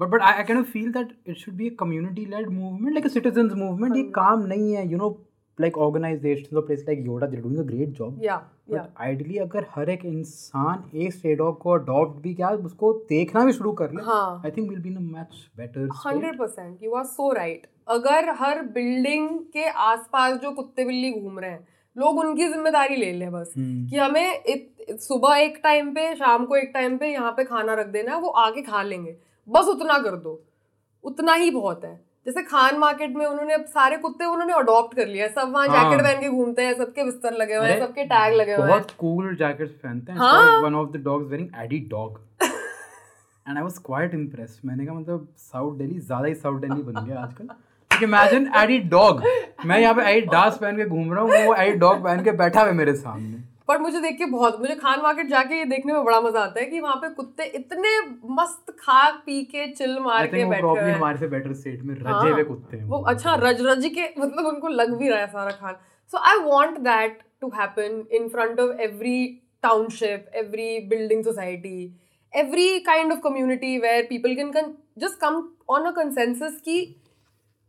But 0.00 0.08
but 0.08 0.22
I 0.22 0.44
can 0.44 0.62
feel 0.64 0.90
that 0.92 1.08
it 1.26 1.36
should 1.38 1.54
be 1.54 1.68
a 1.68 1.74
community 1.78 2.24
led 2.26 2.48
movement 2.50 2.92
like 2.94 3.04
a 3.06 3.08
citizens 3.08 3.52
movement 3.56 3.96
ये 3.96 4.02
हाँ। 4.02 4.10
काम 4.14 4.46
नहीं 4.46 4.72
है 4.72 4.90
you 4.90 4.98
know 4.98 5.10
like 5.58 5.78
organisation 5.78 6.60
place 6.60 6.84
like 6.88 7.04
Yoda 7.06 7.26
they 7.26 7.36
doing 7.36 7.58
a 7.58 7.62
great 7.62 7.88
job 7.88 8.22
या 8.22 8.40
या 8.70 8.82
बट 8.82 9.00
आइडियली 9.00 9.38
अगर 9.38 9.66
हर 9.70 9.90
एक 9.90 10.04
इंसान 10.04 10.96
एक 10.96 11.12
स्टे 11.12 11.34
डॉग 11.34 11.58
को 11.58 11.70
अडॉप्ट 11.70 12.22
भी 12.22 12.34
क्या 12.34 12.50
उसको 12.66 12.92
देखना 13.08 13.44
भी 13.44 13.52
शुरू 13.52 13.72
कर 13.72 13.92
ले 13.92 14.02
I 14.10 14.50
think 14.50 14.68
will 14.70 14.80
be 14.80 14.88
in 14.88 14.96
a 14.96 15.20
much 15.20 15.46
better 15.56 15.88
hundred 16.06 16.38
percent 16.38 16.82
you 16.82 16.94
are 16.94 17.04
so 17.04 17.32
right 17.32 17.66
अगर 17.88 18.34
हर 18.38 18.62
बिल्डिंग 18.72 19.28
के 19.52 19.68
आसपास 19.68 20.40
जो 20.40 20.50
कुत्ते 20.50 20.84
बिल्ली 20.84 21.12
घूम 21.12 21.38
रहे 21.38 21.50
हैं 21.50 21.66
लोग 21.96 22.18
उनकी 22.18 22.48
ज़िम्मेदारी 22.48 22.96
ले 22.96 23.12
लें 23.12 23.30
बस 23.32 23.52
हम्म। 23.56 23.88
कि 23.88 23.96
हमें 23.96 24.42
इत, 24.44 24.70
सुबह 24.90 25.36
एक 25.36 25.60
टाइम 25.62 25.90
पे 25.94 26.14
शाम 26.14 26.44
को 26.46 26.56
एक 26.56 26.70
टाइम 26.74 26.96
पे 26.98 27.08
यहाँ 27.12 27.32
पे 27.32 27.44
खाना 27.44 27.74
रख 27.74 27.86
देना 27.86 28.14
है 28.14 28.20
वो 28.20 28.28
आके 28.28 28.62
खा 28.62 28.82
लेंगे। 28.82 29.16
बस 29.48 29.68
उतना 29.68 29.98
कर 29.98 30.16
दो। 30.16 30.32
उतना 31.04 31.34
ही 31.34 31.50
बहुत 31.50 31.84
है। 31.84 31.94
जैसे 32.26 32.42
खान 32.42 32.78
मार्केट 32.78 33.16
में 33.16 33.24
उन्होंने 33.26 33.56
सारे 33.68 33.96
कुत्ते 33.98 34.24
उन्होंने 34.24 34.52
अडॉप्ट 34.54 34.94
कर 34.96 35.06
लिया 35.06 35.26
सब 35.30 35.50
वहाँ 35.52 35.66
हाँ। 35.68 35.82
जैकेट 35.82 36.04
पहन 36.04 36.20
के 36.20 36.28
घूमते 36.28 36.62
हैं 36.62 36.74
सबके 36.74 37.04
बिस्तर 37.04 37.32
लगे 37.34 37.54
हुए 37.54 37.68
हैं 37.68 37.78
सबके 37.80 38.04
टैग 38.04 38.34
लगे 38.34 38.52
हुए 38.52 38.62
हैं। 38.62 38.68
बहुत 38.68 38.90
कूल 38.98 39.34
जैकेट्स 39.36 39.72
पहनते 39.74 40.12
हैं। 40.12 40.18
हाँ। 40.18 40.60
One 40.62 40.74
of 40.74 40.90
the 40.90 41.02
dogs 41.04 41.30
wearing 41.30 41.48
AD 41.64 41.78
dog 41.90 42.18
and 42.42 43.56
I 43.56 43.62
was 43.62 43.78
quite 43.86 44.14
impressed 44.14 44.66
मैंने 44.68 44.86
कहा 44.86 44.94
मतलब 44.94 45.28
साउथ 45.42 45.76
दिल्ली 45.78 45.98
ज़्यादा 46.00 46.26
ही 46.26 46.34
साउथ 46.36 46.60
दिल्ली 46.60 46.82
बन 46.82 47.04
गया 47.04 47.20
आजकल। 47.20 48.04
इमेजिन 48.04 48.50
एडी 48.58 48.78
डॉग 48.90 49.22
मैं 49.66 49.78
यहाँ 49.80 49.94
पे 49.94 50.10
एडी 50.10 50.26
डास 50.28 50.58
पहन 50.60 50.76
के 50.76 50.84
घूम 50.86 51.12
रहा 51.14 51.22
हूँ 51.22 51.46
वो 51.46 51.54
एडी 51.54 51.76
डॉग 51.78 52.02
पहन 52.04 52.24
के 52.24 52.32
बैठा 52.34 52.60
हुआ 52.60 52.68
है 52.68 52.76
मेरे 52.76 52.94
सामने। 52.96 53.42
पर 53.68 53.78
मुझे 53.78 54.00
देख 54.00 54.16
के 54.18 54.26
बहुत 54.26 54.58
मुझे 54.60 54.74
खान 54.74 55.00
मार्केट 55.02 55.28
जाके 55.28 55.58
ये 55.58 55.64
देखने 55.64 55.92
में 55.92 56.04
बड़ा 56.04 56.20
मज़ा 56.20 56.40
आता 56.40 56.60
है 56.60 56.66
कि 56.66 56.80
वहाँ 56.80 56.96
पे 56.96 57.08
कुत्ते 57.14 57.44
इतने 57.56 57.98
मस्त 58.34 58.74
खा 58.80 59.10
पी 59.26 59.42
के 59.44 59.66
चिल 59.72 59.98
मार 60.00 60.26
के 60.26 60.44
बैठे 60.44 60.80
हैं। 60.80 60.94
हमारे 60.94 61.18
से 61.18 61.26
बेटर 61.28 61.54
स्टेट 61.54 61.82
में 61.82 61.94
रजे 61.94 62.08
हाँ, 62.08 62.32
हुए 62.32 62.44
कुत्ते 62.44 62.76
हैं 62.76 62.84
वो 62.84 62.98
अच्छा 63.04 63.34
रज 63.42 63.62
रज 63.66 63.86
के 63.94 64.08
मतलब 64.18 64.46
उनको 64.46 64.68
लग 64.70 64.96
भी 64.98 65.08
रहा 65.08 65.20
है 65.20 65.26
Sara 65.26 65.50
Khan. 65.52 65.76
So 66.12 66.18
I 66.30 66.38
want 66.44 66.78
that 66.80 67.18
to 67.40 67.48
happen 67.54 68.04
in 68.12 68.28
front 68.28 68.60
of 68.60 68.80
every 68.82 69.26
township 69.62 70.30
every 70.34 70.78
building 70.88 71.24
society 71.24 71.78
every 72.32 72.78
kind 72.86 73.12
of 73.12 73.20
community 73.20 73.78
where 73.78 74.06
people 74.10 74.34
can 74.34 74.74
just 74.98 75.20
come 75.20 75.42
on 75.68 75.84
a 75.84 75.90
consensus 75.92 76.60
कि 76.64 76.78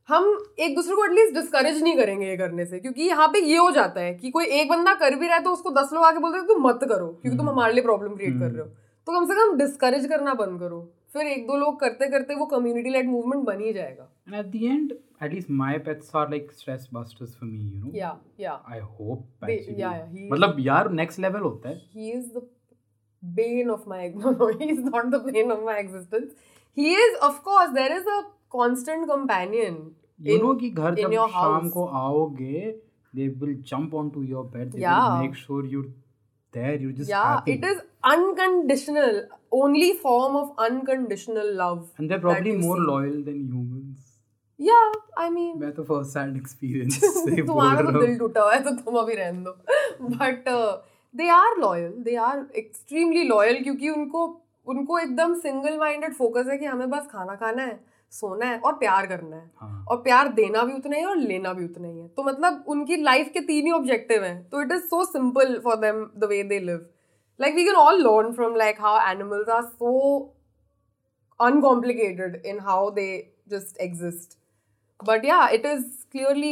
हम 0.07 0.43
एक 0.59 0.75
दूसरे 0.75 0.95
को 0.95 1.05
एटलीस्ट 1.05 1.33
डिस्करेज 1.33 1.83
नहीं 1.83 1.95
करेंगे 1.97 2.27
ये 2.27 2.38
करने 2.38 2.65
से 2.65 2.79
क्योंकि 2.79 3.01
यहाँ 3.01 3.27
पे 3.27 3.39
ये 3.39 3.57
हो 3.57 3.71
जाता 3.71 4.01
है 4.01 4.15
कि 4.15 4.29
कोई 4.29 4.45
एक 4.45 4.69
बंदा 4.69 4.93
कर 4.93 5.15
भी 5.15 5.27
रहा 5.27 5.35
है 5.35 5.43
तो 5.43 5.50
उसको 5.51 5.69
दस 5.69 5.89
लोग 5.93 6.03
आके 6.03 6.19
बोलते 6.19 6.38
हैं 6.38 6.47
तुम 6.47 6.67
मत 6.67 6.79
करो 6.83 7.07
क्योंकि 7.07 7.38
तुम 7.38 7.39
हम्म। 7.39 7.50
हमारे 7.50 7.74
लिए 7.74 7.83
प्रॉब्लम 7.83 8.15
क्रिएट 8.15 8.39
कर 8.39 8.45
रहे 8.45 8.62
हो। 8.62 8.67
तो 9.05 9.19
कम 9.19 9.25
से 9.25 9.33
कम 9.33 9.57
डिस्करेज 9.57 10.05
करना 10.05 10.33
बंद 10.33 10.59
करो। 10.59 10.93
फिर 11.13 11.27
एक 11.27 11.47
दो 11.47 11.57
लोग 11.57 11.79
करते 11.79 12.07
करते 12.07 12.35
वो 12.35 12.45
कम्युनिटी 12.45 12.89
लेड 12.89 13.09
मूवमेंट 13.09 13.43
बन 13.43 13.62
ही 13.62 13.74
जाएगा। 13.74 14.09
And 14.27 14.35
at 14.35 14.45
the 14.45 14.55
end 14.55 14.93
at 15.24 15.29
least 15.31 15.47
my 15.47 15.69
pets 15.71 16.07
are 16.15 16.25
like 16.25 16.47
stress 16.55 16.83
busters 16.95 17.29
for 17.35 17.47
me 17.51 17.74
you 17.74 17.83
know? 17.83 17.95
या 17.95 18.17
या 18.39 18.65
I 18.65 18.79
hope 18.79 19.22
They- 19.44 19.75
yeah, 19.75 19.94
yeah, 19.94 20.11
he- 20.11 20.31
मतलब 20.31 20.55
यार 20.59 20.87
next 20.87 21.20
level 21.20 21.41
होता 21.41 21.70
है। 21.70 21.81
He 21.98 22.13
is 22.15 22.25
the 22.25 22.44
bane 23.37 23.70
of 23.75 23.81
my 23.91 24.03
no 24.22 24.33
no 24.37 24.50
he's 24.61 24.83
not 24.89 25.05
the 25.05 25.22
bane 25.27 25.51
of 25.51 25.63
my 25.70 25.77
existence. 25.83 26.29
He 26.79 26.94
is 26.96 27.29
of 27.29 27.35
course 27.48 27.74
there 27.77 27.94
is 28.00 28.07
a 28.18 28.22
constant 28.57 29.05
companion 29.07 29.77
you 30.22 30.37
know 30.41 30.53
कि 30.55 30.70
घर 30.70 30.96
जब 30.96 31.13
शाम 31.33 31.70
को 31.70 31.85
आओगे 32.01 32.61
they 33.13 33.27
will 33.41 33.55
jump 33.72 33.94
on 33.96 34.09
to 34.09 34.24
your 34.24 34.46
bed 34.55 34.72
they 34.72 34.79
make 35.22 35.35
sure 35.35 35.65
you 35.74 35.81
there 36.53 36.81
you 36.81 36.91
just 36.91 37.11
yeah 37.11 37.44
it 37.48 37.65
is 37.65 37.79
unconditional 38.13 39.22
only 39.53 39.91
form 40.03 40.35
of 40.37 40.63
unconditional 40.65 41.55
love 41.61 41.85
and 42.01 42.09
they 42.11 42.18
probably 42.18 42.55
more 42.57 42.79
loyal 42.79 43.24
than 43.24 43.46
humans 43.46 44.13
yeah 44.59 44.79
I 45.20 45.29
mean 45.29 45.57
मैं 45.59 45.72
तो 45.74 45.83
first 45.83 46.18
hand 46.18 46.35
experience 46.37 47.00
से 47.03 47.41
तुम्हारा 47.41 47.91
तो 47.91 48.01
दिल 48.01 48.18
टूटा 48.18 48.41
हुआ 48.41 48.53
है 48.53 48.63
तो 48.63 48.72
तुम 48.75 48.96
अभी 49.00 49.15
रहने 49.15 49.44
दो। 49.44 49.51
But 50.15 50.50
they 51.15 51.27
are 51.29 51.57
loyal 51.59 51.91
they 52.03 52.15
are 52.29 52.46
extremely 52.57 53.24
loyal 53.27 53.63
क्योंकि 53.63 53.89
उनको 53.89 54.27
उनको 54.67 54.99
एकदम 54.99 55.33
सिंगल 55.39 55.77
माइंडेड 55.77 56.13
फोकस 56.13 56.47
है 56.49 56.57
कि 56.57 56.65
हमें 56.65 56.89
बस 56.89 57.07
खाना 57.11 57.35
खाना 57.35 57.63
है 57.63 57.79
सोना 58.13 58.45
है 58.45 58.57
और 58.59 58.73
प्यार 58.73 59.05
करना 59.07 59.35
है। 59.35 59.49
हाँ। 59.57 59.85
और 59.89 59.97
प्यार 60.01 60.27
देना 60.33 60.63
भी 60.63 60.73
उतना 60.73 60.95
ही 60.95 61.01
है 61.01 61.07
और 61.07 61.17
लेना 61.17 61.53
भी 61.53 61.65
उतना 61.65 61.87
ही 61.87 61.99
है। 61.99 62.07
तो 62.07 62.23
मतलब 62.23 62.63
उनकी 62.67 62.97
लाइफ 62.97 63.29
के 63.33 63.39
तीन 63.47 63.65
ही 63.65 63.71
ऑब्जेक्टिव 63.71 64.23
हैं। 64.23 64.49
तो 64.49 64.61
it 64.61 64.71
is 64.71 64.83
so 64.83 65.03
simple 65.05 65.59
for 65.63 65.75
them 65.77 66.05
the 66.17 66.29
way 66.29 66.41
they 66.43 66.59
live 66.59 66.85
like 67.39 67.55
we 67.55 67.65
can 67.65 67.75
all 67.75 68.01
learn 68.01 68.31
from 68.33 68.55
like 68.55 68.81
how 68.81 68.99
animals 69.11 69.49
are 69.49 69.61
so 69.63 70.17
uncomplicated 71.39 72.41
in 72.45 72.59
how 72.61 72.89
they 72.91 73.07
just 73.49 73.81
exist 73.81 74.37
but 74.99 75.25
yeah 75.25 75.47
it 75.49 75.65
is 75.65 75.85
clearly 76.13 76.51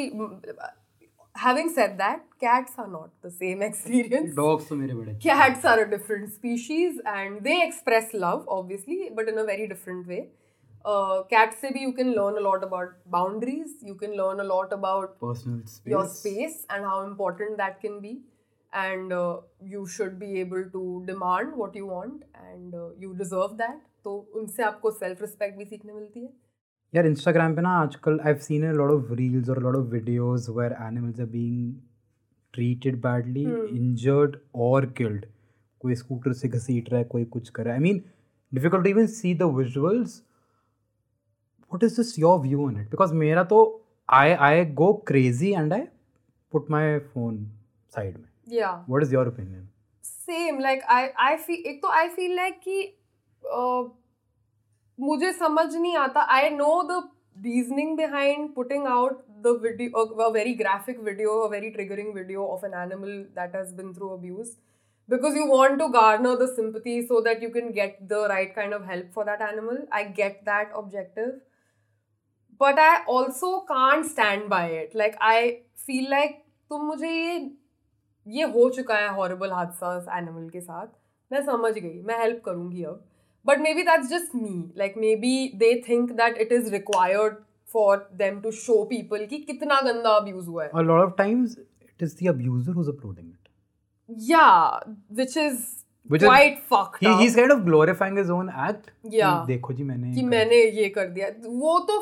having 1.35 1.69
said 1.69 1.97
that 1.97 2.23
cats 2.39 2.73
are 2.77 2.87
not 2.87 3.09
the 3.21 3.31
same 3.31 3.61
experience 3.67 4.35
dogs 4.35 4.67
तो 4.69 4.75
मेरे 4.75 4.93
बड़े 4.95 5.17
cats 5.25 5.65
are 5.65 5.79
a 5.83 5.89
different 5.89 6.31
species 6.33 6.99
and 7.13 7.43
they 7.43 7.57
express 7.67 8.13
love 8.13 8.47
obviously 8.57 9.09
but 9.19 9.29
in 9.29 9.37
a 9.37 9.43
very 9.43 9.67
different 9.67 10.07
way 10.07 10.19
uh, 10.85 11.23
cats 11.31 11.63
se 11.63 11.71
bhi 11.77 11.85
you 11.87 11.93
can 12.01 12.13
learn 12.19 12.37
a 12.41 12.45
lot 12.49 12.67
about 12.67 12.93
boundaries 13.17 13.73
you 13.91 13.95
can 14.03 14.13
learn 14.21 14.43
a 14.45 14.47
lot 14.51 14.77
about 14.77 15.17
personal 15.25 15.65
space 15.73 15.95
your 15.95 16.05
space 16.19 16.59
and 16.69 16.91
how 16.91 16.99
important 17.07 17.57
that 17.63 17.81
can 17.81 17.99
be 18.05 18.13
and 18.73 19.13
uh, 19.13 19.37
you 19.61 19.87
should 19.95 20.19
be 20.19 20.39
able 20.43 20.63
to 20.75 20.83
demand 21.07 21.57
what 21.63 21.75
you 21.75 21.87
want 21.87 22.23
and 22.51 22.75
uh, 22.75 22.89
you 23.05 23.15
deserve 23.23 23.57
that 23.65 23.81
तो 24.05 24.13
उनसे 24.35 24.63
आपको 24.63 24.89
self 24.91 25.21
respect 25.21 25.57
भी 25.57 25.65
सीखने 25.65 25.93
मिलती 25.93 26.21
है 26.23 26.29
यार 26.93 27.05
Instagram 27.05 27.55
पे 27.55 27.61
ना 27.61 27.69
आजकल 27.81 28.19
I 28.19 28.31
have 28.31 28.37
seen 28.41 28.65
a 28.69 28.71
lot 28.71 28.91
of 28.91 29.11
reels 29.17 29.49
और 29.49 29.61
lot 29.63 29.75
of 29.75 29.85
videos 29.91 30.49
where 30.49 30.75
animals 30.81 31.19
are 31.19 31.25
being 31.27 31.73
treated 32.53 32.97
badly. 33.01 33.43
Injured 33.77 34.35
और 34.55 34.85
किल्ड 34.97 35.25
कोई 35.81 35.95
स्कूटर 35.95 36.33
से 36.33 36.47
घसीट 36.47 36.89
रहा 36.89 36.99
है 36.99 37.05
कोई 37.05 37.25
कुछ 37.25 37.49
कर 37.49 37.63
रहा 37.63 37.73
है। 37.73 37.79
I 37.79 37.83
mean 37.83 38.01
difficult 38.51 38.87
even 38.87 39.07
see 39.07 39.33
the 39.35 39.43
visuals 39.55 40.21
what 41.71 41.83
is 41.83 41.95
this 41.97 42.17
your 42.19 42.39
view 42.39 42.65
on 42.67 42.79
it 42.81 42.89
because 42.91 43.13
मेरा 43.13 43.43
तो 43.43 43.59
I 44.09 44.31
I 44.49 44.65
go 44.73 44.93
crazy 45.07 45.51
and 45.51 45.73
I 45.73 45.81
put 46.53 46.71
my 46.71 46.97
phone 46.99 47.45
side 47.95 48.17
में। 48.17 48.57
Yeah 48.57 48.71
what 48.89 49.03
is 49.03 49.13
your 49.13 49.27
opinion 49.27 49.67
same 50.03 50.59
like 50.59 50.83
I 50.91 51.07
I 51.19 51.37
feel 51.37 51.65
एक 51.65 51.81
तो 51.81 51.87
I 51.91 52.07
feel 52.09 52.35
like 52.35 52.59
कि 52.63 52.81
uh, 53.43 53.89
मुझे 54.99 55.31
समझ 55.33 55.75
नहीं 55.75 55.95
आता। 55.97 56.21
I 56.33 56.49
know 56.49 56.81
the 56.83 57.01
reasoning 57.43 57.95
behind 57.97 58.53
putting 58.55 58.87
out 58.87 59.23
the 59.43 59.57
video 59.61 60.03
a 60.03 60.27
very 60.31 60.53
graphic 60.55 60.99
video 61.03 61.37
a 61.39 61.49
very 61.49 61.69
triggering 61.69 62.13
video 62.15 62.45
of 62.47 62.65
an 62.65 62.73
animal 62.81 63.17
that 63.37 63.55
has 63.55 63.73
been 63.75 63.93
through 63.93 64.09
abuse 64.09 64.51
because 65.09 65.37
you 65.37 65.45
want 65.47 65.79
to 65.79 65.87
garner 65.95 66.35
the 66.37 66.47
sympathy 66.49 67.01
so 67.03 67.21
that 67.21 67.43
you 67.43 67.49
can 67.49 67.71
get 67.71 67.97
the 68.03 68.27
right 68.29 68.53
kind 68.55 68.73
of 68.73 68.83
help 68.89 69.11
for 69.15 69.25
that 69.25 69.41
animal 69.49 69.81
I 69.93 70.03
get 70.19 70.39
that 70.45 70.71
objective 70.73 71.31
but 72.61 72.79
I 72.79 73.03
also 73.09 73.57
can't 73.69 74.03
stand 74.09 74.47
by 74.49 74.77
it 74.77 74.95
like 74.95 75.15
I 75.21 75.51
feel 75.85 76.09
like 76.09 76.43
तुम 76.69 76.85
मुझे 76.85 77.09
ये 77.09 77.39
ये 78.27 78.43
हो 78.51 78.69
चुका 78.69 78.95
है 78.97 79.07
horrible 79.15 79.51
हादसा 79.51 80.17
animal 80.17 80.49
के 80.49 80.61
साथ। 80.61 80.87
मैं 81.31 81.41
समझ 81.45 81.73
गई, 81.73 82.01
मैं 82.01 82.19
हेल्प 82.19 82.41
करूँगी 82.45 82.83
अब। 82.83 83.03
But 83.45 83.59
maybe 83.73 83.83
that's 83.83 84.09
just 84.09 84.35
me 84.35 84.53
like 84.77 84.93
maybe 85.25 85.35
they 85.63 85.73
think 85.89 86.11
that 86.21 86.37
it 86.41 86.51
is 86.53 86.69
required 86.71 87.35
for 87.69 88.07
them 88.17 88.39
to 88.41 88.51
show 88.63 88.83
people 88.89 89.25
कि 89.29 89.37
कितना 89.51 89.79
गंदा 89.81 90.15
अब्यूज 90.17 90.47
हुआ 90.47 90.63
है 90.63 90.71
A 90.81 90.85
lot 90.89 91.05
of 91.07 91.15
times 91.21 91.55
it 91.87 92.05
is 92.07 92.17
the 92.21 92.29
abuser 92.33 92.75
who's 92.77 92.91
uploading 92.95 93.29
it. 93.29 93.49
yeah 94.09 94.79
which 95.19 95.35
is 95.45 95.61
Which 96.09 96.23
is- 96.23 96.57
fucked 96.71 97.03
he, 97.03 97.07
up. 97.09 97.19
he's 97.19 97.35
kind 97.35 97.51
of 97.55 97.59
glorifying 97.67 98.17
his 98.21 98.31
own 98.37 98.49
act 98.63 98.89
Yeah. 99.11 99.35
कि 99.35 99.53
देखो 99.53 99.73
जी 99.73 99.83
मैंने 99.91 100.11
कि 100.13 100.19
ये 100.19 100.25
मैंने 100.27 100.57
ये 100.79 100.89
कर 100.97 101.07
दिया 101.17 101.29
वो 101.63 101.77
तो 101.91 101.99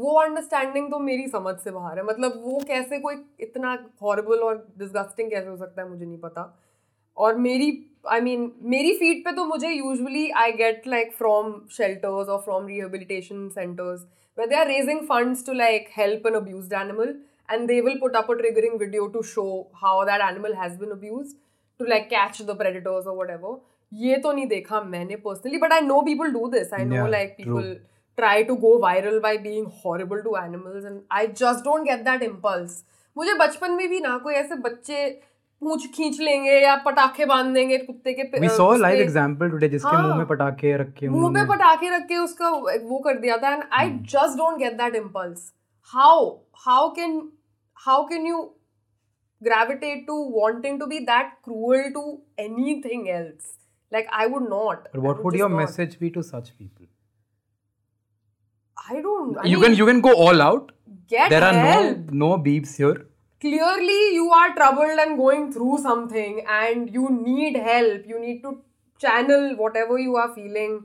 वो 0.00 0.12
अंडरस्टैंडिंग 0.20 0.90
तो 0.90 0.98
मेरी 1.06 1.26
समझ 1.28 1.54
से 1.64 1.70
बाहर 1.70 1.98
है 1.98 2.04
मतलब 2.04 2.40
वो 2.44 2.58
कैसे 2.68 2.98
कोई 3.00 3.14
इतना 3.46 3.72
हॉरिबल 4.02 4.38
और 4.48 4.56
डिस्गस्टिंग 4.78 5.30
कैसे 5.30 5.48
हो 5.48 5.56
सकता 5.56 5.82
है 5.82 5.88
मुझे 5.88 6.04
नहीं 6.04 6.18
पता 6.20 6.44
और 7.16 7.36
मेरी 7.38 7.70
आई 8.10 8.20
मीन 8.20 8.50
मेरी 8.66 8.92
फ़ीड 8.98 9.24
पे 9.24 9.32
तो 9.32 9.44
मुझे 9.44 9.70
usually 9.70 10.28
I 10.36 10.52
get 10.52 10.86
like 10.86 11.12
from 11.12 11.52
shelters 11.72 12.28
और 12.28 12.40
from 12.40 12.66
rehabilitation 12.66 13.48
centres 13.48 14.06
where 14.38 14.46
they 14.46 14.56
are 14.56 14.66
raising 14.66 15.00
funds 15.08 15.46
to 15.46 15.52
like 15.54 15.88
help 15.96 16.26
an 16.26 16.34
abuse 16.34 16.72
animal 16.74 17.14
and 17.50 17.66
they 17.68 17.80
will 17.80 17.98
put 17.98 18.16
up 18.16 18.30
a 18.30 18.34
triggering 18.34 18.78
video 18.80 19.06
to 19.08 19.22
show 19.28 19.44
how 19.74 20.04
that 20.04 20.28
animal 20.30 20.54
has 20.54 20.78
been 20.78 20.90
abuse 20.90 21.34
to 21.80 21.84
like 21.84 22.08
catch 22.08 22.42
the 22.42 22.56
predators 22.58 23.06
और 23.06 23.16
what 23.16 23.60
ये 23.92 24.16
तो 24.16 24.32
नहीं 24.32 24.46
देखा 24.46 24.80
मैंने 24.82 25.16
personally 25.24 25.58
but 25.58 25.72
I 25.72 25.80
know 25.80 26.00
people 26.02 26.30
do 26.32 26.46
this 26.48 26.72
I 26.74 26.84
know 26.84 27.06
like 27.08 27.34
people 27.36 27.74
try 28.18 28.44
to 28.44 28.54
go 28.56 28.78
viral 28.78 29.18
by 29.20 29.38
being 29.38 29.66
horrible 29.84 30.20
to 30.20 30.36
animals 30.36 30.84
and 30.84 31.00
I 31.12 31.26
just 31.26 31.64
don't 31.64 31.84
get 31.84 32.00
that 32.04 32.22
impulse 32.22 32.82
मुझे 33.16 33.34
बचपन 33.34 33.70
में 33.70 33.88
भी 33.88 34.00
ना 34.00 34.16
कोई 34.18 34.34
ऐसे 34.34 34.54
बच्चे 34.60 35.06
पूछ 35.62 35.86
खींच 35.94 36.18
लेंगे 36.20 36.52
या 36.52 36.74
पटाखे 36.84 37.24
बाँध 37.24 37.54
देंगे 37.54 37.78
कुत्ते 37.78 38.12
के 38.12 38.40
we 38.40 38.48
saw 38.50 38.74
live 38.76 39.00
example 39.00 39.50
today 39.50 39.68
जिसके 39.68 39.90
मुँह 39.92 40.06
हाँ। 40.06 40.16
में 40.16 40.26
पटाखे 40.26 40.76
रखे 40.76 41.06
हुए 41.06 41.20
मुँह 41.20 41.32
में 41.32 41.46
पटाखे 41.48 41.90
रख 41.90 42.06
के 42.08 42.16
उसका 42.18 42.48
वो 42.48 42.98
कर 43.04 43.18
दिया 43.18 43.36
था 43.36 43.52
and 43.52 43.62
I 43.72 43.90
just 44.10 44.36
don't 44.38 44.58
get 44.58 44.72
that 44.78 44.94
impulse 44.94 45.52
how 45.92 46.26
how 46.66 46.88
can 46.96 47.20
how 47.86 48.04
can 48.08 48.26
you 48.26 48.42
gravitate 49.42 50.06
to 50.06 50.18
wanting 50.34 50.80
to 50.80 50.86
be 50.86 50.98
that 51.06 51.32
cruel 51.44 51.90
to 51.90 52.02
anything 52.40 53.08
else 53.10 53.54
like 53.92 54.08
I 54.12 54.28
would 54.28 54.48
not 54.48 54.88
what 54.96 55.24
would 55.24 55.36
your 55.36 55.50
message 55.52 55.96
be 56.00 56.10
to 56.10 56.22
such 56.24 56.50
people 56.50 56.86
I 58.88 59.02
don't 59.02 59.46
you 59.46 59.60
can 59.60 59.72
you 59.74 59.86
can 59.86 60.00
go 60.00 60.12
all 60.26 60.42
out 60.42 60.72
there 61.10 61.44
are 61.44 61.54
no 61.54 62.26
no 62.26 62.36
beeps 62.42 62.78
here 62.80 63.08
clearly 63.41 63.99
you 64.13 64.29
are 64.31 64.53
troubled 64.55 64.99
and 64.99 65.17
going 65.17 65.51
through 65.53 65.77
something 65.81 66.43
and 66.59 66.93
you 66.93 67.09
need 67.09 67.57
help 67.57 68.05
you 68.05 68.19
need 68.19 68.41
to 68.41 68.53
channel 69.01 69.55
whatever 69.55 69.97
you 69.99 70.15
are 70.15 70.33
feeling 70.35 70.79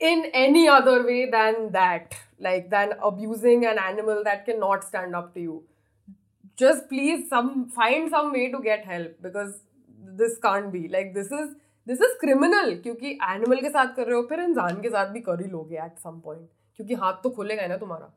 in 0.00 0.26
any 0.32 0.68
other 0.68 1.04
way 1.04 1.28
than 1.30 1.72
that 1.72 2.14
like 2.38 2.70
than 2.70 2.94
abusing 3.02 3.66
an 3.66 3.78
animal 3.78 4.22
that 4.24 4.46
cannot 4.46 4.84
stand 4.84 5.14
up 5.14 5.34
to 5.34 5.40
you 5.40 5.56
just 6.56 6.88
please 6.88 7.28
some 7.28 7.50
find 7.70 8.10
some 8.10 8.32
way 8.32 8.50
to 8.52 8.60
get 8.60 8.84
help 8.84 9.20
because 9.22 9.58
this 10.20 10.38
can't 10.38 10.72
be 10.72 10.86
like 10.88 11.12
this 11.14 11.32
is 11.40 11.50
this 11.86 12.00
is 12.06 12.16
criminal 12.20 12.72
क्योंकि 12.82 13.10
animal 13.34 13.60
के 13.60 13.70
साथ 13.70 13.94
कर 13.96 14.06
रहे 14.06 14.16
हो 14.16 14.22
फिर 14.28 14.40
इंसान 14.40 14.80
के 14.82 14.90
साथ 14.90 15.12
भी 15.12 15.20
कर 15.28 15.42
ही 15.42 15.48
लोगे 15.50 15.76
एट 15.84 15.98
सम 15.98 16.20
पॉइंट 16.24 16.48
क्योंकि 16.76 16.94
हाथ 17.02 17.22
तो 17.22 17.30
खुलेगा 17.38 17.62
ही 17.62 17.68
ना 17.68 17.76
तुम्हारा 17.76 18.12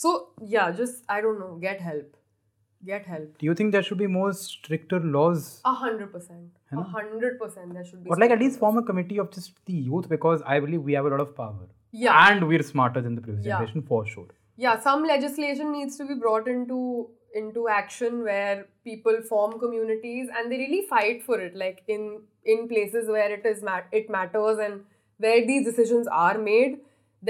सो 0.00 0.12
या 0.54 0.68
just 0.80 1.10
I 1.10 1.20
don't 1.22 1.38
know 1.38 1.54
get 1.66 1.82
help 1.82 2.12
get 2.85 3.05
help. 3.05 3.37
do 3.39 3.45
you 3.45 3.53
think 3.55 3.71
there 3.71 3.83
should 3.83 3.97
be 3.97 4.07
more 4.07 4.31
stricter 4.33 4.99
laws 4.99 5.61
A 5.65 5.73
hundred 5.73 6.11
percent. 6.11 6.49
A 6.71 6.81
hundred 6.83 7.39
percent. 7.39 7.73
There 7.73 7.83
should 7.85 8.03
be. 8.03 8.09
or 8.09 8.17
like 8.17 8.31
at 8.31 8.39
least 8.39 8.59
form 8.59 8.77
a 8.77 8.83
committee 8.83 9.17
of 9.19 9.31
just 9.31 9.53
the 9.65 9.73
youth 9.73 10.07
because 10.09 10.41
i 10.45 10.59
believe 10.59 10.81
we 10.83 10.93
have 10.93 11.05
a 11.05 11.09
lot 11.09 11.19
of 11.27 11.35
power 11.35 11.67
Yeah. 11.91 12.17
and 12.29 12.47
we're 12.47 12.63
smarter 12.63 13.01
than 13.01 13.15
the 13.15 13.21
previous 13.21 13.45
Yeah. 13.45 13.55
generation 13.57 13.81
for 13.93 14.05
sure 14.15 14.27
Yeah, 14.63 14.79
some 14.83 15.03
legislation 15.07 15.71
needs 15.71 15.97
to 15.97 16.05
be 16.11 16.15
brought 16.21 16.47
into 16.51 16.77
into 17.39 17.63
action 17.73 18.15
where 18.27 18.53
people 18.89 19.17
form 19.31 19.51
communities 19.63 20.29
and 20.37 20.51
they 20.53 20.57
really 20.61 20.79
fight 20.91 21.19
for 21.27 21.37
it. 21.47 21.57
Like 21.63 21.83
in 21.95 22.07
in 22.53 22.63
places 22.71 23.11
where 23.15 23.27
it 23.35 23.45
is 23.49 23.61
mat- 23.67 23.93
it 23.99 24.09
matters 24.15 24.61
and 24.67 24.81
where 25.25 25.43
these 25.49 25.67
decisions 25.67 26.09
are 26.21 26.39
made, 26.47 26.79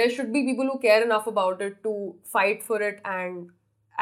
there 0.01 0.13
should 0.19 0.31
be 0.37 0.43
people 0.51 0.69
who 0.71 0.77
care 0.85 1.01
enough 1.07 1.27
about 1.33 1.65
it 1.67 1.75
to 1.89 1.93
fight 2.37 2.63
for 2.69 2.79
it 2.91 3.01
and 3.17 3.49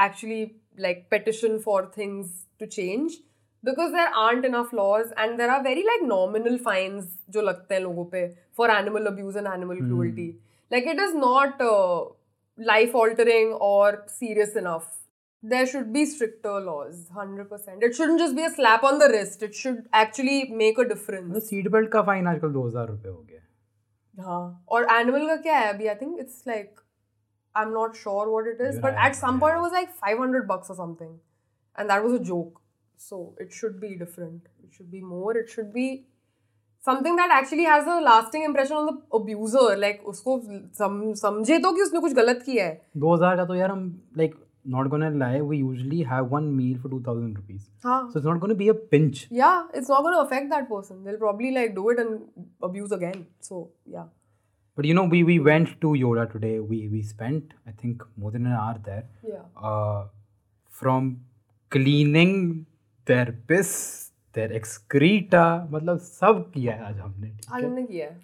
actually 0.07 0.41
like 0.77 1.09
petition 1.09 1.59
for 1.59 1.85
things 1.95 2.45
to 2.59 2.67
change 2.67 3.17
because 3.63 3.91
there 3.91 4.09
aren't 4.23 4.45
enough 4.45 4.73
laws 4.73 5.13
and 5.17 5.39
there 5.39 5.51
are 5.51 5.61
very 5.63 5.83
like 5.91 6.03
nominal 6.09 6.57
fines 6.57 7.05
जो 7.29 7.41
लगते 7.41 7.75
हैं 7.75 7.81
लोगों 7.81 8.05
पे 8.11 8.27
for 8.59 8.69
animal 8.71 9.07
abuse 9.13 9.39
and 9.41 9.47
animal 9.53 9.81
cruelty 9.87 10.27
like 10.71 10.85
it 10.93 10.99
is 10.99 11.15
not 11.15 11.61
uh, 11.61 12.03
life 12.57 12.93
altering 12.95 13.53
or 13.69 14.03
serious 14.19 14.55
enough 14.55 14.85
there 15.43 15.65
should 15.71 15.91
be 15.93 16.05
stricter 16.05 16.59
laws 16.67 17.01
100% 17.15 17.83
it 17.83 17.95
shouldn't 17.95 18.19
just 18.19 18.35
be 18.35 18.45
a 18.45 18.49
slap 18.49 18.83
on 18.83 18.99
the 18.99 19.09
wrist 19.09 19.43
it 19.43 19.55
should 19.55 19.81
actually 20.03 20.37
make 20.61 20.79
a 20.85 20.87
difference 20.93 21.49
seat 21.49 21.67
belt 21.71 21.91
का 21.91 22.01
फाइन 22.11 22.27
आजकल 22.27 22.51
दो 22.53 22.67
हज़ार 22.67 22.87
रुपए 22.87 23.09
हो 23.09 23.21
गया 23.29 24.25
हाँ 24.25 24.65
और 24.69 24.87
एनिमल 24.91 25.27
का 25.27 25.35
क्या 25.41 25.57
है 25.59 25.73
अभी 25.73 25.87
I 25.87 25.95
think 26.01 26.19
it's 26.19 26.43
like 26.47 26.79
I 27.56 27.64
am 27.64 27.72
not 27.72 27.94
sure 27.96 28.28
what 28.28 28.46
it 28.46 28.60
is 28.60 28.74
You're 28.74 28.82
but 28.84 28.94
right, 28.94 29.06
at 29.06 29.14
some 29.14 29.38
point 29.40 29.56
yeah. 29.56 29.62
Was 29.62 29.72
like 29.72 29.88
500 30.04 30.46
bucks 30.52 30.74
or 30.74 30.78
something 30.82 31.12
and 31.76 31.92
that 31.94 32.06
was 32.06 32.14
a 32.20 32.22
joke 32.30 32.60
so 33.08 33.18
it 33.46 33.58
should 33.58 33.80
be 33.82 33.90
different 34.04 34.48
it 34.64 34.78
should 34.78 34.90
be 34.94 35.02
more 35.10 35.34
it 35.42 35.52
should 35.56 35.72
be 35.76 35.88
something 36.88 37.16
that 37.20 37.34
actually 37.38 37.66
has 37.70 37.88
a 37.94 37.96
lasting 38.04 38.44
impression 38.50 38.76
on 38.80 38.86
the 38.90 38.94
abuser 39.18 39.64
like 39.84 40.04
उसको 40.12 40.36
सम, 40.78 41.00
समझे 41.22 41.58
तो 41.66 41.72
कि 41.72 41.82
उसने 41.82 42.00
कुछ 42.06 42.12
गलत 42.20 42.42
किया 42.46 42.66
है 42.66 42.80
दो 43.04 43.14
हजार 43.14 43.36
का 43.36 43.44
तो 43.50 43.54
यार 43.54 43.70
हम 43.70 43.82
like 44.22 44.38
not 44.76 44.88
gonna 44.92 45.10
lie 45.20 45.40
we 45.50 45.58
usually 45.58 45.98
have 46.12 46.32
one 46.36 46.48
meal 46.56 46.78
for 46.80 46.90
2000 46.94 47.36
rupees 47.40 47.68
हाँ 47.84 47.98
so 48.12 48.18
it's 48.20 48.30
not 48.30 48.40
gonna 48.40 48.56
be 48.62 48.68
a 48.72 48.78
pinch 48.94 49.20
yeah 49.42 49.60
it's 49.80 49.92
not 49.92 50.02
going 50.06 50.16
to 50.16 50.22
affect 50.24 50.50
that 50.54 50.66
person 50.72 50.98
they'll 51.04 51.20
probably 51.22 51.52
like 51.58 51.74
do 51.78 51.84
it 51.94 52.02
and 52.02 52.18
abuse 52.70 52.92
again 52.98 53.22
so 53.48 53.60
yeah 53.96 54.08
but 54.76 54.84
you 54.88 54.94
know 54.94 55.04
we 55.04 55.22
we 55.30 55.38
went 55.38 55.68
to 55.84 55.88
yoda 56.02 56.24
today 56.32 56.58
we 56.58 56.78
we 56.88 57.02
spent 57.02 57.54
i 57.66 57.72
think 57.82 58.02
more 58.16 58.30
than 58.36 58.46
an 58.46 58.56
hour 58.60 58.76
there 58.88 59.04
yeah 59.32 59.68
uh, 59.70 60.02
from 60.80 61.10
cleaning 61.74 62.34
their 63.10 63.28
piss 63.50 63.72
their 64.38 64.50
excreta 64.60 65.44
मतलब 65.72 65.98
सब 66.08 66.44
किया 66.54 66.74
है 66.74 66.84
आज 66.88 66.98
हमने 66.98 67.28
ठीक 67.28 67.52
आज 67.52 67.62
है 67.62 67.68
हमने 67.68 67.82
किया 67.86 68.06
है 68.06 68.18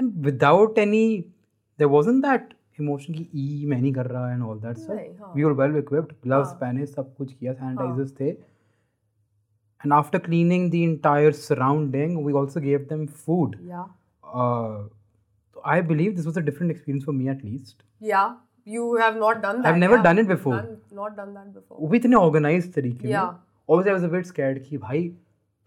and 0.00 0.26
without 0.28 0.78
any 0.86 1.04
there 1.78 1.90
wasn't 1.96 2.24
that 2.28 2.54
emotion 2.82 3.16
कि 3.16 3.28
ई 3.34 3.66
मैं 3.66 3.80
नहीं 3.80 3.92
कर 3.92 4.06
रहा 4.06 4.34
and 4.34 4.48
all 4.48 4.60
that 4.64 4.80
stuff 4.84 4.96
नहीं, 4.96 5.12
हाँ। 5.20 5.34
we 5.36 5.44
were 5.44 5.54
well 5.62 5.76
equipped 5.82 6.14
gloves 6.26 6.50
हाँ। 6.52 6.58
पहने 6.60 6.86
सब 6.86 7.14
कुछ 7.18 7.32
किया 7.32 7.54
sanitizers 7.60 8.18
थे 8.20 8.34
and 9.84 9.92
after 9.92 10.18
cleaning 10.26 10.68
the 10.74 10.82
entire 10.90 11.32
surrounding 11.46 12.20
we 12.26 12.32
also 12.42 12.60
gave 12.66 12.88
them 12.92 13.06
food 13.24 13.56
yeah 13.70 13.86
uh, 14.42 14.82
so 15.59 15.63
I 15.77 15.79
believe 15.93 16.15
this 16.17 16.25
was 16.31 16.37
a 16.41 16.45
different 16.49 16.71
experience 16.77 17.05
for 17.11 17.13
me 17.21 17.29
at 17.37 17.43
least 17.45 17.79
Yeah, 18.11 18.33
you 18.77 18.89
have 19.05 19.15
not 19.21 19.41
done 19.45 19.61
that. 19.61 19.69
I've 19.69 19.79
never 19.85 19.95
yeah. 19.95 20.03
done 20.03 20.19
it 20.19 20.27
before. 20.33 20.57
Done, 20.57 20.75
not 20.99 21.15
done 21.21 21.33
that 21.37 21.53
before. 21.53 21.77
वो 21.81 21.87
भी 21.93 21.97
इतने 21.97 22.15
organise 22.15 22.73
तरीके 22.75 23.07
में 23.07 23.11
Yeah. 23.13 23.31
obviously 23.67 23.91
I 23.91 23.97
was 23.97 24.05
a 24.09 24.13
bit 24.19 24.29
scared 24.33 24.59
कि 24.67 24.77
भाई 24.85 25.01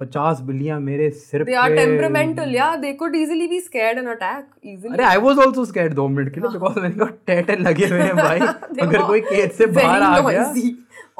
पचास 0.00 0.40
बिल्लियाँ 0.50 0.78
मेरे 0.80 1.10
सिर 1.24 1.44
They 1.48 1.56
are 1.64 1.74
temperamental. 1.78 2.54
Yeah, 2.58 2.76
they 2.84 2.92
could 3.02 3.16
easily 3.22 3.48
be 3.54 3.60
scared 3.66 3.98
and 4.02 4.12
attack 4.14 4.46
easily. 4.72 4.92
अरे 4.92 5.04
आई 5.04 5.16
वाज 5.26 5.38
आल्सो 5.46 5.64
स्कैर्ड 5.72 5.94
दो 5.94 6.06
मिनट 6.14 6.32
के 6.34 6.40
लिए 6.40 6.50
बिकॉज़ 6.52 6.78
मैंने 6.80 6.94
कहा 6.94 7.10
टेटे 7.26 7.56
लगे 7.66 7.86
हुए 7.92 8.00
हैं 8.02 8.16
भाई 8.16 8.40
अगर 8.86 9.06
कोई 9.06 9.20
केज 9.28 9.52
से 9.60 9.66
बाहर 9.76 10.02
आ 10.02 10.18
गया 10.30 10.46
noisy. 10.52 10.72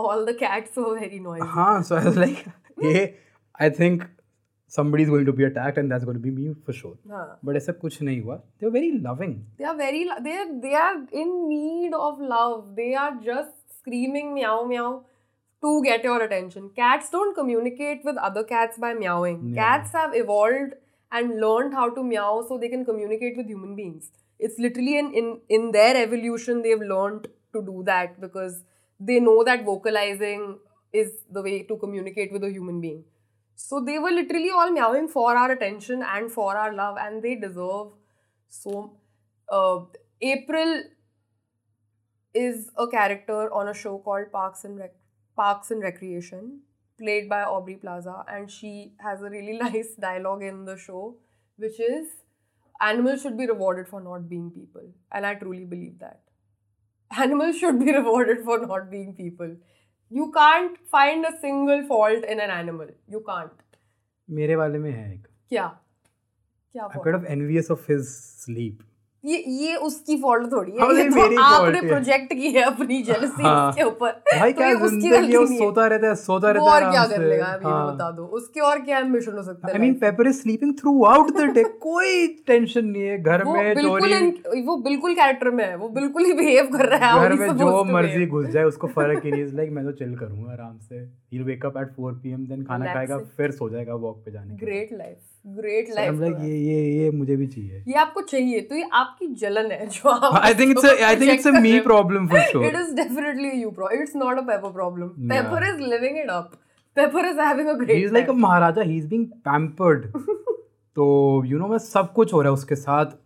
All 0.07 0.25
the 0.31 0.35
cats 0.43 0.83
were 0.83 0.95
very 0.99 1.21
noisy. 1.29 1.49
हाँ 1.57 1.83
so 1.91 2.01
I 2.01 2.05
was 2.09 2.19
like 2.25 2.43
hey 2.87 3.05
I 3.67 3.69
think 3.81 4.05
somebody 4.76 5.04
is 5.04 5.10
going 5.10 5.26
to 5.26 5.34
be 5.34 5.44
attacked 5.48 5.78
and 5.82 5.92
that's 5.92 6.04
going 6.08 6.18
to 6.18 6.24
be 6.24 6.32
me 6.38 6.54
for 6.66 6.74
sure 6.78 6.96
हाँ. 7.12 7.26
but 7.50 7.56
ऐसा 7.56 7.74
कुछ 7.84 8.02
नहीं 8.02 8.22
हुआ 8.22 8.36
they 8.60 8.68
were 8.68 8.74
very 8.78 8.92
loving 9.10 9.36
They 9.60 9.68
are 9.74 9.76
very. 9.82 10.04
lo- 10.10 10.18
They 10.26 10.34
are. 10.40 10.48
They 10.66 10.74
are 10.80 10.96
in 11.22 11.32
need 11.52 11.94
of 11.94 12.20
love. 12.34 12.76
They 12.80 12.90
are 13.04 13.14
just 13.28 13.54
screaming 13.80 14.34
meow 14.34 14.58
meow 14.72 14.90
to 15.66 15.72
get 15.86 16.04
your 16.04 16.18
attention. 16.26 16.70
Cats 16.82 17.10
don't 17.16 17.34
communicate 17.38 18.04
with 18.10 18.18
other 18.30 18.44
cats 18.52 18.78
by 18.86 18.94
meowing. 18.94 19.40
No. 19.52 19.56
Cats 19.62 19.94
have 20.00 20.16
evolved 20.24 20.76
and 21.12 21.40
learned 21.46 21.74
how 21.74 21.90
to 21.98 22.04
meow 22.04 22.30
so 22.48 22.58
they 22.64 22.70
can 22.76 22.86
communicate 22.86 23.38
with 23.38 23.48
human 23.48 23.76
beings. 23.76 24.12
It's 24.40 24.60
literally 24.60 24.98
in, 25.00 25.14
in, 25.14 25.40
in 25.50 25.72
their 25.72 25.96
evolution 26.04 26.62
they've 26.62 26.88
learned 26.94 27.28
to 27.54 27.62
do 27.70 27.84
that 27.86 28.20
because 28.22 28.64
they 29.00 29.20
know 29.20 29.44
that 29.44 29.64
vocalizing 29.64 30.60
is 30.94 31.14
the 31.32 31.42
way 31.42 31.64
to 31.64 31.78
communicate 31.78 32.32
with 32.34 32.44
a 32.44 32.52
human 32.52 32.82
being. 32.82 33.04
So 33.55 33.81
they 33.85 33.99
were 33.99 34.11
literally 34.11 34.51
all 34.51 34.71
meowing 34.71 35.09
for 35.09 35.37
our 35.37 35.51
attention 35.53 36.03
and 36.03 36.31
for 36.31 36.57
our 36.57 36.73
love, 36.75 36.97
and 37.01 37.23
they 37.23 37.35
deserve 37.37 37.89
so. 38.49 38.93
Uh, 39.51 39.81
April 40.21 40.83
is 42.35 42.71
a 42.77 42.87
character 42.89 43.53
on 43.53 43.69
a 43.69 43.75
show 43.75 43.99
called 43.99 44.31
Parks 44.33 44.65
and 44.65 44.79
Rec- 44.79 44.97
Parks 45.37 45.71
and 45.71 45.83
Recreation, 45.83 46.61
played 46.99 47.29
by 47.29 47.43
Aubrey 47.43 47.77
Plaza, 47.77 48.25
and 48.29 48.51
she 48.51 48.93
has 49.01 49.23
a 49.23 49.31
really 49.31 49.59
nice 49.67 49.95
dialogue 50.01 50.43
in 50.43 50.65
the 50.65 50.77
show, 50.77 51.17
which 51.57 51.79
is 51.81 52.09
animals 52.81 53.23
should 53.23 53.37
be 53.39 53.47
rewarded 53.47 53.89
for 53.89 54.01
not 54.01 54.29
being 54.29 54.51
people, 54.51 54.83
and 55.13 55.27
I 55.27 55.35
truly 55.35 55.65
believe 55.65 55.99
that. 56.01 56.21
Animals 57.17 57.59
should 57.59 57.79
be 57.79 57.93
rewarded 57.99 58.45
for 58.45 58.59
not 58.67 58.91
being 58.91 59.15
people 59.15 59.57
You 60.12 60.32
can't 60.32 60.78
find 60.96 61.26
a 61.26 61.32
single 61.42 61.82
fault 61.88 62.24
in 62.34 62.40
an 62.40 62.52
animal. 62.58 62.88
You 63.16 63.22
can't. 63.30 63.64
मेरे 64.38 64.56
वाले 64.56 64.80
में 64.80 64.92
है 64.92 65.14
एक 65.14 65.28
क्या 65.50 65.66
क्या 66.76 66.84
I'm 66.88 66.92
fault? 66.94 67.06
kind 67.08 67.18
of 67.20 67.26
envious 67.36 67.70
of 67.76 67.86
his 67.92 68.10
sleep. 68.44 68.84
ये 69.25 69.37
ये 69.57 69.75
उसकी 69.87 70.17
फॉल्ट 70.23 70.51
थोड़ी 70.53 70.73
है। 70.73 70.79
हाँ, 70.79 70.93
ये 70.95 71.09
तो 71.09 71.43
आपने 71.43 71.79
है। 71.79 71.89
प्रोजेक्ट 71.89 72.33
की 72.33 72.51
है 72.53 72.63
अपनी 72.63 73.03
जेलसी 73.03 73.43
हाँ। 73.43 73.69
उसके 73.69 73.83
ऊपर। 73.83 74.11
भाई 74.31 74.53
तो 74.53 74.59
क्या 74.59 74.69
ये 74.69 74.75
उसकी 74.77 75.11
गलती 75.11 75.33
है 75.33 75.45
नहीं 75.45 75.59
सोता 75.59 75.87
रहता 75.87 76.09
है 76.09 76.15
सोता 76.17 76.51
रहता 76.51 76.65
है 76.67 76.71
और 76.75 76.91
क्या 76.91 77.05
कर 77.07 77.25
लेगा 77.25 77.47
ये 77.47 77.61
हाँ। 77.65 77.95
बता 77.95 78.11
दो। 78.11 78.25
उसके 78.39 78.61
और 78.63 78.81
क्या 78.81 78.99
एम्बिशन 78.99 79.33
हो 79.33 79.43
सकता 79.43 79.69
है 79.69 79.75
I 79.75 79.81
mean 79.81 79.95
paper 80.01 80.29
is 80.29 80.41
sleeping 80.41 80.75
throughout 81.07 81.31
the 81.37 81.45
day 81.55 81.65
कोई 81.83 82.27
टेंशन 82.47 82.85
नहीं 82.87 83.03
है 83.03 83.19
घर 83.23 83.45
में 83.45 83.75
बिल्कुल 83.75 84.63
वो 84.67 84.77
बिल्कुल 84.83 85.15
कैरेक्टर 85.15 85.51
में 85.51 85.65
है 85.65 85.77
वो 85.77 85.89
बिल्कुल 86.01 86.25
ही 86.25 86.33
बिहेव 86.35 86.77
कर 86.77 86.89
रहा 86.89 87.13
है 87.13 87.29
घर 87.29 87.39
में 87.39 87.57
जो 87.59 87.85
मर्ज़ी 87.93 88.27
घुस 88.27 88.47
जाए 88.49 88.65
उसको 88.65 88.87
फ़र्क 88.97 89.25
ही 89.25 89.31
नहीं 89.31 89.45
लाइक 89.55 89.71
मैं 89.73 89.85
तो 89.85 89.93
चिल 89.99 90.17
करूँगा 90.17 90.53
आराम 90.53 90.79
से। 90.79 90.97
He 90.97 91.39
will 91.39 91.47
wake 91.47 91.67
up 91.67 91.77
at 91.79 91.95
4 91.97 92.15
PM 92.23 92.47
then 92.47 92.65
खाना 92.65 92.95
खाएगा 92.95 93.19
फिर 93.37 93.51
सो 93.53 93.69
जाएगा 93.71 93.95
वॉक 94.05 94.23
पे 94.25 94.31
जाने 94.31 94.57
ग्रेट 94.57 94.93
लाइफ 94.93 95.19
ग्रेट 95.45 95.89
लाइफ 95.95 96.21
ये 96.23 96.57
ये 96.57 96.83
ये 96.97 97.11
मुझे 97.11 97.37
भी 97.37 97.47
चाहिए 97.47 97.83
ये 97.89 97.95
आपको 98.01 98.21
चाहिए 98.23 98.61
तो 98.63 98.75
ये 98.75 98.89
आपकी 98.95 99.27
जलन 99.37 99.71
है 99.73 99.87
जो 99.87 100.11
आप 100.11 100.35
I 100.41 100.55
think 100.55 100.71
it's 100.71 100.85
I 100.85 101.17
think 101.17 101.31
it's 101.31 101.47
a 101.47 101.61
me 101.61 101.79
problem 101.87 102.29
for 102.29 102.43
sure 102.51 102.77
is 102.83 102.93
definitely 102.95 103.51
a 103.51 103.57
you 103.57 103.73
problem. 103.73 104.03
It's 104.03 104.15
not 104.17 104.43
a 104.43 104.45
Pepper 104.45 104.71
problem. 104.73 105.11
Yeah. 105.17 105.33
Pepper 105.33 105.65
is 105.65 105.81
living 105.87 106.21
it 106.25 106.31
up. 106.31 106.55
Pepper 106.97 107.25
is 107.27 107.41
having 107.41 107.69
a 107.69 107.77
great 107.77 107.91
he 107.91 108.03
is 108.05 108.13
like 108.13 108.29
a 108.29 108.33
maharaja 108.39 108.83
he 108.83 108.97
is 108.99 109.09
being 109.09 109.27
pampered 109.45 110.07
तो 110.97 111.05
you 111.47 111.59
know 111.59 111.69
मैं 111.69 111.79
सब 111.81 112.13
कुछ 112.13 112.33
हो 112.33 112.41
रहा 112.41 112.51
है 112.51 112.55
उसके 112.55 112.77
साथ 112.77 113.19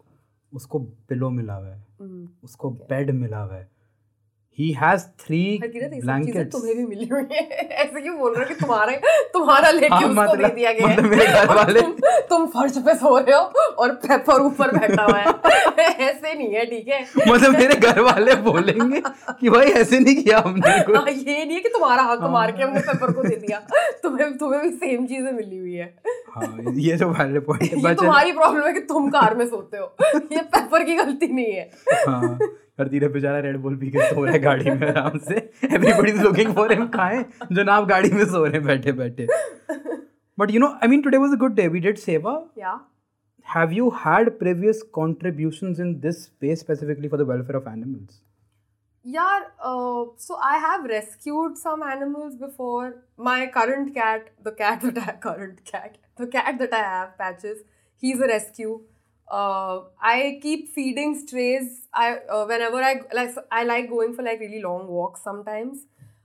उसको 0.52 0.78
पिलो 1.08 1.30
मिला 1.30 1.54
हुआ 1.54 1.68
है 1.68 1.84
हम्म, 2.00 2.28
उसको 2.44 2.70
बेड 2.70 3.10
मिला 3.12 3.38
हुआ 3.38 3.54
है 3.54 3.68
ही 4.58 4.70
हैज़ 4.72 5.02
थ्री 5.20 5.38
ब्लैंकेट्स 5.62 6.52
तुम्हें 6.52 6.76
भी 6.76 6.84
मिली 6.86 7.06
हुई 7.06 7.22
है। 7.32 7.40
ऐसे 7.82 8.00
क्यों 8.00 8.16
बोल 8.18 8.34
रहे 8.34 8.42
हो 8.42 8.48
कि 8.48 8.54
तुम्हारे 8.60 8.96
तुम्हारा 9.32 9.70
लेके 9.70 9.94
हाँ, 9.94 10.00
उसको 10.00 10.14
दे 10.14 10.22
मतलब- 10.22 10.54
दिया 10.54 10.72
गया 10.72 10.86
मतलब 10.86 11.04
है? 11.04 11.10
मेरे 11.10 11.26
घर 11.26 11.54
वाले- 11.54 11.82
तुम, 11.82 11.92
तुम 12.30 12.46
फर्श 12.46 12.78
पे 12.86 12.94
सो 12.94 13.16
रहे 13.18 13.34
हो 13.36 13.42
और 13.82 13.92
पेपर 14.06 14.40
ऊपर 14.42 14.70
बैठा 14.78 15.02
हुआ 15.02 15.18
है। 15.18 15.84
ऐसे 16.08 16.34
नहीं 16.34 16.48
है 16.54 16.64
ठीक 16.66 16.88
है? 16.88 17.00
मतलब 17.28 17.58
मेरे 17.58 17.74
घर 17.74 18.00
वाले 18.00 18.34
बोलेंगे 18.48 19.02
कि 19.40 19.50
भाई 19.50 19.66
ऐसे 19.82 19.98
नहीं 20.00 20.16
किया 20.22 20.38
हमने 20.46 20.82
कुछ। 20.86 20.96
हाँ, 20.96 21.06
ये 21.10 21.44
नहीं 21.44 21.54
है 21.54 21.60
कि 21.60 21.68
तुम्हारा 21.68 22.02
हक 22.02 22.20
हाँ। 22.20 22.30
मार 22.30 22.52
के 22.52 22.62
हमने 22.62 22.80
पेपर 22.80 23.12
को 23.12 23.22
दे 23.22 23.36
दिया। 23.36 23.58
तुम्हें 24.02 24.36
तुम्हें 24.38 24.62
भी 24.62 24.70
सेम 24.70 25.06
चीज़ें 25.06 25.32
मिली 25.32 25.58
हुई 25.58 25.74
है। 25.74 25.94
हाँ 26.34 26.72
ये 26.78 26.96
जो 26.96 27.08
वैलिड 27.08 27.44
पॉइंट 27.46 27.86
है 27.86 27.94
तुम्हारी 27.94 28.32
प्रॉब्लम 28.32 28.66
है 28.66 28.72
कि 28.72 28.80
तुम 28.88 29.10
कार 29.10 29.34
में 29.34 29.46
सोते 29.46 29.76
हो। 29.76 29.94
ये 30.32 30.42
पेपर 30.56 30.84
की 30.84 30.96
गलती 30.96 31.26
नहीं 31.32 31.52
है 31.52 31.70
हाँ 32.78 32.84
हर 32.84 32.90
तीरे 32.90 33.08
बेचारा 33.08 33.38
रेड 33.38 33.56
बुल 33.60 33.76
पी 33.76 33.90
के 33.90 34.08
सो 34.08 34.24
रहा 34.24 34.32
है 34.32 34.38
गाड़ी 34.40 34.70
में 34.70 34.88
आराम 34.88 35.18
से 35.18 35.34
everybody 35.72 36.12
is 36.12 36.22
looking 36.22 36.54
for 36.54 36.72
him 36.72 36.86
खाएँ 36.96 37.24
जनाब 37.52 37.86
गाड़ी 37.88 38.10
में 38.10 38.24
सो 38.24 38.44
रहे 38.44 38.52
हैं 38.52 38.64
बैठे 38.64 38.92
बैठे 38.92 39.26
but 40.38 40.50
you 40.50 40.60
know 40.60 40.66
I 40.66 40.88
mean 40.88 41.02
today 41.02 41.16
was 41.16 41.32
a 41.32 41.38
good 41.40 41.54
day 41.54 41.68
we 41.68 41.80
did 41.80 41.98
seva 41.98 42.44
yeah 42.58 42.78
have 43.54 43.72
you 43.74 43.88
had 44.04 44.28
previous 44.38 44.78
contributions 44.96 45.80
in 45.82 45.90
this 46.04 46.22
space 46.22 46.62
specifically 46.62 47.10
for 47.10 47.18
the 47.18 47.26
welfare 47.26 47.58
of 47.58 47.68
animals 47.72 48.16
Yeah, 49.04 49.42
uh, 49.62 50.04
so 50.16 50.36
I 50.36 50.58
have 50.58 50.86
rescued 50.92 51.58
some 51.58 51.82
animals 51.90 52.34
before. 52.36 53.04
My 53.16 53.46
current 53.46 53.94
cat, 53.94 54.24
the 54.42 54.52
cat 54.52 54.80
that 54.86 54.98
I 54.98 55.12
current 55.26 55.60
cat, 55.64 55.98
the 56.16 56.26
cat 56.26 56.58
that 56.58 56.74
I 56.74 56.80
have, 56.86 57.12
Patches, 57.16 57.60
he's 58.02 58.20
a 58.20 58.26
rescue. 58.26 58.80
Uh, 59.28 59.80
I 60.00 60.38
keep 60.42 60.72
feeding 60.72 61.18
strays. 61.18 61.88
I 61.92 62.18
uh, 62.30 62.46
whenever 62.46 62.76
I 62.76 63.00
like, 63.12 63.34
I 63.50 63.64
like 63.64 63.90
going 63.90 64.14
for 64.14 64.22
like 64.22 64.40
really 64.40 64.60
long 64.60 64.86
walks 64.86 65.22
sometimes. 65.22 65.78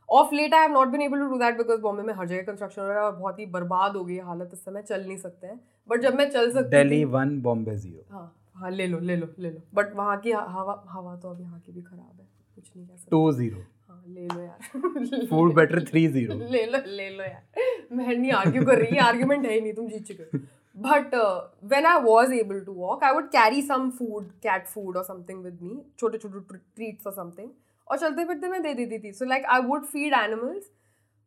Of 0.10 0.32
late, 0.32 0.54
I 0.54 0.62
have 0.64 0.72
not 0.72 0.92
been 0.92 1.02
able 1.02 1.18
to 1.18 1.30
do 1.30 1.38
that 1.40 1.58
because 1.58 1.80
Bombay 1.82 2.04
में 2.04 2.14
हर 2.14 2.28
जगह 2.28 2.42
construction 2.42 2.82
हो 2.82 2.88
रहा 2.88 2.98
है 2.98 3.04
और 3.04 3.16
बहुत 3.16 3.40
ही 3.40 3.46
बर्बाद 3.46 3.96
हो 3.96 4.04
गई 4.06 4.18
हालत 4.18 4.50
इस 4.54 4.60
समय 4.66 4.82
चल 4.82 5.06
नहीं 5.08 5.18
सकते 5.18 5.48
हैं। 5.48 5.60
बट 5.90 6.02
जब 6.02 6.16
मैं 6.16 6.30
चल 6.30 6.52
सकती 6.52 6.78
delhi 6.78 7.00
थी 7.02 7.12
1 7.12 7.42
bombay 7.48 7.78
0 7.86 8.12
हाँ 8.12 8.26
हाँ 8.56 8.72
ले 8.72 8.88
लो 8.88 9.00
ले 9.00 9.16
लो 9.16 9.28
ले 9.40 9.50
लो। 9.50 9.62
बट 9.74 9.96
वहाँ 9.96 10.20
की 10.20 10.32
हवा 10.32 10.84
हवा 10.90 11.16
तो 11.16 11.30
अब 11.30 11.42
यहाँ 11.42 11.60
की 11.60 11.72
भी 11.72 11.82
खराब 11.82 12.20
है। 12.20 12.28
कुछ 12.56 12.72
नहीं 12.78 12.88
कह 12.88 12.96
सकते। 12.96 13.16
2 13.16 13.54
0 13.54 13.64
हाँ 13.90 14.04
ले 14.08 14.28
लो 14.28 14.42
यार। 14.42 15.28
Food 15.32 15.56
better 15.60 15.86
3 15.92 16.08
0 16.14 16.52
ले 16.52 16.66
लो 16.66 16.84
ले 16.96 17.10
लो 17.10 17.24
यार। 17.24 17.44
मैं 17.92 18.16
नहीं 18.18 18.32
आर्ग्यू 18.32 18.66
कर 18.66 18.78
रही 18.78 18.98
आर्ग्यूमेंट 18.98 19.46
है 19.46 19.54
ही 19.54 19.62
नहीं 19.62 19.74
तुम 19.74 19.88
जीत 19.88 20.08
चुके 20.08 20.61
but 20.82 21.16
when 21.64 21.86
I 21.86 22.02
was 22.04 22.34
able 22.34 22.60
to 22.66 22.74
walk 22.74 23.04
I 23.04 23.14
would 23.14 23.28
carry 23.32 23.62
some 23.62 23.90
food 23.98 24.32
cat 24.44 24.68
food 24.68 24.98
और 24.98 25.04
समथिंग 25.04 25.44
विद 25.44 25.60
मी 25.62 25.82
छोटे 26.00 26.18
छोटे 26.18 26.58
ट्रीट्स 26.58 27.08
और 27.08 27.14
समथिंग 27.14 27.50
और 27.88 27.98
चलते 27.98 28.26
फिरते 28.26 28.48
मैं 28.48 28.62
दे 28.64 28.74
देती 28.74 29.00
थी 29.00 29.12
so 29.14 29.26
like 29.26 29.46
I 29.46 29.62
would 29.62 29.86
feed 29.86 30.14
animals 30.14 30.72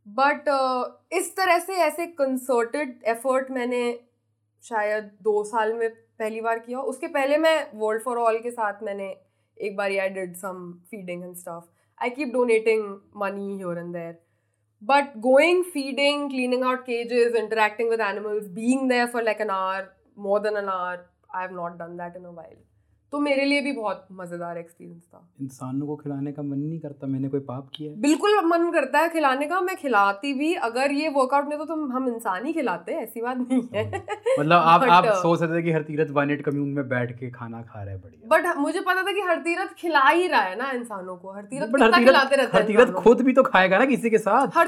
but 0.07 0.49
इस 1.13 1.35
तरह 1.37 1.59
से 1.59 1.77
ऐसे 1.83 2.07
कंसर्टेड 2.17 2.99
एफर्ट 3.09 3.51
मैंने 3.51 3.85
शायद 4.65 5.11
दो 5.23 5.43
साल 5.45 5.73
में 5.73 5.89
पहली 6.19 6.41
बार 6.41 6.59
किया 6.59 6.81
उसके 6.93 7.07
पहले 7.09 7.39
मैं 7.39 7.57
वर्ल्ड 7.75 8.03
फॉर 8.03 8.19
ऑल 8.19 8.39
के 8.39 8.51
साथ 8.51 8.83
मैंने 8.83 9.15
एक 9.57 9.77
बार 9.77 9.99
I 10.01 10.09
did 10.11 10.35
some 10.37 10.71
feeding 10.91 11.25
and 11.25 11.35
stuff 11.37 11.69
I 12.01 12.11
keep 12.11 12.33
donating 12.33 12.85
money 13.17 13.59
here 13.59 13.79
and 13.79 13.95
there. 13.95 14.24
But 14.87 15.21
going, 15.21 15.65
feeding, 15.73 16.29
cleaning 16.29 16.63
out 16.63 16.85
cages, 16.87 17.35
interacting 17.35 17.89
with 17.89 18.01
animals, 18.01 18.49
being 18.49 18.89
there 18.89 19.09
for 19.09 19.23
like 19.23 19.41
an 19.41 19.51
hour, 19.51 19.95
more 20.17 20.41
than 20.41 20.57
an 20.57 20.69
hour, 20.69 21.07
I 21.33 21.43
have 21.43 21.53
not 21.53 21.79
done 21.79 21.97
that 21.97 22.17
in 22.17 22.25
a 22.25 22.33
while. 22.33 22.59
तो 23.13 23.19
मेरे 23.21 23.45
लिए 23.45 23.61
भी 23.61 23.73
बहुत 23.73 24.07
मज़ेदार 24.13 24.59
experience 24.59 25.03
था। 25.05 25.21
इंसानों 25.41 25.87
को 25.87 25.97
खिलाने 25.97 26.33
का 26.33 26.43
मन 26.43 26.59
नहीं 26.59 26.79
करता 26.79 27.07
मैंने 27.07 27.29
कोई 27.29 27.41
पाप 27.41 27.69
किया 27.75 27.91
है? 27.91 28.01
बिल्कुल 28.01 28.41
मन 28.47 28.71
करता 28.73 28.99
है 28.99 29.09
खिलाने 29.09 29.47
का 29.47 29.61
मैं 29.61 29.77
खिलाती 29.77 30.33
भी 30.35 30.53
अगर 30.69 30.93
ये 30.93 31.09
वर्कआउट 31.09 31.49
नहीं 31.49 31.59
तो 31.59 31.65
तुम 31.65 31.93
हम 31.93 32.09
इंसान 32.09 32.47
ही 32.47 32.53
खिलाते 32.53 32.93
हैं 32.93 33.03
ऐसी 33.03 33.21
बात 33.21 33.37
नहीं 33.39 33.63
है। 33.75 33.87
मतलब 34.41 34.53
आप 34.53 34.81
But, 34.81 34.91
आप 34.91 35.05
uh, 35.05 35.15
सोच 35.15 35.39
सकते 35.39 35.59
थे 35.59 35.63
कि 35.63 35.73
हर 35.73 35.83
तीरथ 35.83 36.11
वन 36.11 36.37
कम्यून 36.47 36.69
में 36.69 36.89
बैठ 36.89 37.19
के 37.19 37.31
खाना 37.31 37.63
खा 37.63 37.83
रहा 37.83 37.95
है 37.95 38.01
बढ़िया। 38.01 38.29
बट 38.29 38.57
मुझे 38.59 38.81
पता 38.81 39.03
था 39.03 39.13
कि 39.13 39.21
हरतीरथ 39.21 39.75
खिला 39.79 40.09
ही 40.09 40.27
रहा 40.27 40.41
है 40.41 40.59
ना 40.59 40.71
इंसानों 40.71 41.17
को 41.17 41.33
हर 41.33 41.43
खिलाते 41.45 42.05
तीरथ 42.05 42.33
रहता 42.33 42.59
हर 42.59 42.65
तीरथ 42.65 42.93
खुद 42.95 43.21
भी 43.21 43.33
तो 43.33 43.43
खाएगा 43.43 43.79
ना 43.79 43.85
किसी 43.87 44.11
के 44.11 44.19
साथ। 44.19 44.59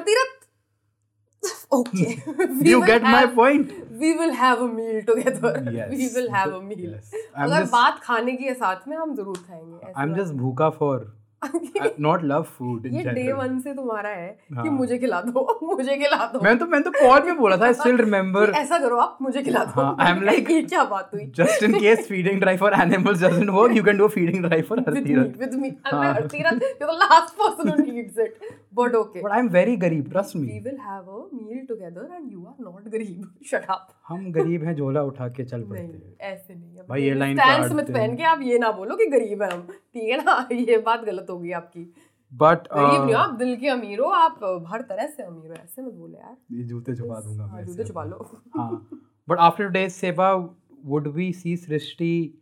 Hartirath 1.46 1.74
okay 1.74 2.70
you 2.70 2.86
get 2.86 3.02
my 3.02 3.26
point 3.40 3.74
we 4.04 4.14
will 4.20 4.34
have 4.44 4.62
a 4.62 4.70
meal 4.78 5.02
together 5.10 5.52
yes 5.76 5.92
we 5.98 6.08
will 6.16 6.32
have 6.38 6.56
a 6.56 6.64
meal 6.70 6.88
yes 6.94 7.12
अगर 7.36 7.60
just 7.60 7.72
बात 7.72 8.00
खाने 8.02 8.32
की 8.32 8.44
है 8.44 8.54
साथ 8.54 8.88
में 8.88 8.96
हम 8.96 9.14
ज़रूर 9.16 9.36
खाएँगे 9.36 9.92
i'm 9.92 10.08
बात 10.08 10.18
just 10.18 10.34
भूखा 10.42 10.70
for 10.78 10.98
I 11.42 11.90
not 11.98 12.22
love 12.24 12.46
food 12.58 12.86
in 12.86 12.94
ये 12.94 13.02
डे 13.14 13.32
वन 13.32 13.58
से 13.60 13.72
तुम्हारा 13.74 14.10
है 14.10 14.28
कि 14.28 14.54
हाँ। 14.54 14.64
मुझे 14.64 14.98
खिला 14.98 15.20
दो 15.20 15.58
मुझे 15.62 15.96
खिला 15.96 16.26
दो 16.32 16.40
मैं 16.44 16.56
तो 16.58 16.66
मैं 16.66 16.82
तो 16.82 16.90
कॉल 16.90 17.22
में 17.22 17.36
बोला 17.38 17.56
था 17.56 17.64
आई 17.66 17.74
स्टिल 17.74 17.96
रिमेंबर 17.96 18.52
कि 18.52 18.58
ऐसा 18.58 18.78
करो 18.78 18.96
आप 18.98 19.18
मुझे 19.22 19.42
खिला 19.42 19.64
दो 19.64 19.80
हाँ, 19.80 19.96
I'm 20.06 20.22
like- 20.28 20.50
ये 20.50 20.62
क्या 20.62 20.84
बात 20.84 21.10
हुई 21.14 21.30
just 21.40 21.66
in 21.68 21.78
case 21.82 22.06
feeding 22.12 22.40
drive 22.44 22.58
for 22.64 22.72
animals 22.84 23.20
doesn't 23.26 23.54
work 23.58 23.74
you 23.80 23.84
can 23.90 24.00
do 24.02 24.08
a 24.08 24.14
feeding 24.16 24.40
drive 24.48 24.64
for 24.70 24.78
with 24.78 24.88
me 24.88 25.02
Hartirath 25.02 25.36
with 25.44 25.54
me 25.64 25.68
and 25.68 25.92
हाँ। 25.92 26.00
मैं 26.00 26.12
Hartirath 26.12 26.66
you're 26.80 26.90
the 26.92 26.98
last 27.04 27.36
person 27.42 27.72
who 27.72 27.76
needs 27.82 28.16
it 28.16 28.40
but 28.76 28.94
okay. 28.94 29.22
But 29.22 29.32
I'm 29.32 29.50
very 29.50 29.76
गरीब 29.76 30.12
trust 30.12 30.36
me. 30.36 30.46
we 30.46 30.60
will 30.60 30.80
have 30.86 31.08
a 31.08 31.20
meal 31.36 31.62
together 31.70 32.04
and 32.18 32.32
you 32.32 32.46
are 32.46 32.56
not 32.60 32.88
गरीब. 32.94 33.22
Shut 33.52 33.62
up. 33.62 33.94
हम 34.08 34.32
गरीब 34.32 34.64
हैं 34.64 34.74
झोला 34.74 35.02
उठा 35.02 35.28
के 35.28 35.44
चल 35.44 35.62
पड़ते 35.62 35.82
हैं। 35.82 36.16
ऐसे 36.20 36.54
नहीं 36.54 36.76
भाई, 36.88 37.02
ये 37.02 37.14
line 37.14 37.38
Stan 37.38 37.78
काट 37.78 37.90
पहन 37.90 38.16
के 38.16 38.22
आप 38.22 38.40
ये 38.42 38.58
ना 38.58 38.70
बोलो 38.72 38.96
कि 38.96 39.06
गरीब 39.06 39.42
है 39.42 39.52
हम। 39.52 39.62
ठीक 39.62 40.10
है 40.10 40.24
ना? 40.24 40.48
ये 40.52 40.78
बात 40.78 41.04
गलत 41.04 41.26
होगी 41.30 41.52
आपकी। 41.52 41.94
नहीं 42.42 43.08
uh, 43.08 43.14
आप 43.14 43.34
दिल 43.34 43.56
के 43.56 43.68
अमीर 43.68 43.98
हो 43.98 44.04
आप 44.04 44.64
हर 44.68 44.80
तरह 44.80 45.06
से 45.06 45.22
अमीर 45.22 45.50
हो। 45.50 45.56
ऐसे 45.64 45.82
मत 45.82 45.92
बोले 45.92 46.18
यार। 46.18 46.36
ये 46.52 46.62
जूते 46.62 46.94
छुपा 46.94 47.20
दूँगा 47.20 47.44
हाँ, 47.44 47.56
मैं 47.56 47.66
जूते 47.66 47.84
छुपा 47.84 48.04
लो। 48.04 48.42
हाँ। 48.56 48.90
But 49.30 49.38
after 49.40 49.68
today's 49.68 50.04
seva 50.04 50.48
would 50.90 51.06
we 51.06 51.32
see 51.32 51.56
Srishti 51.56 52.32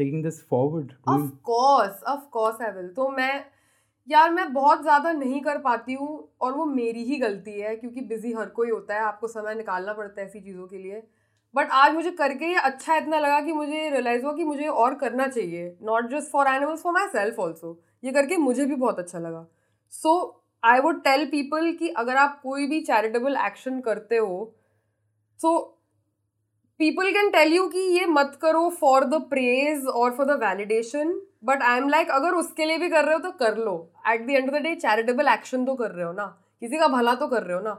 taking 0.00 0.22
this 0.26 0.38
forward? 0.52 0.92
Of 1.08 1.30
course 1.30 2.02
of 2.02 2.20
course 2.20 2.62
I 2.62 2.70
will 2.70 2.88
तो 2.88 3.08
मैं 3.08 3.53
यार 4.08 4.30
मैं 4.32 4.52
बहुत 4.52 4.82
ज़्यादा 4.82 5.12
नहीं 5.12 5.40
कर 5.40 5.58
पाती 5.58 5.92
हूँ 5.94 6.08
और 6.40 6.52
वो 6.54 6.64
मेरी 6.66 7.04
ही 7.04 7.16
गलती 7.18 7.60
है 7.60 7.74
क्योंकि 7.76 8.00
बिज़ी 8.02 8.32
हर 8.32 8.46
कोई 8.50 8.70
होता 8.70 8.94
है, 8.94 9.00
आपको 9.02 9.28
समय 9.28 9.54
निकालना 9.54 9.92
पड़ता 9.92 10.20
है 10.20 10.26
ऐसी 10.26 10.40
चीज़ों 10.40 10.66
के 10.66 10.78
लिए। 10.78 11.02
बट 11.54 11.68
आज 11.72 11.92
मुझे 11.94 12.10
करके 12.12 12.46
ये 12.46 12.60
अच्छा 12.60 12.96
इतना 12.96 13.18
लगा 13.18 13.40
कि 13.40 13.52
मुझे 13.52 13.88
रियलाइज़ 13.90 14.24
हुआ 14.24 14.32
कि 14.36 14.44
मुझे 14.44 14.66
और 14.66 14.94
करना 14.94 15.26
चाहिए 15.28 15.76
not 15.82 16.10
just 16.10 16.30
for 16.30 16.48
animals 16.48 16.82
for 16.82 16.92
myself 17.08 17.38
also 17.40 17.78
ये 18.02 18.12
करके 18.12 18.36
मुझे 18.38 18.64
भी 18.66 18.74
बहुत 18.74 18.98
अच्छा 18.98 19.18
लगा। 19.18 19.46
So 19.92 20.42
I 20.62 20.80
would 20.80 21.02
tell 21.04 21.24
people 21.30 21.72
कि 21.72 21.88
अगर 21.98 22.16
आप 22.16 22.40
कोई 22.42 22.66
भी 22.66 22.80
चैरिटेबल 22.82 23.36
एक्शन 23.46 23.80
करते 23.80 24.16
हो 24.16 24.54
so 25.40 25.58
people 26.80 27.10
can 27.12 27.30
tell 27.30 27.52
you 27.52 27.66
कि 27.68 27.80
ये 27.98 28.06
मत 28.08 28.38
करो 28.42 28.68
फॉर 28.80 29.04
द 29.06 29.20
प्रेज 29.30 29.86
और 29.86 30.16
for 30.16 30.26
the 30.26 30.38
validation 30.40 31.20
but 31.44 31.62
I 31.62 31.78
am 31.78 31.88
like 31.88 32.10
अगर 32.10 32.34
उसके 32.34 32.64
लिए 32.64 32.78
भी 32.78 32.88
कर 32.88 33.04
रहे 33.04 33.14
हो 33.14 33.20
तो 33.20 33.30
कर 33.38 33.56
लो। 33.56 33.74
At 34.08 34.26
the 34.26 34.30
end 34.30 34.48
of 34.48 34.54
the 34.54 34.62
day 34.62 34.74
charitable 34.76 35.28
action 35.28 35.64
तो 35.64 35.74
कर 35.74 35.90
रहे 35.90 36.04
हो 36.06 36.12
ना। 36.12 36.26
किसी 36.62 36.78
का 36.78 36.88
भला 36.88 37.14
तो 37.14 37.28
कर 37.28 37.42
रहे 37.42 37.56
हो 37.56 37.62
ना। 37.62 37.74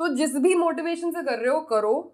तो 0.00 0.08
जिस 0.16 0.36
भी 0.36 0.54
मोटिवेशन 0.54 1.10
से 1.10 1.22
कर 1.22 1.38
रहे 1.38 1.48
हो, 1.48 1.60
करो। 1.62 2.12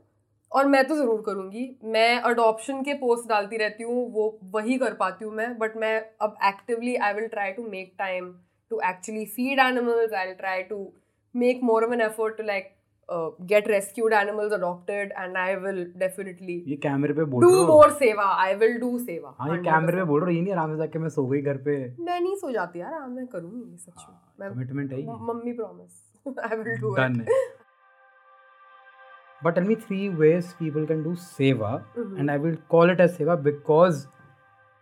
और 0.52 0.66
मैं 0.66 0.84
तो 0.88 0.96
ज़रूर 0.96 1.22
करूँगी। 1.26 1.64
मैं 1.84 2.20
अडॉप्शन 2.20 2.82
के 2.82 2.94
पोस्ट 2.94 3.28
डालती 3.28 3.56
रहती 3.56 3.82
हूँ, 3.82 4.12
वो 4.12 4.38
वही 4.52 4.76
कर 4.78 4.94
पाती 4.94 5.24
हूँ 5.24 5.34
मैं। 5.34 5.56
बट 5.58 5.76
मैं 5.76 5.94
अब 6.20 6.36
actively 6.46 6.94
I 6.96 7.14
will 7.14 7.26
try 7.28 7.52
to 7.52 7.62
make 7.68 7.94
time 7.98 8.32
to 8.70 8.80
actually 8.84 9.24
feed 9.26 9.60
animals 9.60 10.12
I 10.12 10.26
will 10.26 10.34
try 10.34 10.62
to 10.62 10.92
make 11.34 11.60
more 11.62 11.84
of 11.84 11.92
an 11.92 12.00
effort 12.00 12.36
to 12.36 12.42
like 12.42 12.70
uh, 13.08 13.30
get 13.46 13.66
rescued 13.68 14.12
animals 14.12 14.52
adopted 14.52 15.12
and 15.22 15.38
I 15.38 15.56
will 15.56 15.80
definitely 16.02 16.56
ये 16.68 16.76
कैमरे 16.86 17.12
पे 17.14 17.24
बोल 17.34 17.44
do 17.44 17.50
रहे 17.50 17.60
हो 17.60 17.66
more 17.72 17.90
seva. 18.02 18.26
I 18.44 18.54
will 18.62 18.76
do 18.84 18.90
seva. 19.06 19.32
हाँ 19.40 19.48
ये 19.56 19.62
कैमरे 19.62 19.96
पे 19.96 20.04
बोल 20.12 20.20
रहे 20.20 20.32
हो 20.32 20.36
ये 20.36 20.42
नहीं 20.42 20.52
आराम 20.52 20.72
से 20.72 20.78
जाके 20.78 20.98
मैं 20.98 21.08
सो 21.16 21.26
गई 21.32 21.40
घर 21.42 21.56
पे 21.68 21.76
मैं 22.00 22.20
नहीं 22.20 22.36
सो 22.44 22.50
जाती 22.52 22.80
यार 22.80 22.92
हाँ 22.94 23.08
मैं 23.08 23.26
करूँगी 23.34 23.76
सच 23.76 24.06
में 24.40 24.50
कमिटमेंट 24.54 24.92
है 24.92 25.02
mummy 25.32 25.52
promise 25.62 26.38
I 26.50 26.56
will 26.56 26.80
do 26.80 26.94
done 27.00 27.24
But 29.44 29.56
tell 29.56 29.64
me 29.68 29.74
three 29.84 30.08
ways 30.18 30.50
people 30.58 30.84
can 30.88 31.00
do 31.04 31.12
seva, 31.22 31.70
Mhm. 32.00 32.18
and 32.20 32.32
I 32.34 32.36
will 32.42 32.52
call 32.74 32.90
it 32.92 33.00
as 33.04 33.16
seva 33.20 33.34
because 33.46 34.02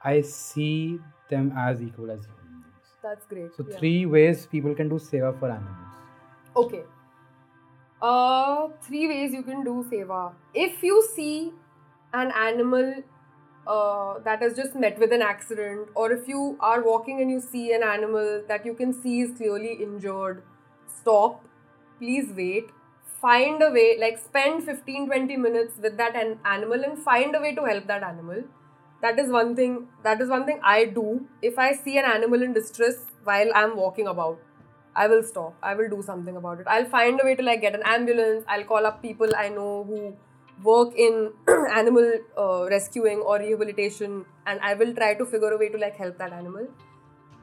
I 0.00 0.12
see 0.30 0.98
them 1.30 1.46
as 1.62 1.80
equal 1.86 2.10
as 2.14 2.26
human 2.26 2.58
beings. 2.58 2.90
That's 3.06 3.30
great. 3.30 3.54
So 3.60 3.64
yeah. 3.68 3.78
three 3.78 4.02
ways 4.16 4.42
people 4.54 4.74
can 4.80 4.90
do 4.94 4.98
seva 5.06 5.30
for 5.38 5.50
animals. 5.54 6.02
Okay. 6.56 6.82
Uh, 8.00 8.68
three 8.82 9.06
ways 9.08 9.32
you 9.32 9.42
can 9.42 9.62
do 9.62 9.84
seva. 9.90 10.32
If 10.54 10.82
you 10.82 11.02
see 11.14 11.52
an 12.14 12.32
animal 12.32 12.94
uh, 13.66 14.18
that 14.24 14.40
has 14.40 14.56
just 14.56 14.74
met 14.74 14.98
with 14.98 15.12
an 15.12 15.20
accident, 15.22 15.88
or 15.94 16.10
if 16.12 16.26
you 16.26 16.56
are 16.60 16.82
walking 16.82 17.20
and 17.20 17.30
you 17.30 17.40
see 17.40 17.72
an 17.72 17.82
animal 17.82 18.42
that 18.48 18.64
you 18.64 18.74
can 18.74 18.92
see 18.94 19.20
is 19.20 19.36
clearly 19.36 19.74
injured, 19.74 20.42
stop. 20.86 21.44
Please 21.98 22.32
wait. 22.34 22.70
Find 23.20 23.62
a 23.62 23.70
way, 23.70 23.98
like 24.00 24.16
spend 24.18 24.64
15 24.64 25.06
20 25.06 25.36
minutes 25.36 25.74
with 25.78 25.98
that 25.98 26.16
an- 26.16 26.38
animal 26.46 26.82
and 26.82 26.98
find 26.98 27.36
a 27.36 27.40
way 27.40 27.54
to 27.54 27.64
help 27.66 27.86
that 27.86 28.02
animal. 28.02 28.44
That 29.02 29.18
is 29.18 29.30
one 29.30 29.54
thing. 29.56 29.88
That 30.04 30.22
is 30.22 30.30
one 30.30 30.46
thing 30.46 30.58
I 30.62 30.86
do. 30.86 31.26
If 31.42 31.58
I 31.58 31.72
see 31.74 31.98
an 31.98 32.06
animal 32.06 32.42
in 32.42 32.54
distress 32.54 33.04
while 33.24 33.50
I'm 33.54 33.76
walking 33.76 34.06
about, 34.06 34.38
I 35.02 35.06
will 35.12 35.22
stop. 35.28 35.54
I 35.62 35.74
will 35.80 35.88
do 35.90 36.02
something 36.08 36.36
about 36.40 36.60
it. 36.60 36.66
I'll 36.76 36.90
find 36.96 37.20
a 37.24 37.26
way 37.28 37.34
to 37.40 37.46
like 37.48 37.62
get 37.62 37.78
an 37.78 37.86
ambulance. 37.92 38.44
I'll 38.48 38.66
call 38.72 38.90
up 38.90 39.00
people 39.02 39.34
I 39.42 39.48
know 39.48 39.70
who 39.90 40.00
work 40.58 40.94
in 40.94 41.32
animal 41.74 42.12
uh, 42.36 42.66
rescuing 42.70 43.20
or 43.20 43.38
rehabilitation, 43.38 44.24
and 44.46 44.60
I 44.60 44.74
will 44.74 44.94
try 44.94 45.14
to 45.20 45.26
figure 45.34 45.52
a 45.52 45.58
way 45.64 45.68
to 45.70 45.78
like 45.84 45.96
help 46.04 46.18
that 46.24 46.32
animal. 46.32 46.66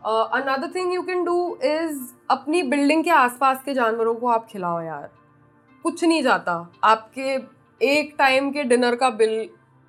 Uh, 0.03 0.27
another 0.33 0.69
thing 0.69 0.91
you 0.91 1.03
can 1.03 1.23
do 1.25 1.37
is 1.69 1.95
अपनी 2.31 2.61
building 2.73 3.03
के 3.03 3.09
आसपास 3.11 3.63
के 3.65 3.73
जानवरों 3.73 4.13
को 4.15 4.27
आप 4.29 4.47
खिलाओ 4.51 4.81
यार 4.81 5.09
कुछ 5.85 6.03
नहीं 6.03 6.21
जाता 6.23 6.53
आपके 6.83 7.35
एक 7.81 8.15
टाइम 8.19 8.51
के 8.51 8.63
डिनर 8.73 8.95
का 9.03 9.09
बिल 9.21 9.33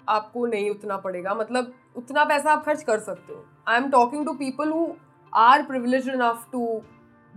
आपको 0.07 0.46
नहीं 0.46 0.70
उतना 0.70 0.96
पड़ेगा 1.04 1.35
मतलब 1.35 1.72
उतना 1.96 2.24
पैसा 2.24 2.50
आप 2.52 2.64
खर्च 2.64 2.83
कर 2.90 2.98
सकते 3.11 3.33
हो 3.33 3.44
I 3.68 3.76
am 3.76 3.88
talking 3.90 4.24
to 4.26 4.33
people 4.42 4.70
who 4.72 4.87
are 5.33 5.62
privilege 5.66 6.09
enough 6.09 6.46
to 6.52 6.64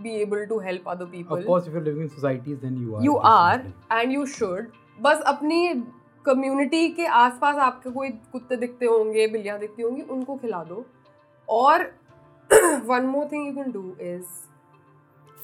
be 0.03 0.15
able 0.21 0.45
to 0.51 0.59
help 0.59 0.87
other 0.93 1.07
people 1.07 1.37
Of 1.37 1.45
course, 1.45 1.67
if 1.67 1.73
you're 1.73 1.83
living 1.87 2.03
in 2.03 2.09
societies, 2.09 2.59
then 2.61 2.77
you 2.83 2.95
are. 2.95 3.03
you 3.03 3.17
are 3.31 3.63
and 3.97 4.15
you 4.17 4.27
should 4.35 4.71
बस 4.99 5.21
अपनी 5.27 5.59
community 6.25 6.87
के 6.95 7.05
आसपास 7.19 7.55
आपके 7.67 7.89
कोई 7.91 8.09
कुत्ते 8.31 8.55
दिखते 8.63 8.85
होंगे 8.85 9.27
बिल्लियाँ 9.27 9.59
दिखती 9.59 9.83
होंगी 9.83 10.01
उनको 10.15 10.35
खिला 10.37 10.63
दो 10.63 10.85
और 11.49 11.83
one 12.87 13.05
more 13.13 13.27
thing 13.31 13.47
you 13.47 13.53
can 13.53 13.71
do 13.71 13.85
is 14.13 14.25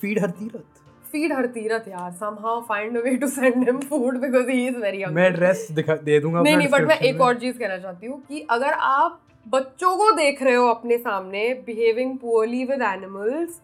Feed 0.01 0.19
her 0.21 0.31
Tirath. 0.39 0.83
feed 1.11 1.31
Hartirath 1.31 1.87
यार 1.87 2.11
somehow 2.21 2.55
find 2.71 2.97
a 2.97 3.01
way 3.03 3.15
to 3.19 3.27
send 3.35 3.67
him 3.67 3.79
food 3.91 4.19
because 4.23 4.49
he 4.53 4.59
is 4.71 4.75
very 4.81 5.01
hungry 5.03 5.15
मैं 5.15 5.27
एड्रेस 5.29 5.67
दिखा 5.75 5.95
दे 6.09 6.19
दूँगा 6.19 6.41
नहीं 6.41 6.57
नहीं 6.57 6.67
बट 6.69 6.87
मैं 6.87 6.97
एक 7.09 7.21
और 7.21 7.39
चीज़ 7.39 7.57
कहना 7.59 7.77
चाहती 7.77 8.07
हूँ 8.07 8.21
कि 8.27 8.41
अगर 8.57 8.73
आप 8.89 9.19
बच्चों 9.45 9.95
को 9.97 10.11
देख 10.15 10.41
रहे 10.43 10.55
हो 10.55 10.67
अपने 10.67 10.97
सामने 10.97 11.43
behaving 11.65 12.17
poorly 12.19 12.63
with 12.71 12.81
animals 12.87 13.61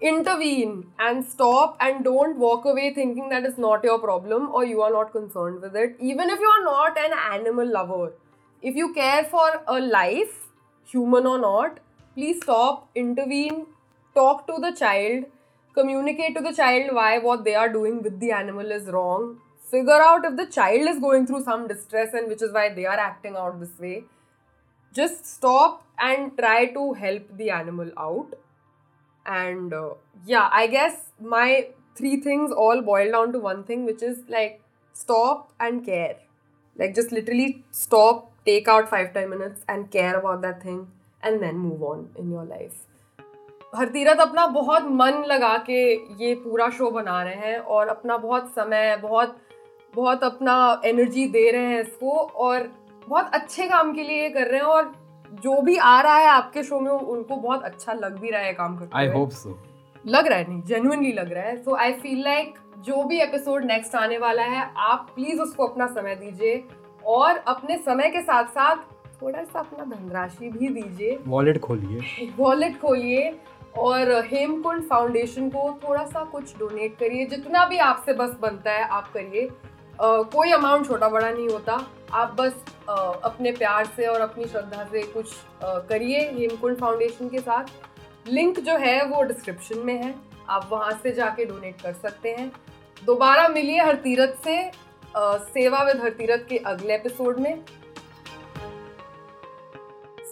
intervene 0.00 0.86
and 0.98 1.24
stop 1.24 1.76
and 1.80 2.04
don't 2.04 2.38
walk 2.38 2.64
away 2.64 2.92
thinking 2.94 3.28
that 3.28 3.44
it's 3.44 3.58
not 3.58 3.84
your 3.84 3.98
problem 3.98 4.50
or 4.52 4.64
you 4.64 4.82
are 4.82 4.92
not 4.92 5.12
concerned 5.12 5.60
with 5.60 5.76
it. 5.76 5.96
Even 6.00 6.30
if 6.30 6.40
you 6.40 6.46
are 6.46 6.64
not 6.64 6.98
an 6.98 7.12
animal 7.32 7.66
lover 7.66 8.12
if 8.62 8.74
you 8.74 8.92
care 8.94 9.24
for 9.24 9.62
a 9.68 9.78
life 9.80 10.48
human 10.84 11.26
or 11.26 11.38
not 11.38 11.80
please 12.14 12.36
stop 12.42 12.88
intervene 12.94 13.66
talk 14.14 14.46
to 14.46 14.54
the 14.58 14.72
child 14.72 15.24
communicate 15.74 16.34
to 16.34 16.40
the 16.40 16.52
child 16.52 16.94
why 16.94 17.18
what 17.18 17.44
they 17.44 17.54
are 17.54 17.68
doing 17.68 18.02
with 18.02 18.18
the 18.20 18.30
animal 18.30 18.70
is 18.70 18.86
wrong 18.86 19.36
figure 19.74 20.00
out 20.08 20.24
if 20.28 20.36
the 20.36 20.46
child 20.46 20.88
is 20.92 20.98
going 21.04 21.26
through 21.26 21.42
some 21.44 21.66
distress 21.66 22.14
and 22.14 22.28
which 22.28 22.42
is 22.42 22.52
why 22.52 22.66
they 22.72 22.86
are 22.86 22.98
acting 22.98 23.36
out 23.36 23.58
this 23.60 23.78
way. 23.78 24.04
Just 24.92 25.26
stop 25.26 25.84
and 25.98 26.36
try 26.38 26.66
to 26.66 26.92
help 26.92 27.36
the 27.36 27.50
animal 27.50 27.90
out 27.98 28.34
and 29.26 29.72
uh, 29.72 29.90
yeah 30.26 30.48
i 30.52 30.66
guess 30.66 30.96
my 31.20 31.68
three 31.96 32.16
things 32.20 32.52
all 32.52 32.82
boil 32.82 33.10
down 33.10 33.32
to 33.32 33.38
one 33.38 33.64
thing 33.64 33.84
which 33.84 34.02
is 34.02 34.18
like 34.28 34.60
stop 34.92 35.52
and 35.60 35.84
care 35.84 36.16
like 36.76 36.94
just 36.94 37.12
literally 37.12 37.64
stop 37.70 38.30
take 38.44 38.68
out 38.68 38.88
5 38.88 39.12
10 39.14 39.30
minutes 39.30 39.62
and 39.68 39.90
care 39.90 40.18
about 40.18 40.42
that 40.42 40.62
thing 40.62 40.86
and 41.22 41.42
then 41.42 41.56
move 41.58 41.82
on 41.82 42.08
in 42.16 42.30
your 42.30 42.44
life 42.44 42.82
Hartirath 43.76 44.16
अपना 44.20 44.46
बहुत 44.46 44.82
मन 44.88 45.24
लगा 45.28 45.56
के 45.68 45.78
ये 46.24 46.34
पूरा 46.34 46.68
show 46.70 46.90
बना 46.90 47.22
रहे 47.22 47.34
हैं 47.34 47.58
और 47.58 47.88
अपना 47.88 48.16
बहुत 48.16 48.52
समय 48.54 48.96
बहुत 48.96 49.36
बहुत 49.94 50.24
अपना 50.24 50.82
एनर्जी 50.84 51.26
दे 51.28 51.50
रहे 51.50 51.66
हैं 51.66 51.80
इसको 51.80 52.10
और 52.44 52.68
बहुत 53.08 53.34
अच्छे 53.34 53.66
काम 53.68 53.92
के 53.94 54.02
लिए 54.02 54.22
ये 54.22 54.28
कर 54.30 54.46
रहे 54.46 54.60
हैं 54.60 54.66
और 54.66 54.92
जो 55.42 55.62
भी 55.62 55.76
आ 55.76 56.00
रहा 56.00 56.14
है 56.14 56.26
आपके 56.26 56.62
शो 56.62 56.80
में 56.80 56.90
उनको 56.90 57.36
बहुत 57.36 57.62
अच्छा 57.62 57.92
लग 57.92 58.18
भी 58.18 58.30
रहा 58.30 58.40
है 58.40 58.52
काम 58.52 58.76
करते 58.78 59.08
I 59.08 59.14
हुए। 59.14 59.26
hope 59.26 59.34
so. 59.34 59.54
लग 60.06 60.26
रहा 60.26 60.38
है 60.38 60.48
नहीं 60.48 60.62
जेन्युइनली 60.62 61.12
लग 61.12 61.32
रहा 61.32 61.44
है 61.44 61.56
सो 61.56 61.76
आई 61.76 61.92
फील 61.92 62.24
लाइक 62.24 62.54
जो 62.78 63.04
भी 63.04 63.20
एपिसोड 63.20 63.64
नेक्स्ट 63.64 63.94
आने 63.94 64.18
वाला 64.18 64.42
है 64.42 64.72
आप 64.76 65.10
प्लीज़ 65.14 65.40
उसको 65.40 65.66
अपना 65.66 65.86
समय 65.86 66.14
दीजिए 66.14 66.64
और 67.06 67.36
अपने 67.36 67.78
समय 67.78 68.08
के 68.10 68.20
साथ 68.20 68.44
साथ 68.44 68.76
थोड़ा 69.22 69.44
सा 69.44 69.58
अपना 69.58 69.84
धनराशि 69.84 70.48
भी 70.48 70.68
दीजिए 70.68 71.18
वॉलेट 71.26 71.60
खोलिए. 71.60 72.30
वॉलेट 72.36 72.80
खोलिए 72.80 73.38
और 73.78 74.24
हेमकुंड 74.26 74.82
फाउंडेशन 74.82 75.48
को 75.48 75.78
थोड़ा 75.88 76.04
सा 76.04 76.24
कुछ 76.24 76.58
डोनेट 76.58 76.98
करिए 76.98 77.26
जितना 77.26 77.66
भी 77.66 77.78
आपसे 77.78 78.12
बस 78.12 78.36
बनता 78.40 78.72
है 78.72 78.84
आप 78.88 79.12
करिए 79.12 79.48
कोई 80.02 80.50
अमाउंट 80.50 80.86
छोटा 80.86 81.08
बड़ा 81.08 81.30
नहीं 81.30 81.48
होता 81.48 81.86
आप 82.12 82.36
बस 82.38 82.64
अपने 82.88 83.52
प्यार 83.52 83.86
से 83.86 84.06
और 84.06 84.20
अपनी 84.20 84.44
श्रद्धा 84.44 84.84
से 84.84 85.02
कुछ 85.02 85.32
करिए 85.64 86.20
हेमकुंड 86.30 86.76
फाउंडेशन 86.76 87.28
के 87.28 87.38
साथ। 87.38 87.64
लिंक 88.28 88.60
जो 88.60 88.76
है 88.76 89.04
वो 89.06 89.22
डिस्क्रिप्शन 89.22 89.78
में 89.78 89.94
है। 90.02 90.14
आप 90.48 90.68
वहाँ 90.72 90.92
से 91.02 91.12
जाके 91.12 91.44
डोनेट 91.44 91.80
कर 91.80 91.92
सकते 91.92 92.34
हैं। 92.34 92.52
दोबारा 93.04 93.48
मिलिए 93.48 93.80
हरतीरथ 93.80 94.42
से 94.44 94.70
सेवा 95.16 95.82
विद 95.82 96.02
हर 96.02 96.10
तीरथ 96.10 96.46
के 96.48 96.56
अगले 96.66 96.94
एपिसोड 96.94 97.40
में। 97.40 97.64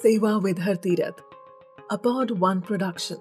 Seva 0.02 0.36
with 0.38 0.60
Har 0.60 0.76
Tirath 0.76 1.22
Pod 1.94 2.30
one 2.38 2.60
production. 2.60 3.18